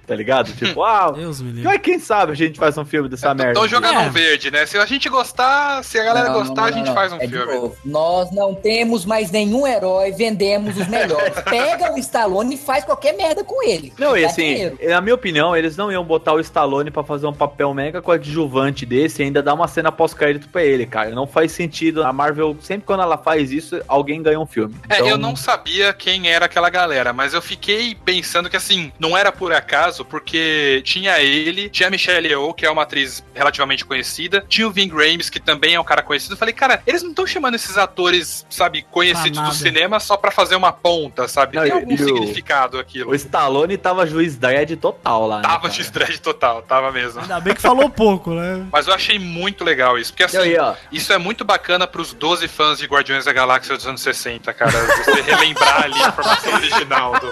[0.05, 0.51] tá ligado?
[0.55, 1.63] Tipo, ah, Deus me livre.
[1.63, 3.51] mas quem sabe a gente faz um filme dessa merda.
[3.53, 3.99] Estão jogando É.
[3.99, 4.65] um verde, né?
[4.65, 7.17] Se a gente gostar, se a galera Não, gostar, não, a gente não, faz um
[7.17, 7.71] é filme.
[7.83, 11.33] Nós não temos mais nenhum herói, vendemos os melhores.
[11.45, 13.93] Pega o Stallone e faz qualquer merda com ele.
[13.97, 14.77] Não, e assim, dinheiro.
[14.89, 18.85] na minha opinião, eles não iam botar o Stallone pra fazer um papel mega coadjuvante
[18.85, 21.11] desse e ainda dar uma cena pós-crédito pra ele, cara.
[21.11, 22.03] Não faz sentido.
[22.03, 24.75] A Marvel, sempre quando ela faz isso, alguém ganha um filme.
[24.89, 28.91] É, Então, eu não sabia quem era aquela galera, mas eu fiquei pensando que assim,
[28.99, 33.23] não era por acaso, porque tinha ele, tinha a Michelle Yeoh, que é uma atriz
[33.33, 36.33] relativamente conhecida, tinha o Vin Rames, que também é um cara conhecido.
[36.33, 40.31] Eu falei, cara, eles não estão chamando esses atores, sabe, conhecidos do cinema só pra
[40.31, 41.55] fazer uma ponta, sabe?
[41.55, 43.11] Não, Tem algum e o- significado aquilo.
[43.11, 45.37] O Stallone tava juiz dread total lá.
[45.37, 45.73] né, Tava cara?
[45.73, 47.21] de dread total, tava mesmo.
[47.21, 48.65] Ainda bem que falou pouco, né?
[48.71, 50.55] Mas eu achei muito legal isso, porque assim, aí,
[50.91, 54.71] isso é muito bacana pros 12 fãs de Guardiões da Galáxia dos anos 60, cara.
[54.71, 57.31] Você relembrar ali a formação original do.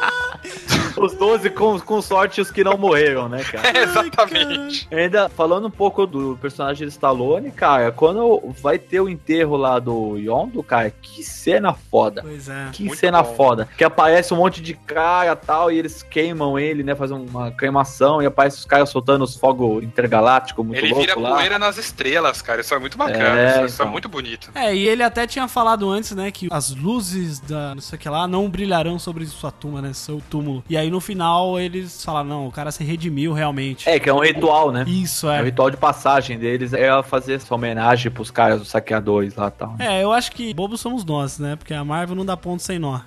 [1.01, 3.63] Os 12 com, com sorte os que não morreram, né, cara?
[3.73, 4.87] É, exatamente.
[4.91, 9.79] Ainda falando um pouco do personagem de Stallone, cara, quando vai ter o enterro lá
[9.79, 12.21] do Yondo, cara, que cena foda.
[12.21, 12.69] Pois é.
[12.71, 13.35] Que Muito cena bom.
[13.35, 13.67] foda.
[13.77, 16.95] Que aparece um monte de cara tal, e eles queimam ele, né?
[16.95, 21.19] Fazem uma queimação e aparece os caras soltando os fogos intergalácticos muito Ele louco vira
[21.19, 21.35] lá.
[21.35, 22.61] poeira nas estrelas, cara.
[22.61, 23.39] Isso é muito bacana.
[23.39, 23.91] É, isso, isso é então.
[23.91, 24.49] muito bonito.
[24.55, 27.99] É, e ele até tinha falado antes, né, que as luzes da não sei o
[27.99, 30.63] que lá não brilharão sobre sua tumba, né, seu túmulo.
[30.69, 33.89] E aí no final eles falaram, não, o cara se redimiu realmente.
[33.89, 34.85] É, que é um ritual, né?
[34.87, 35.41] Isso, É é.
[35.41, 39.51] o ritual de passagem deles é fazer essa homenagem pros caras dos saqueadores lá e
[39.51, 39.75] tal.
[39.79, 41.55] É, eu acho que bobos somos nós, né?
[41.55, 42.99] Porque a Marvel não dá ponto sem nó.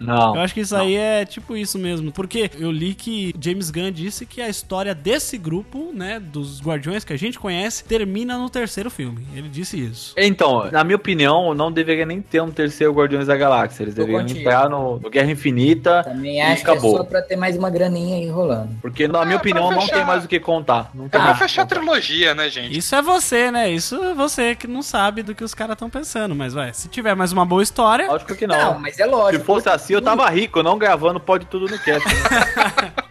[0.00, 0.34] Não.
[0.34, 2.10] Eu acho que isso aí é tipo isso mesmo.
[2.12, 7.04] Porque eu li que James Gunn disse que a história desse grupo, né, dos Guardiões
[7.04, 9.26] que a gente conhece, termina no terceiro filme.
[9.34, 10.14] Ele disse isso.
[10.16, 13.84] Então, na minha opinião, não deveria nem ter um terceiro Guardiões da Galáxia.
[13.84, 16.96] Eles deveriam entrar no, no Guerra Infinita Também e acho que é acabou.
[16.96, 18.70] só pra ter mais uma graninha aí rolando.
[18.82, 19.94] Porque, na minha É, pra opinião, não fechar.
[19.96, 20.90] tem mais o que contar.
[20.94, 22.76] Não tem É pra fechar a trilogia, né, gente?
[22.76, 23.70] Isso é você, né?
[23.70, 26.34] Isso é você que não sabe do que os caras estão pensando.
[26.34, 28.06] Mas, vai, se tiver mais uma boa história.
[28.08, 28.56] Lógico que não.
[28.74, 29.40] Não, mas é lógico.
[29.40, 32.06] Se fosse assim, eu tava rico, não gravando pode tudo no cast.
[32.08, 32.92] né?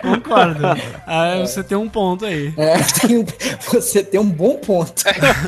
[0.00, 0.62] Concordo.
[1.10, 2.52] Ah, você tem um ponto aí.
[2.58, 3.24] É, tem
[3.66, 4.92] você tem um bom ponto.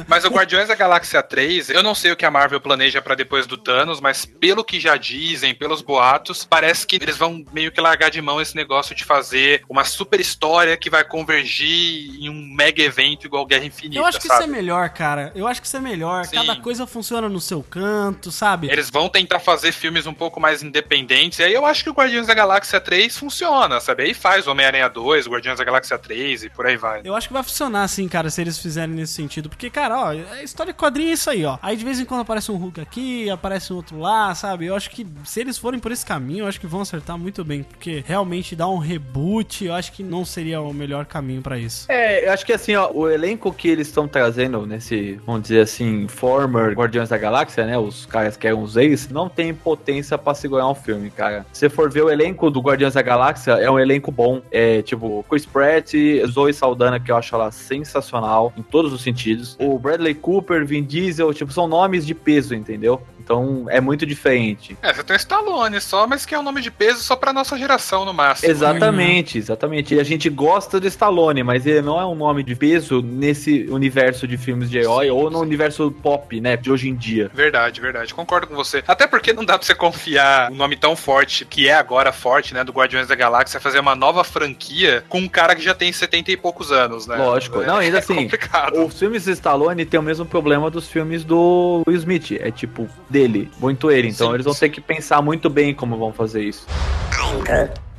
[0.09, 3.15] Mas o Guardiões da Galáxia 3, eu não sei o que a Marvel planeja pra
[3.15, 7.71] depois do Thanos, mas pelo que já dizem, pelos boatos, parece que eles vão meio
[7.71, 12.29] que largar de mão esse negócio de fazer uma super história que vai convergir em
[12.31, 14.41] um mega evento igual Guerra Infinita, Eu acho que sabe?
[14.45, 15.31] isso é melhor, cara.
[15.35, 16.25] Eu acho que isso é melhor.
[16.25, 16.37] Sim.
[16.37, 18.69] Cada coisa funciona no seu canto, sabe?
[18.71, 21.39] Eles vão tentar fazer filmes um pouco mais independentes.
[21.39, 24.05] E aí eu acho que o Guardiões da Galáxia 3 funciona, sabe?
[24.05, 27.01] Aí faz Homem-Aranha 2, Guardiões da Galáxia 3 e por aí vai.
[27.05, 29.49] Eu acho que vai funcionar assim, cara, se eles fizerem nesse sentido.
[29.49, 31.59] Porque, cara, ó, a história de quadrinho é isso aí, ó.
[31.63, 34.67] Aí de vez em quando aparece um Hulk aqui, aparece um outro lá, sabe?
[34.67, 37.45] Eu acho que se eles forem por esse caminho, eu acho que vão acertar muito
[37.45, 37.63] bem.
[37.63, 41.87] Porque realmente dar um reboot, eu acho que não seria o melhor caminho pra isso.
[41.89, 45.61] É, eu acho que assim, ó, o elenco que eles estão trazendo nesse, vamos dizer
[45.61, 47.79] assim, former Guardiões da Galáxia, né?
[47.79, 51.47] Os caras que eram os ex, não tem potência pra segurar um filme, cara.
[51.53, 54.30] Se você for ver o elenco do Guardiões da Galáxia, é um elenco bom.
[54.51, 55.95] É tipo, Chris Pratt,
[56.27, 59.57] Zoe Saldana, que eu acho ela sensacional em todos os sentidos.
[59.59, 63.01] O Bradley Cooper, Vin Diesel, tipo, são nomes de peso, entendeu?
[63.31, 64.77] Então é muito diferente.
[64.83, 67.33] É, você tem o Stallone só, mas que é um nome de peso só pra
[67.33, 68.51] nossa geração no máximo.
[68.51, 69.95] Exatamente, exatamente.
[69.95, 73.67] E a gente gosta do Stallone, mas ele não é um nome de peso nesse
[73.71, 77.31] universo de filmes de herói ou no universo pop, né, de hoje em dia.
[77.33, 78.13] Verdade, verdade.
[78.13, 78.83] Concordo com você.
[78.89, 82.53] Até porque não dá pra você confiar um nome tão forte, que é agora forte,
[82.53, 85.93] né, do Guardiões da Galáxia, fazer uma nova franquia com um cara que já tem
[85.93, 87.17] 70 e poucos anos, né?
[87.17, 87.63] Lógico.
[87.63, 88.85] É, Não, ainda é assim, complicado.
[88.85, 92.33] os filmes de Stallone tem o mesmo problema dos filmes do Will Smith.
[92.33, 94.09] É tipo, dele, muito ele.
[94.09, 96.67] Então Sim, eles vão ter que pensar muito bem como vão fazer isso.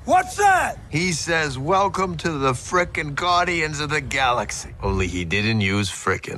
[0.05, 0.77] What's that?
[0.89, 4.69] He says, Welcome to the frickin' Guardians of the Galaxy.
[4.81, 6.37] Only he didn't use frickin'.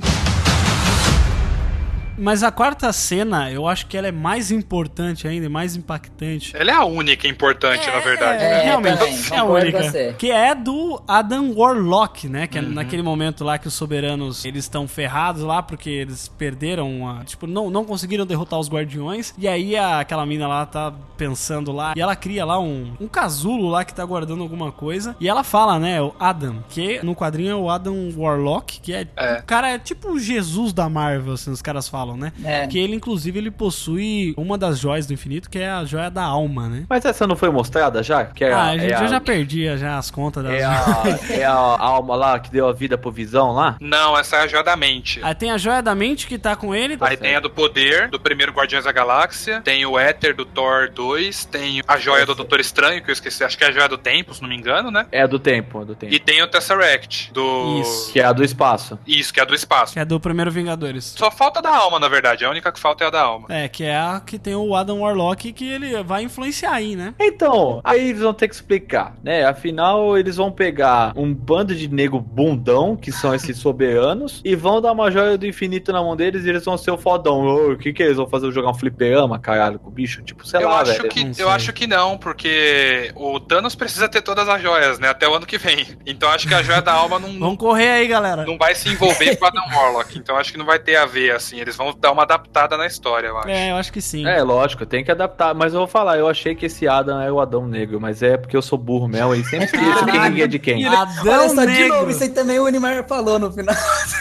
[2.16, 6.54] Mas a quarta cena, eu acho que ela é mais importante ainda, mais impactante.
[6.56, 8.38] Ela é a única importante, na verdade.
[8.42, 8.62] né?
[8.64, 10.12] realmente também, é a única.
[10.18, 12.46] Que é do Adam Warlock, né?
[12.46, 12.70] Que é Uhum.
[12.70, 17.46] naquele momento lá que os soberanos eles estão ferrados lá porque eles perderam, a, tipo,
[17.46, 19.34] não, não conseguiram derrotar os guardiões.
[19.38, 23.08] E aí a- aquela mina lá tá pensando lá e ela cria lá um, um
[23.08, 25.16] casulo lá que tá guardando alguma coisa.
[25.20, 26.00] E ela fala, né?
[26.00, 29.38] O Adam, que no quadrinho é o Adam Warlock, que é, É.
[29.40, 32.32] o cara é tipo o Jesus da Marvel, assim, os caras falam, né?
[32.44, 32.66] É.
[32.66, 36.22] Que ele, inclusive, ele possui uma das joias do infinito, que é a joia da
[36.22, 36.84] alma, né?
[36.88, 38.26] Mas essa não foi mostrada já?
[38.26, 40.52] Que é ah, a, a gente é eu a- já perdi já as contas das
[40.52, 43.76] É a, é a alma lá que deu a vida pro Visão lá?
[43.80, 45.20] Não, essa é a joia da mente.
[45.22, 46.96] Aí tem a joia da mente que tá com ele.
[47.00, 50.90] Aí tem a do poder, do primeiro Guardiões da Galáxia, tem o Éter do Thor
[50.90, 53.88] 2, tem a joia do Doutor Estranho, que eu esqueci, acho que é a joia
[53.88, 55.06] do tempo, se não me engano, né?
[55.10, 56.12] É a do tempo, a do tempo.
[56.12, 57.80] E tem o Tesseract, do...
[57.80, 58.12] Isso.
[58.12, 58.98] Que é a do espaço.
[59.06, 59.92] Isso, que é a do espaço.
[59.92, 61.14] Que é do primeiro Vingadores.
[61.16, 63.46] Só falta da alma, na verdade, a única que falta é a da alma.
[63.50, 67.14] É, que é a que tem o Adam Warlock que ele vai influenciar aí, né?
[67.20, 69.44] Então, aí eles vão ter que explicar, né?
[69.44, 74.80] Afinal, eles vão pegar um bando de nego bundão, que são esses soberanos, e vão
[74.80, 77.72] dar uma joia do infinito na mão deles e eles vão ser o fodão.
[77.72, 78.50] O que que eles vão fazer?
[78.52, 80.22] Jogar um fliperama, caralho, com o bicho?
[80.22, 81.08] Tipo, sei eu lá, acho velho.
[81.08, 85.08] que Não eu acho que não, porque o Thanos precisa ter todas as joias, né?
[85.08, 85.86] Até o ano que vem.
[86.06, 88.44] Então acho que a joia da alma não, Vamos correr aí, galera.
[88.44, 90.18] não vai se envolver com a Adam Warlock.
[90.18, 91.58] Então acho que não vai ter a ver, assim.
[91.60, 93.48] Eles vão dar uma adaptada na história, eu acho.
[93.48, 94.26] É, eu acho que sim.
[94.26, 95.54] É, lógico, tem que adaptar.
[95.54, 98.36] Mas eu vou falar, eu achei que esse Adam é o Adão Negro, mas é
[98.36, 100.86] porque eu sou burro mesmo e sempre esqueço quem é de quem.
[100.86, 101.88] Adão Olha só, de Negro.
[101.98, 103.74] novo, isso aí também o Unimar falou no final.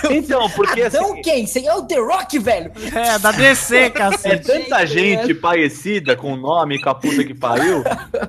[0.10, 1.44] Então, porque Adão assim, quem?
[1.44, 2.72] Isso aí é o The Rock, velho.
[2.94, 4.46] É, da DC, é cacete.
[4.46, 7.84] tanta gente parecida com o nome com a puta que pariu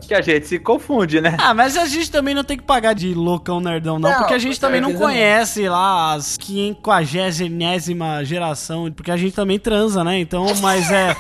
[0.07, 1.37] que a gente se confunde, né?
[1.39, 4.35] Ah, mas a gente também não tem que pagar de loucão nerdão, não, Não, porque
[4.35, 5.13] a gente também não certeza não.
[5.13, 10.19] conhece lá as 540 geração, porque a gente gente também transa, né?
[10.19, 11.15] Então, mas é.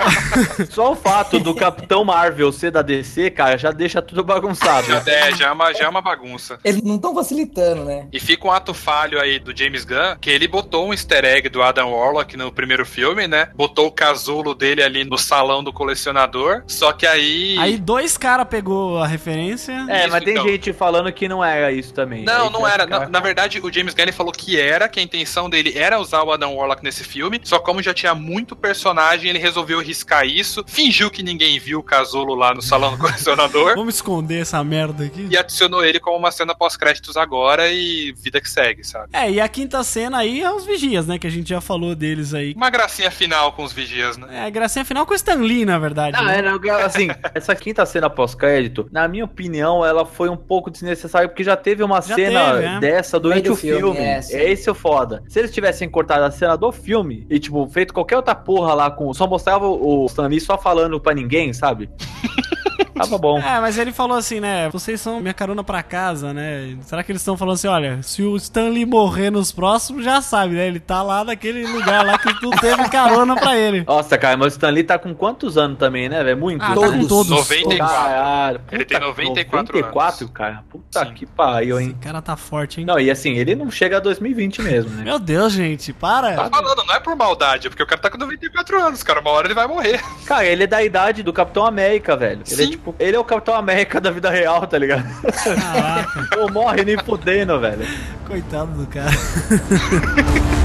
[0.70, 4.86] Só o fato do Capitão Marvel ser da DC, cara, já deixa tudo bagunçado.
[4.86, 6.58] Já, é, já é uma, já é uma bagunça.
[6.64, 8.06] Eles não estão facilitando, né?
[8.12, 11.48] E fica um ato falho aí do James Gunn, que ele botou um easter egg
[11.48, 13.48] do Adam Warlock no primeiro filme, né?
[13.54, 17.56] Botou o casulo dele ali no salão do colecionador, só que aí...
[17.58, 19.72] Aí dois caras pegou a referência.
[19.88, 20.48] É, Isso, mas tem então.
[20.48, 22.24] gente falando que não era isso também.
[22.24, 22.84] Não, Aí não era.
[22.84, 25.72] ficar- Na, na verdade, o James Gunn ele falou que era, que a intenção dele
[25.76, 29.80] era usar o Adam Warlock nesse filme, só como já tinha muito personagem, ele resolveu
[29.80, 34.42] riscar isso, fingiu que ninguém viu o casulo lá no salão do colecionador Vamos esconder
[34.42, 35.26] essa merda aqui.
[35.30, 39.08] e adicionou ele como uma cena pós-créditos agora e vida que segue, sabe?
[39.12, 41.18] É, e a quinta cena aí é os vigias, né?
[41.18, 42.54] Que a gente já falou deles aí.
[42.54, 44.46] Uma gracinha final com os vigias, né?
[44.46, 46.16] É, gracinha final com o Stan Lee, na verdade.
[46.16, 46.38] Não, né?
[46.38, 51.28] é, não, assim, essa quinta cena pós-crédito, na minha opinião, ela foi um pouco desnecessária,
[51.28, 52.80] porque já teve uma Já cena teve, é.
[52.80, 53.98] dessa durante o do filme, filme.
[53.98, 55.22] é, É, esse o foda.
[55.28, 58.90] Se eles tivessem cortado a cena do filme e, tipo, feito qualquer outra porra lá
[58.90, 59.12] com.
[59.14, 61.90] Só mostrava o Stan Lee só falando pra ninguém, sabe?
[62.94, 63.38] Tava bom.
[63.38, 64.68] É, mas ele falou assim, né?
[64.70, 66.76] Vocês são minha carona pra casa, né?
[66.82, 70.54] Será que eles estão falando assim, olha, se o Stanley morrer nos próximos, já sabe,
[70.54, 70.66] né?
[70.66, 73.84] Ele tá lá naquele lugar lá que tu teve carona pra ele.
[73.86, 76.38] Nossa, cara, mas o Stan Lee tá com quantos anos também, né, velho?
[76.38, 76.62] Muito.
[76.62, 77.28] Ah, tá com todos.
[77.30, 77.78] 94.
[77.94, 80.64] Caralho, Ele puta, tem 94 94, cara.
[80.68, 81.14] Puta Sim.
[81.14, 81.96] que pariu, Esse hein?
[82.00, 82.86] cara tá forte, hein?
[82.86, 85.04] Não, e assim, ele não chega a 2020 mesmo, né?
[85.04, 86.34] Meu Deus, gente, para.
[86.44, 89.20] Tô falando, não é por maldade, é porque o cara tá com 94 anos, cara.
[89.20, 90.00] Uma hora ele vai morrer.
[90.26, 92.42] Cara, ele é da idade do Capitão América, velho.
[92.50, 92.78] Ele é Sim.
[92.84, 95.04] Tipo, ele é o Capitão América da vida real, tá ligado?
[95.32, 97.86] Caraca, Não morre nem fudendo, velho.
[98.26, 99.10] coitado do cara.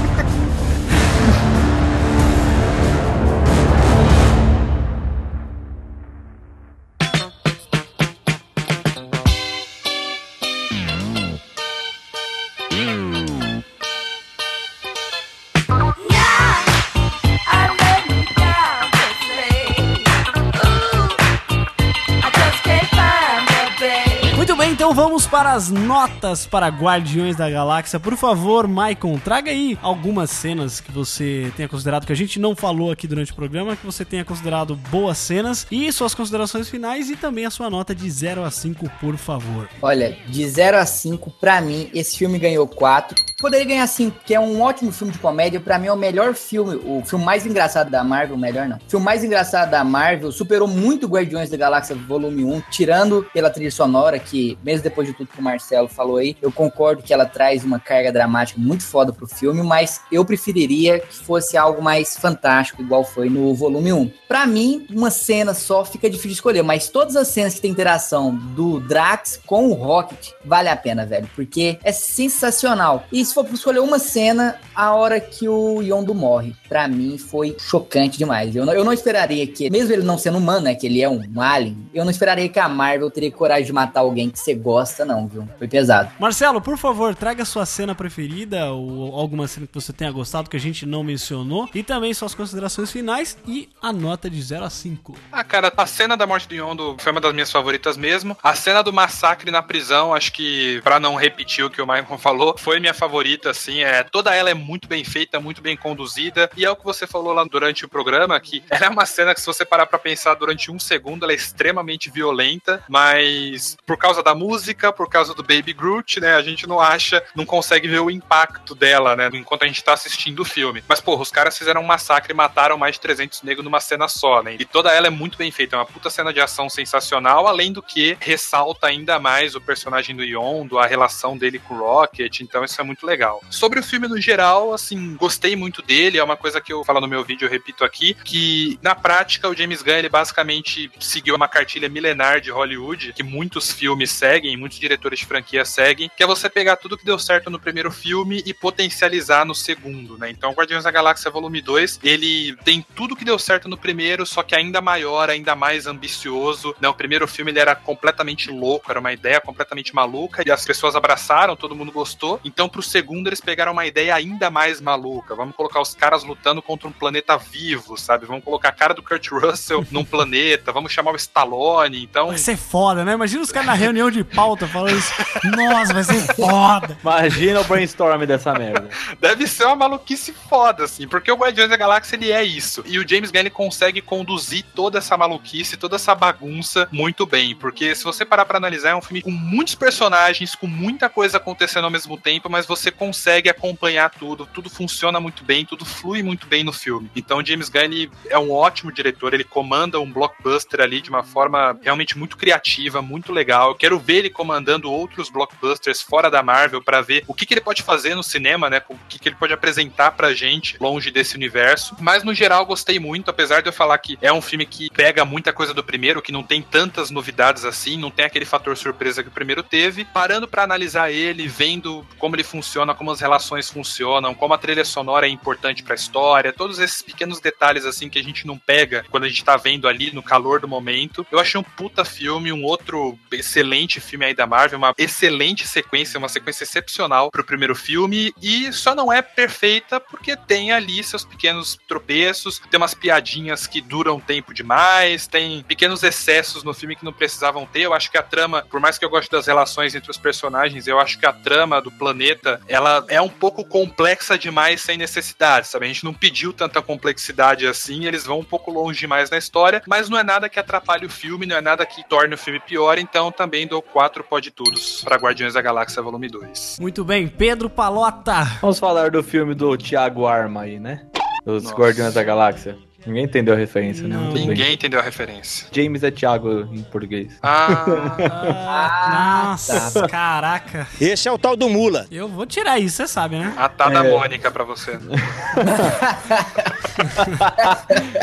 [25.20, 28.00] vamos para as notas para Guardiões da Galáxia.
[28.00, 32.56] Por favor, Maicon, traga aí algumas cenas que você tenha considerado, que a gente não
[32.56, 37.10] falou aqui durante o programa, que você tenha considerado boas cenas e suas considerações finais
[37.10, 39.68] e também a sua nota de 0 a 5, por favor.
[39.82, 43.14] Olha, de 0 a 5, pra mim, esse filme ganhou 4.
[43.38, 45.60] Poderia ganhar 5, que é um ótimo filme de comédia.
[45.60, 48.76] Pra mim é o melhor filme, o filme mais engraçado da Marvel, melhor não.
[48.76, 53.50] O filme mais engraçado da Marvel, superou muito Guardiões da Galáxia Volume 1, tirando pela
[53.50, 57.12] trilha sonora, que mesmo depois de tudo que o Marcelo falou aí, eu concordo que
[57.12, 61.82] ela traz uma carga dramática muito foda pro filme, mas eu preferiria que fosse algo
[61.82, 64.10] mais fantástico, igual foi no Volume 1.
[64.28, 67.70] Pra mim, uma cena só fica difícil de escolher, mas todas as cenas que tem
[67.70, 73.04] interação do Drax com o Rocket, vale a pena, velho, porque é sensacional.
[73.12, 77.56] E se for escolher uma cena, a hora que o Yondo morre, pra mim foi
[77.58, 78.54] chocante demais.
[78.54, 81.08] Eu não, eu não esperaria que, mesmo ele não sendo humano, né, que ele é
[81.08, 84.54] um alien, eu não esperaria que a Marvel teria coragem de matar alguém que você
[84.54, 85.48] gosta, não, viu?
[85.58, 86.10] Foi pesado.
[86.18, 90.56] Marcelo, por favor, traga sua cena preferida ou alguma cena que você tenha gostado que
[90.56, 94.70] a gente não mencionou e também suas considerações finais e a nota de 0 a
[94.70, 95.16] 5.
[95.32, 98.36] Ah, cara, a cena da morte do Yondo foi uma das minhas favoritas mesmo.
[98.42, 102.16] A cena do massacre na prisão, acho que, pra não repetir o que o Michael
[102.18, 103.82] falou, foi minha favorita, assim.
[103.82, 106.50] É, toda ela é muito bem feita, muito bem conduzida.
[106.56, 109.34] E é o que você falou lá durante o programa, que ela é uma cena
[109.34, 113.96] que, se você parar pra pensar durante um segundo, ela é extremamente violenta, mas por
[113.96, 117.88] causa da música, por causa do Baby Groot, né, a gente não acha, não consegue
[117.88, 120.82] ver o impacto dela, né, enquanto a gente tá assistindo o filme.
[120.88, 124.08] Mas, porra, os caras fizeram um massacre e mataram mais de 300 negros numa cena
[124.08, 124.56] só, né?
[124.58, 127.72] E toda ela é muito bem feita, é uma puta cena de ação sensacional, além
[127.72, 132.40] do que ressalta ainda mais o personagem do Yondo, a relação dele com o Rocket,
[132.40, 133.42] então isso é muito legal.
[133.50, 137.00] Sobre o filme no geral, assim, gostei muito dele, é uma coisa que eu falo
[137.00, 141.34] no meu vídeo, eu repito aqui, que na prática o James Gunn, ele basicamente seguiu
[141.34, 146.22] uma cartilha milenar de Hollywood, que muitos filmes seguem, muitos diretores de franquia seguem, que
[146.22, 150.30] é você pegar tudo que deu certo no primeiro filme e potencializar no segundo, né?
[150.30, 154.42] Então, Guardiões da Galáxia Volume 2, ele tem tudo que deu certo no primeiro, só
[154.42, 156.88] que ainda maior, ainda mais ambicioso, né?
[156.88, 160.96] O primeiro filme ele era completamente louco, era uma ideia completamente maluca e as pessoas
[160.96, 162.40] abraçaram, todo mundo gostou.
[162.44, 165.34] Então, pro segundo eles pegaram uma ideia ainda mais maluca.
[165.34, 168.26] Vamos colocar os caras lutando contra um planeta vivo, sabe?
[168.26, 172.02] Vamos colocar a cara do Kurt Russell num planeta, vamos chamar o Stallone.
[172.02, 173.12] Então, Vai ser foda, né?
[173.14, 175.12] Imagina os caras na reunião de pauta falando isso.
[175.56, 176.96] Nossa, vai ser foda.
[177.02, 178.88] Imagina o brainstorm dessa merda.
[179.20, 182.82] Deve ser uma maluquice foda, assim, porque o Guardiões da Galáxia ele é isso.
[182.86, 187.54] E o James Gunn ele consegue conduzir toda essa maluquice, toda essa bagunça muito bem.
[187.54, 191.36] Porque se você parar pra analisar, é um filme com muitos personagens, com muita coisa
[191.36, 196.22] acontecendo ao mesmo tempo, mas você consegue acompanhar tudo, tudo funciona muito bem, tudo flui
[196.22, 197.10] muito bem no filme.
[197.14, 201.22] Então o James Gunn é um ótimo diretor, ele comanda um blockbuster ali de uma
[201.22, 203.70] forma realmente muito criativa, muito legal.
[203.70, 207.54] Eu quero ver ele comandando outros blockbusters fora da Marvel para ver o que, que
[207.54, 208.82] ele pode fazer no cinema, né?
[208.88, 211.94] O que, que ele pode apresentar pra gente longe desse universo.
[212.00, 215.24] Mas no geral gostei muito, apesar de eu falar que é um filme que pega
[215.24, 219.22] muita coisa do primeiro, que não tem tantas novidades assim, não tem aquele fator surpresa
[219.22, 220.04] que o primeiro teve.
[220.04, 224.84] Parando para analisar ele, vendo como ele funciona, como as relações funcionam, como a trilha
[224.84, 229.04] sonora é importante pra história, todos esses pequenos detalhes assim que a gente não pega
[229.10, 231.24] quando a gente tá vendo ali no calor do momento.
[231.30, 236.18] Eu achei um puta filme, um outro excelente filme aí da Marvel, uma excelente sequência,
[236.18, 241.26] uma sequência excepcional pro primeiro filme e só não é perfeita porque tem ali seus
[241.26, 247.04] pequenos tropeços, tem umas piadinhas que duram tempo demais, tem pequenos excessos no filme que
[247.04, 247.82] não precisavam ter.
[247.82, 250.86] Eu acho que a trama, por mais que eu goste das relações entre os personagens,
[250.86, 255.68] eu acho que a trama do planeta, ela é um pouco complexa demais sem necessidade,
[255.68, 255.84] sabe?
[255.84, 259.82] A gente não pediu tanta complexidade assim, eles vão um pouco longe demais na história,
[259.86, 262.58] mas não é nada que atrapalhe o filme, não é nada que torne o filme
[262.58, 266.78] pior, então também dou quatro pode tudos para Guardiões da Galáxia Volume 2.
[266.80, 268.44] Muito bem, Pedro Palota.
[268.60, 271.04] Vamos falar do filme do Thiago Arma aí, né?
[271.44, 271.74] Dos Nossa.
[271.74, 272.78] Guardiões da Galáxia.
[273.06, 274.16] Ninguém entendeu a referência, né?
[274.18, 274.48] Tudo bem.
[274.48, 275.66] Ninguém entendeu a referência.
[275.72, 277.32] James é Thiago em português.
[277.42, 280.86] Ah, Nossa, caraca.
[281.00, 282.06] Esse é o tal do Mula.
[282.10, 283.52] Eu vou tirar isso, você sabe, né?
[283.56, 284.10] a tá da É.
[284.10, 284.98] Mônica pra você.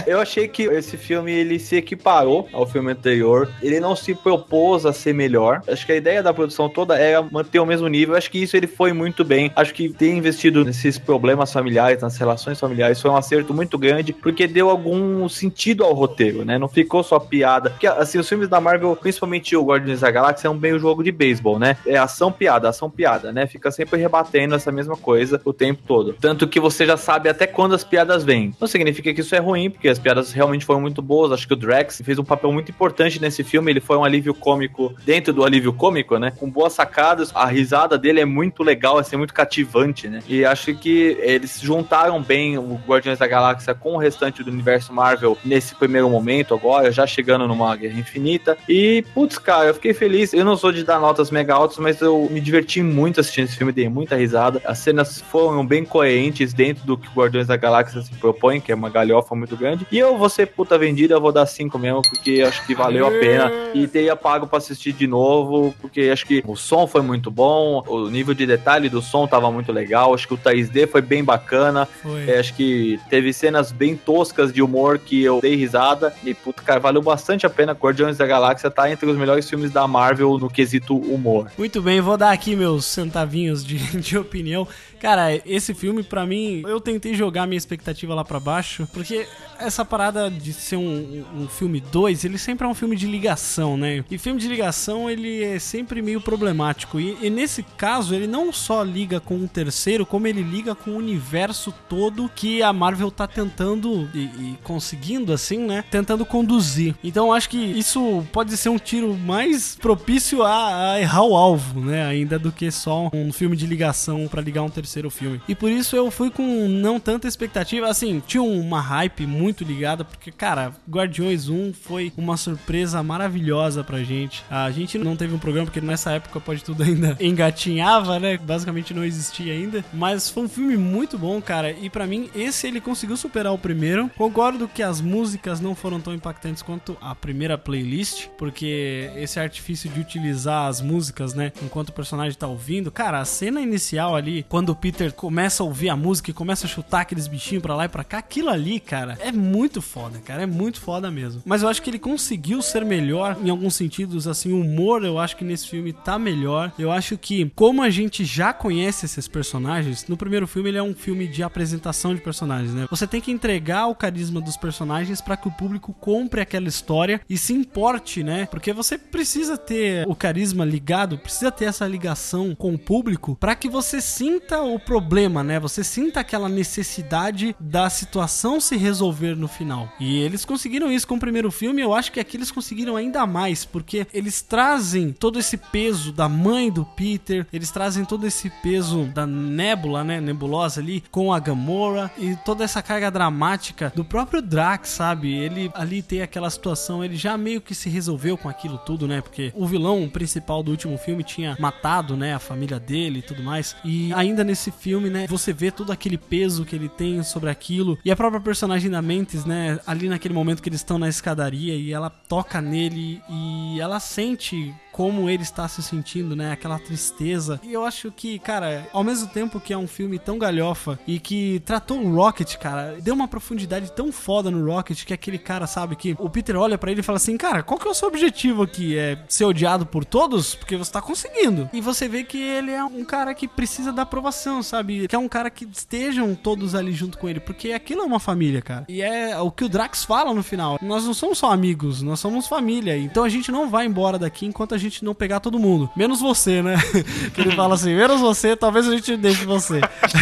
[0.06, 3.52] Eu achei que esse filme ele se equiparou ao filme anterior.
[3.62, 5.62] Ele não se propôs a ser melhor.
[5.68, 8.16] Acho que a ideia da produção toda era manter o mesmo nível.
[8.16, 9.52] Acho que isso ele foi muito bem.
[9.56, 14.14] Acho que ter investido nesses problemas familiares, nas relações familiares, foi um acerto muito grande,
[14.14, 16.57] porque deu algum sentido ao roteiro, né?
[16.57, 17.69] Não ficou só piada.
[17.72, 21.03] Porque, assim, os filmes da Marvel, principalmente o Guardiões da Galáxia, é um meio jogo
[21.03, 21.77] de beisebol, né?
[21.85, 23.48] É ação piada, ação piada, né?
[23.48, 26.14] Fica sempre rebatendo essa mesma coisa o tempo todo.
[26.19, 28.53] Tanto que você já sabe até quando as piadas vêm.
[28.60, 31.31] Não significa que isso é ruim, porque as piadas realmente foram muito boas.
[31.31, 33.72] Acho que o Drax fez um papel muito importante nesse filme.
[33.72, 36.31] Ele foi um alívio cômico dentro do alívio cômico, né?
[36.31, 37.31] Com boas sacadas.
[37.34, 40.22] A risada dele é muito legal, assim, muito cativante, né?
[40.27, 44.94] E acho que eles juntaram bem o Guardiões da Galáxia com o restante do universo
[44.94, 48.58] Marvel nesse primeiro momento, agora, já chegando numa Guerra Infinita.
[48.68, 50.34] E, putz, cara, eu fiquei feliz.
[50.34, 53.58] Eu não sou de dar notas mega altas, mas eu me diverti muito assistindo esse
[53.58, 54.62] filme, dei muita risada.
[54.66, 58.72] As cenas foram bem coerentes dentro do que o Guardiões da Galáxia se propõe, que
[58.72, 59.86] é uma galhofa muito grande.
[59.92, 63.08] E eu vou ser puta vendida, eu vou dar 5 mesmo, porque acho que valeu
[63.08, 63.52] a pena.
[63.74, 67.84] E teria pago pra assistir de novo, porque acho que o som foi muito bom,
[67.88, 70.14] o nível de detalhe do som tava muito legal.
[70.14, 71.86] Acho que o 3D foi bem bacana.
[72.02, 72.30] Foi.
[72.30, 76.14] É, acho que teve cenas bem toscas de humor que eu dei risada.
[76.24, 77.74] E, puta, cara, valeu bastante a pena.
[77.74, 81.52] Guardiões da Galáxia tá entre os melhores filmes da Marvel no quesito humor.
[81.57, 84.68] Muito bem, vou dar aqui meus centavinhos de, de opinião.
[84.99, 89.28] Cara, esse filme, pra mim, eu tentei jogar minha expectativa lá pra baixo, porque
[89.60, 93.78] essa parada de ser um, um filme 2, ele sempre é um filme de ligação,
[93.78, 94.03] né?
[94.10, 96.99] E filme de ligação, ele é sempre meio problemático.
[96.99, 100.91] E, e nesse caso, ele não só liga com um terceiro, como ele liga com
[100.91, 105.84] o universo todo que a Marvel tá tentando e, e conseguindo, assim, né?
[105.90, 106.96] Tentando conduzir.
[107.04, 111.80] Então, acho que isso pode ser um tiro mais propício a, a errar o alvo,
[111.80, 112.06] né?
[112.06, 115.42] Ainda do que só um filme de ligação pra ligar um terceiro filme.
[115.48, 117.88] E por isso eu fui com não tanta expectativa.
[117.88, 124.04] Assim, tinha uma hype muito ligada, porque, cara, Guardiões 1 foi uma surpresa maravilhosa pra
[124.04, 124.44] gente.
[124.50, 128.38] A gente não teve um programa, porque nessa época pode tudo ainda engatinhava, né?
[128.38, 129.84] Basicamente não existia ainda.
[129.94, 131.72] Mas foi um filme muito bom, cara.
[131.72, 134.10] E pra mim, esse ele conseguiu superar o primeiro.
[134.28, 139.90] Concordo que as músicas não foram tão impactantes quanto a primeira playlist, porque esse artifício
[139.90, 141.54] de utilizar as músicas, né?
[141.64, 142.91] Enquanto o personagem tá ouvindo.
[142.91, 146.68] Cara, a cena inicial ali, quando o Peter começa a ouvir a música e começa
[146.68, 150.20] a chutar aqueles bichinhos pra lá e pra cá, aquilo ali, cara, é muito foda,
[150.20, 150.44] cara.
[150.44, 151.41] É muito foda mesmo.
[151.45, 155.18] Mas eu acho que ele conseguiu ser melhor em alguns sentidos, assim, o humor eu
[155.18, 156.74] acho que nesse filme tá melhor.
[156.78, 160.84] Eu acho que, como a gente já conhece esses personagens, no primeiro filme ele é
[160.84, 162.88] um filme de apresentação de personagens, né?
[162.90, 167.22] Você tem que entregar o carisma dos personagens pra que o público compre aquela história
[167.30, 168.48] e se importe, né?
[168.48, 173.53] Porque você precisa ter o carisma ligado, precisa ter essa ligação com o público pra
[173.53, 175.60] que você sinta o problema, né?
[175.60, 179.88] Você sinta aquela necessidade da situação se resolver no final.
[179.99, 183.27] E eles conseguiram isso com o primeiro filme, eu acho que aqui eles conseguiram ainda
[183.27, 188.49] mais, porque eles trazem todo esse peso da mãe do Peter, eles trazem todo esse
[188.49, 194.07] peso da nébula, né, nebulosa ali, com a Gamora, e toda essa carga dramática do
[194.08, 195.34] próprio Drax, sabe?
[195.34, 199.22] Ele ali tem aquela situação, ele já meio que se resolveu com aquilo tudo, né?
[199.22, 203.44] Porque o vilão principal do último filme tinha matado, né, a família dele e tudo
[203.44, 203.76] mais.
[203.84, 207.98] E ainda nesse filme, né, você vê todo aquele peso que ele tem sobre aquilo.
[208.04, 211.76] E a própria personagem da Mentes, né, ali naquele momento que eles estão na escadaria
[211.76, 216.52] e ela toca nele e ela sente como ele está se sentindo, né?
[216.52, 217.61] Aquela tristeza.
[217.61, 221.19] E eu acho que, cara, ao mesmo tempo que é um filme tão galhofa e
[221.19, 225.68] que tratou o Rocket, cara, deu uma profundidade tão foda no Rocket que aquele cara
[225.68, 227.94] sabe que o Peter olha para ele e fala assim: Cara, qual que é o
[227.94, 228.98] seu objetivo aqui?
[228.98, 230.56] É ser odiado por todos?
[230.56, 231.69] Porque você tá conseguindo.
[231.72, 235.07] E você vê que ele é um cara que precisa da aprovação, sabe?
[235.07, 237.40] Que é um cara que estejam todos ali junto com ele.
[237.40, 238.86] Porque aquilo é uma família, cara.
[238.90, 240.80] E é o que o Drax fala no final.
[240.82, 242.98] Nós não somos só amigos, nós somos família.
[242.98, 245.90] Então a gente não vai embora daqui enquanto a gente não pegar todo mundo.
[245.96, 246.76] Menos você, né?
[247.34, 249.82] que ele fala assim: menos você, talvez a gente deixe você.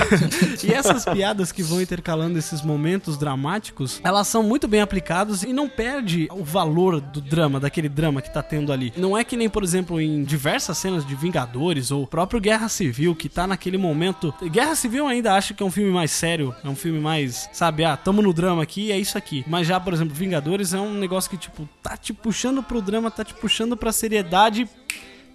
[0.64, 5.54] e essas piadas que vão intercalando esses momentos dramáticos, elas são muito bem aplicadas e
[5.54, 8.94] não perde o valor do drama, daquele drama que tá tendo ali.
[8.98, 13.16] Não é que nem, por exemplo, em diversas cenas de Vingadores ou próprio Guerra Civil,
[13.16, 14.34] que tá naquele momento.
[14.44, 17.84] Guerra Civil ainda acho que é um filme mais sério, é um filme mais, sabe,
[17.84, 19.44] ah, tamo no drama aqui, é isso aqui.
[19.48, 23.12] Mas já, por exemplo, Vingadores é um negócio que, tipo, tá te puxando pro drama,
[23.12, 24.55] tá te puxando pra seriedade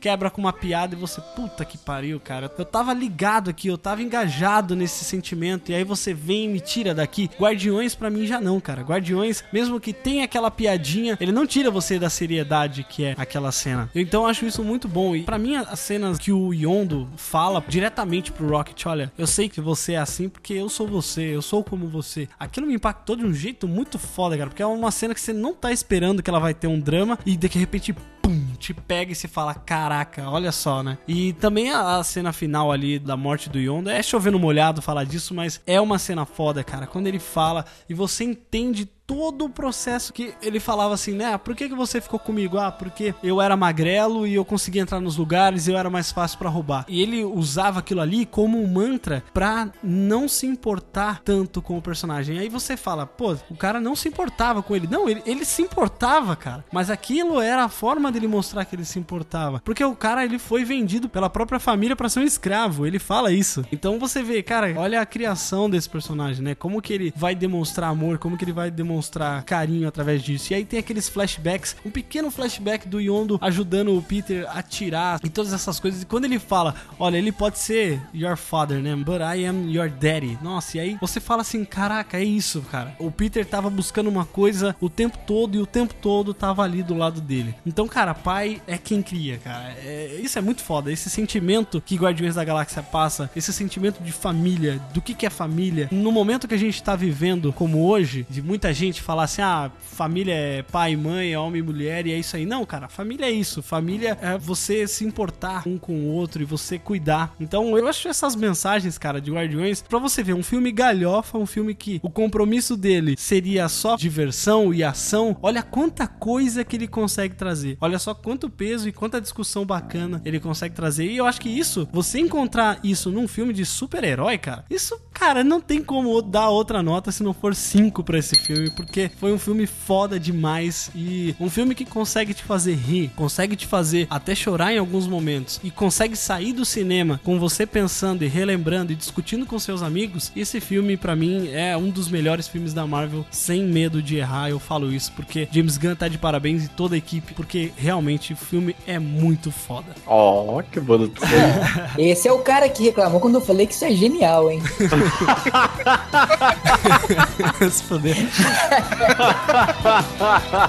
[0.01, 2.51] quebra com uma piada e você, puta que pariu, cara.
[2.57, 6.61] Eu tava ligado aqui, eu tava engajado nesse sentimento e aí você vem e me
[6.61, 7.31] tira daqui.
[7.39, 8.83] Guardiões para mim já não, cara.
[8.83, 13.53] Guardiões, mesmo que tenha aquela piadinha, ele não tira você da seriedade que é aquela
[13.53, 13.91] cena.
[13.95, 17.63] Então eu acho isso muito bom e para mim as cenas que o Yondo fala
[17.69, 21.43] diretamente pro Rocket, olha, eu sei que você é assim porque eu sou você, eu
[21.43, 22.29] sou como você.
[22.39, 25.33] Aquilo me impactou de um jeito muito foda, cara, porque é uma cena que você
[25.33, 29.13] não tá esperando que ela vai ter um drama e de repente pum, te pega
[29.13, 30.99] e se fala, caraca, olha só, né?
[31.07, 35.05] E também a, a, cena final ali da morte do Yondo, é chovendo molhado falar
[35.05, 36.87] disso, mas é uma cena foda, cara.
[36.87, 41.37] Quando ele fala e você entende todo o processo que ele falava assim, né?
[41.37, 42.59] Por que, que você ficou comigo?
[42.59, 46.13] Ah, porque eu era magrelo e eu conseguia entrar nos lugares e eu era mais
[46.13, 46.85] fácil para roubar.
[46.87, 51.83] E ele usava aquilo ali como um mantra pra não se importar tanto com o
[51.83, 52.39] personagem.
[52.39, 54.87] Aí você fala, pô, o cara não se importava com ele.
[54.89, 56.65] Não, ele, ele se importava, cara.
[56.71, 59.61] Mas aquilo era a forma dele mostrar que ele se importava.
[59.65, 62.87] Porque o cara, ele foi vendido pela própria família para ser um escravo.
[62.87, 63.65] Ele fala isso.
[63.73, 66.55] Então você vê, cara, olha a criação desse personagem, né?
[66.55, 70.53] Como que ele vai demonstrar amor, como que ele vai demonstrar demonstrar carinho através disso.
[70.53, 75.19] E aí tem aqueles flashbacks, um pequeno flashback do Yondo ajudando o Peter a tirar
[75.25, 76.03] e todas essas coisas.
[76.03, 78.95] E quando ele fala, olha, ele pode ser your father, né?
[78.95, 80.39] But I am your daddy.
[80.43, 82.95] Nossa, e aí você fala assim, caraca, é isso, cara.
[82.99, 86.83] O Peter tava buscando uma coisa o tempo todo e o tempo todo tava ali
[86.83, 87.55] do lado dele.
[87.65, 89.75] Então, cara, pai é quem cria, cara.
[89.83, 90.93] É, isso é muito foda.
[90.93, 95.31] Esse sentimento que Guardiões da Galáxia passa, esse sentimento de família, do que, que é
[95.31, 99.25] família, no momento que a gente tá vivendo como hoje, de muita gente gente falar
[99.25, 102.47] assim, ah, família é pai, mãe, é homem e mulher e é isso aí.
[102.47, 103.63] Não, cara, família é isso.
[103.63, 107.35] Família é você se importar um com o outro e você cuidar.
[107.41, 111.47] Então eu acho essas mensagens, cara, de Guardiões, pra você ver, um filme galhofa, um
[111.47, 115.37] filme que o compromisso dele seria só diversão e ação.
[115.43, 117.77] Olha quanta coisa que ele consegue trazer.
[117.81, 121.07] Olha só quanto peso e quanta discussão bacana ele consegue trazer.
[121.07, 125.45] E eu acho que isso, você encontrar isso num filme de super-herói, cara, isso, cara,
[125.45, 129.31] não tem como dar outra nota se não for 5 para esse filme, porque foi
[129.31, 134.07] um filme foda demais e um filme que consegue te fazer rir, consegue te fazer
[134.09, 138.93] até chorar em alguns momentos e consegue sair do cinema com você pensando e relembrando
[138.93, 140.33] e discutindo com seus amigos.
[140.35, 144.49] Esse filme para mim é um dos melhores filmes da Marvel, sem medo de errar,
[144.49, 148.33] eu falo isso porque James Gunn tá de parabéns e toda a equipe, porque realmente
[148.33, 149.95] o filme é muito foda.
[150.07, 151.21] Ó, oh, que bonito.
[151.99, 154.63] Esse é o cara que reclamou quando eu falei que isso é genial, hein?
[157.71, 158.17] Se foder.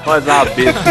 [0.06, 0.82] Mas uma besta.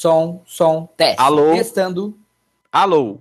[0.00, 1.20] Som, som, teste.
[1.20, 1.52] Alô?
[1.52, 2.18] Testando.
[2.72, 3.20] Alô?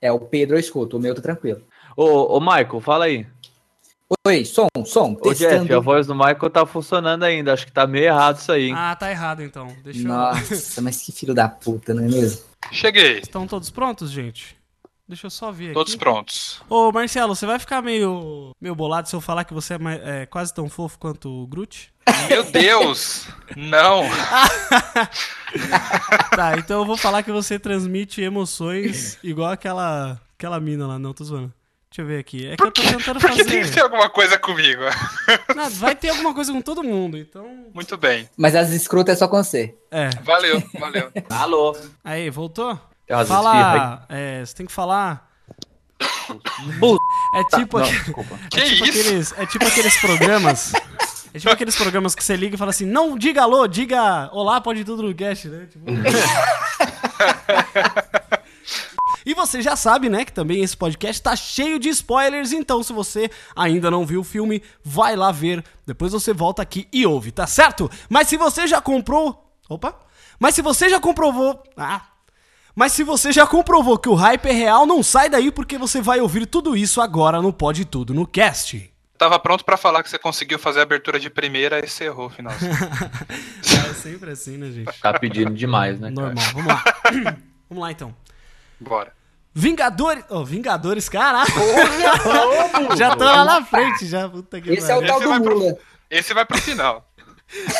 [0.00, 1.60] É o Pedro eu escuto, o meu tá tranquilo.
[1.96, 3.26] Ô, ô Michael, fala aí.
[4.24, 5.74] Oi, som, som, Ô Jeff, testando.
[5.76, 7.52] a voz do Michael tá funcionando ainda.
[7.52, 8.74] Acho que tá meio errado isso aí, hein?
[8.76, 9.66] Ah, tá errado então.
[9.82, 10.06] Deixa eu...
[10.06, 12.44] Nossa, mas que filho da puta, não é mesmo?
[12.70, 13.18] Cheguei.
[13.18, 14.56] Estão todos prontos, gente?
[15.08, 16.00] Deixa eu só ver Todos aqui.
[16.00, 16.60] prontos.
[16.68, 20.00] Ô, Marcelo, você vai ficar meio, meio bolado se eu falar que você é, mais-
[20.02, 21.92] é quase tão fofo quanto o Groot?
[22.28, 23.26] Meu Deus!
[23.56, 24.02] Não!
[26.34, 30.98] Tá, então eu vou falar que você transmite emoções igual aquela, aquela mina lá.
[30.98, 31.52] Não, tô zoando.
[31.90, 32.46] Deixa eu ver aqui.
[32.46, 33.44] É que eu tô tentando Porque fazer.
[33.50, 34.82] tem que ter alguma coisa comigo.
[35.54, 37.68] Não, vai ter alguma coisa com todo mundo, então.
[37.72, 38.28] Muito bem.
[38.36, 39.74] Mas as escrotas é só com você.
[39.90, 40.10] É.
[40.22, 41.10] Valeu, valeu.
[41.30, 41.74] Alô?
[42.04, 42.78] Aí, voltou?
[43.06, 44.04] Tem umas Fala.
[44.08, 45.30] É, você tem que falar.
[47.34, 48.38] É tipo, Não, aquele- desculpa.
[48.54, 50.72] é tipo aqueles, é tipo aqueles programas.
[51.32, 54.60] É tipo aqueles programas que você liga e fala assim: não diga alô, diga olá,
[54.60, 55.66] pode tudo no cast, né?
[55.66, 55.84] Tipo...
[59.24, 62.92] E você já sabe, né, que também esse podcast tá cheio de spoilers, então se
[62.92, 67.32] você ainda não viu o filme, vai lá ver, depois você volta aqui e ouve,
[67.32, 67.90] tá certo?
[68.08, 69.96] Mas se você já comprou, opa.
[70.38, 72.02] Mas se você já comprovou, ah.
[72.78, 76.02] Mas se você já comprovou que o hype é real, não sai daí porque você
[76.02, 78.92] vai ouvir tudo isso agora no Pode Tudo no Cast.
[79.16, 82.28] Tava pronto pra falar que você conseguiu fazer a abertura de primeira e você errou,
[82.28, 82.52] final.
[83.88, 85.00] É sempre assim, né, gente?
[85.00, 86.12] Tá pedindo demais, né?
[86.14, 86.34] cara?
[86.34, 86.84] Normal, vamos lá.
[87.70, 88.14] vamos lá então.
[88.78, 89.10] Bora.
[89.54, 90.22] Vingadores.
[90.28, 91.50] Oh, Vingadores, caraca!
[92.96, 94.28] já tô lá na frente, já.
[94.28, 95.78] Puta que Esse é o tal do pro- Lula.
[96.10, 97.10] Esse vai pro final.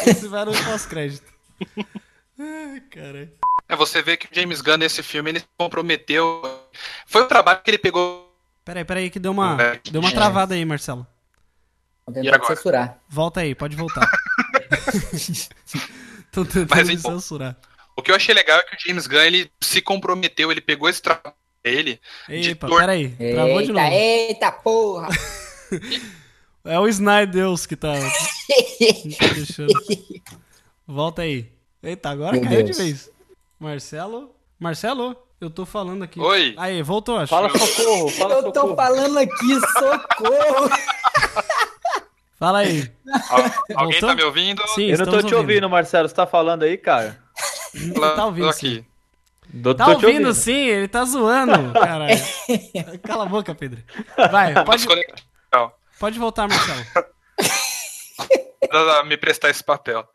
[0.06, 1.30] Esse vai no pós-crédito.
[2.40, 3.30] Ai, caralho.
[3.68, 6.42] É, você vê que o James Gunn nesse filme ele se comprometeu.
[7.06, 8.24] Foi o trabalho que ele pegou.
[8.64, 9.80] Peraí, peraí, que deu uma, É.
[9.90, 11.06] deu uma travada aí, Marcelo.
[12.06, 12.98] Vou tentar censurar.
[13.08, 14.08] Volta aí, pode voltar.
[16.32, 17.56] Tô tentando Mas, me então, censurar.
[17.96, 20.88] O que eu achei legal é que o James Gunn ele se comprometeu, ele pegou
[20.88, 21.34] esse trabalho
[21.64, 22.00] dele.
[22.28, 23.94] de Epa, tor- peraí, travou de Eita, novo.
[23.94, 25.08] eita porra!
[26.68, 27.92] É o Snyder Deus que tá,
[28.68, 29.72] que tá deixando.
[30.84, 31.48] Volta aí.
[31.80, 32.76] Eita, agora Meu caiu Deus.
[32.76, 33.10] de vez.
[33.58, 34.34] Marcelo?
[34.58, 35.16] Marcelo?
[35.40, 36.18] Eu tô falando aqui.
[36.20, 36.54] Oi.
[36.56, 37.28] Aí, voltou, acho.
[37.30, 40.70] Fala socorro, fala Eu tô falando aqui, socorro!
[42.38, 42.92] Fala aí.
[43.30, 43.38] Al-
[43.76, 44.08] Alguém Voltou?
[44.10, 44.62] tá me ouvindo?
[44.68, 46.06] Sim, Eu não tô te ouvindo, Marcelo.
[46.06, 47.18] Você tá falando aí, cara?
[47.94, 48.84] Tô tá ouvindo, aqui.
[49.62, 52.14] Tô, Tá tô te ouvindo sim, ele tá zoando, caralho.
[53.02, 53.82] Cala a boca, Pedro.
[54.30, 54.86] Vai, pode,
[55.98, 56.84] pode voltar, Marcelo.
[59.06, 60.06] Me prestar esse papel.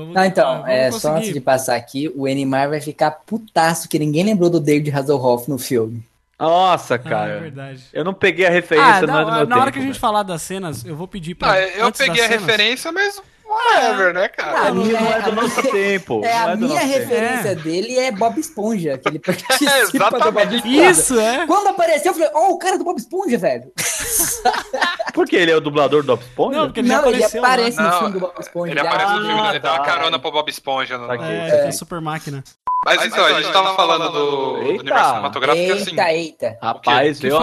[0.00, 3.10] Vamos, Não, ah, então, vamos é, só antes de passar aqui, o Enimar vai ficar
[3.26, 6.02] putaço que ninguém lembrou do David Hasselhoff no filme.
[6.38, 7.40] Nossa, Ah, é cara.
[7.40, 7.84] verdade.
[7.92, 9.78] eu não peguei a referência, Ah, não é do na, meu na hora tempo, que
[9.78, 10.00] a gente velho.
[10.00, 11.52] falar das cenas, eu vou pedir pra.
[11.52, 13.20] Ah, eu antes das peguei a cenas- referência, mas
[13.50, 14.68] whatever, né, cara?
[14.68, 16.20] A minha- Não é do a nosso minha- tempo.
[16.24, 20.54] É, a é do minha referência dele é Bob Esponja, que ele participa do Bob.
[20.56, 20.90] Esponja.
[20.90, 21.46] Isso, é?
[21.46, 23.72] Quando apareceu, eu falei, ó, o cara do Bob Esponja, velho.
[25.12, 26.58] Por que ele é o dublador do Bob Esponja?
[26.58, 27.44] Não, porque ele Não, ele apareceu.
[27.44, 27.82] aparece lá.
[27.82, 28.70] no Não, filme do Bob Esponja.
[28.72, 29.84] Ele ele aparece no filme, ele dá uma tá.
[29.84, 30.98] carona pro Bob Esponja.
[30.98, 31.06] No...
[31.06, 31.14] Tá.
[31.30, 31.72] É, É.
[31.72, 32.42] super máquina.
[32.84, 34.80] Mas então, a gente tava falando do, do Eita.
[34.82, 35.90] universo cinematográfico assim.
[35.90, 36.58] Eita, eita.
[36.62, 37.36] Rapaz, viu?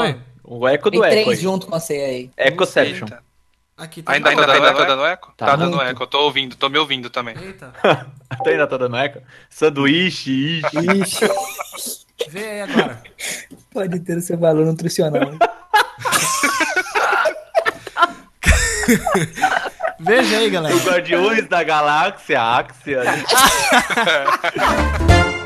[0.43, 1.11] O eco do Tem eco.
[1.23, 1.35] três aí.
[1.43, 2.31] junto com você aí.
[2.38, 3.05] Ecoception.
[3.05, 3.27] Eita.
[3.78, 4.14] Aqui tá.
[4.14, 5.34] Ainda, ainda, ainda tá dando eco?
[5.38, 5.45] Tá.
[5.45, 7.36] Tá, dando eco, eu tô ouvindo, tô me ouvindo também.
[7.40, 7.72] Eita.
[8.28, 9.22] Até ainda tá dando eco.
[9.49, 10.99] Sanduíche, ixi.
[10.99, 11.30] Ixi,
[12.30, 13.02] Vê aí agora.
[13.72, 15.32] pode ter o seu valor nutricional.
[19.99, 20.76] Veja aí, galera.
[20.76, 23.04] Os Guardiões da Galáxia, Axia.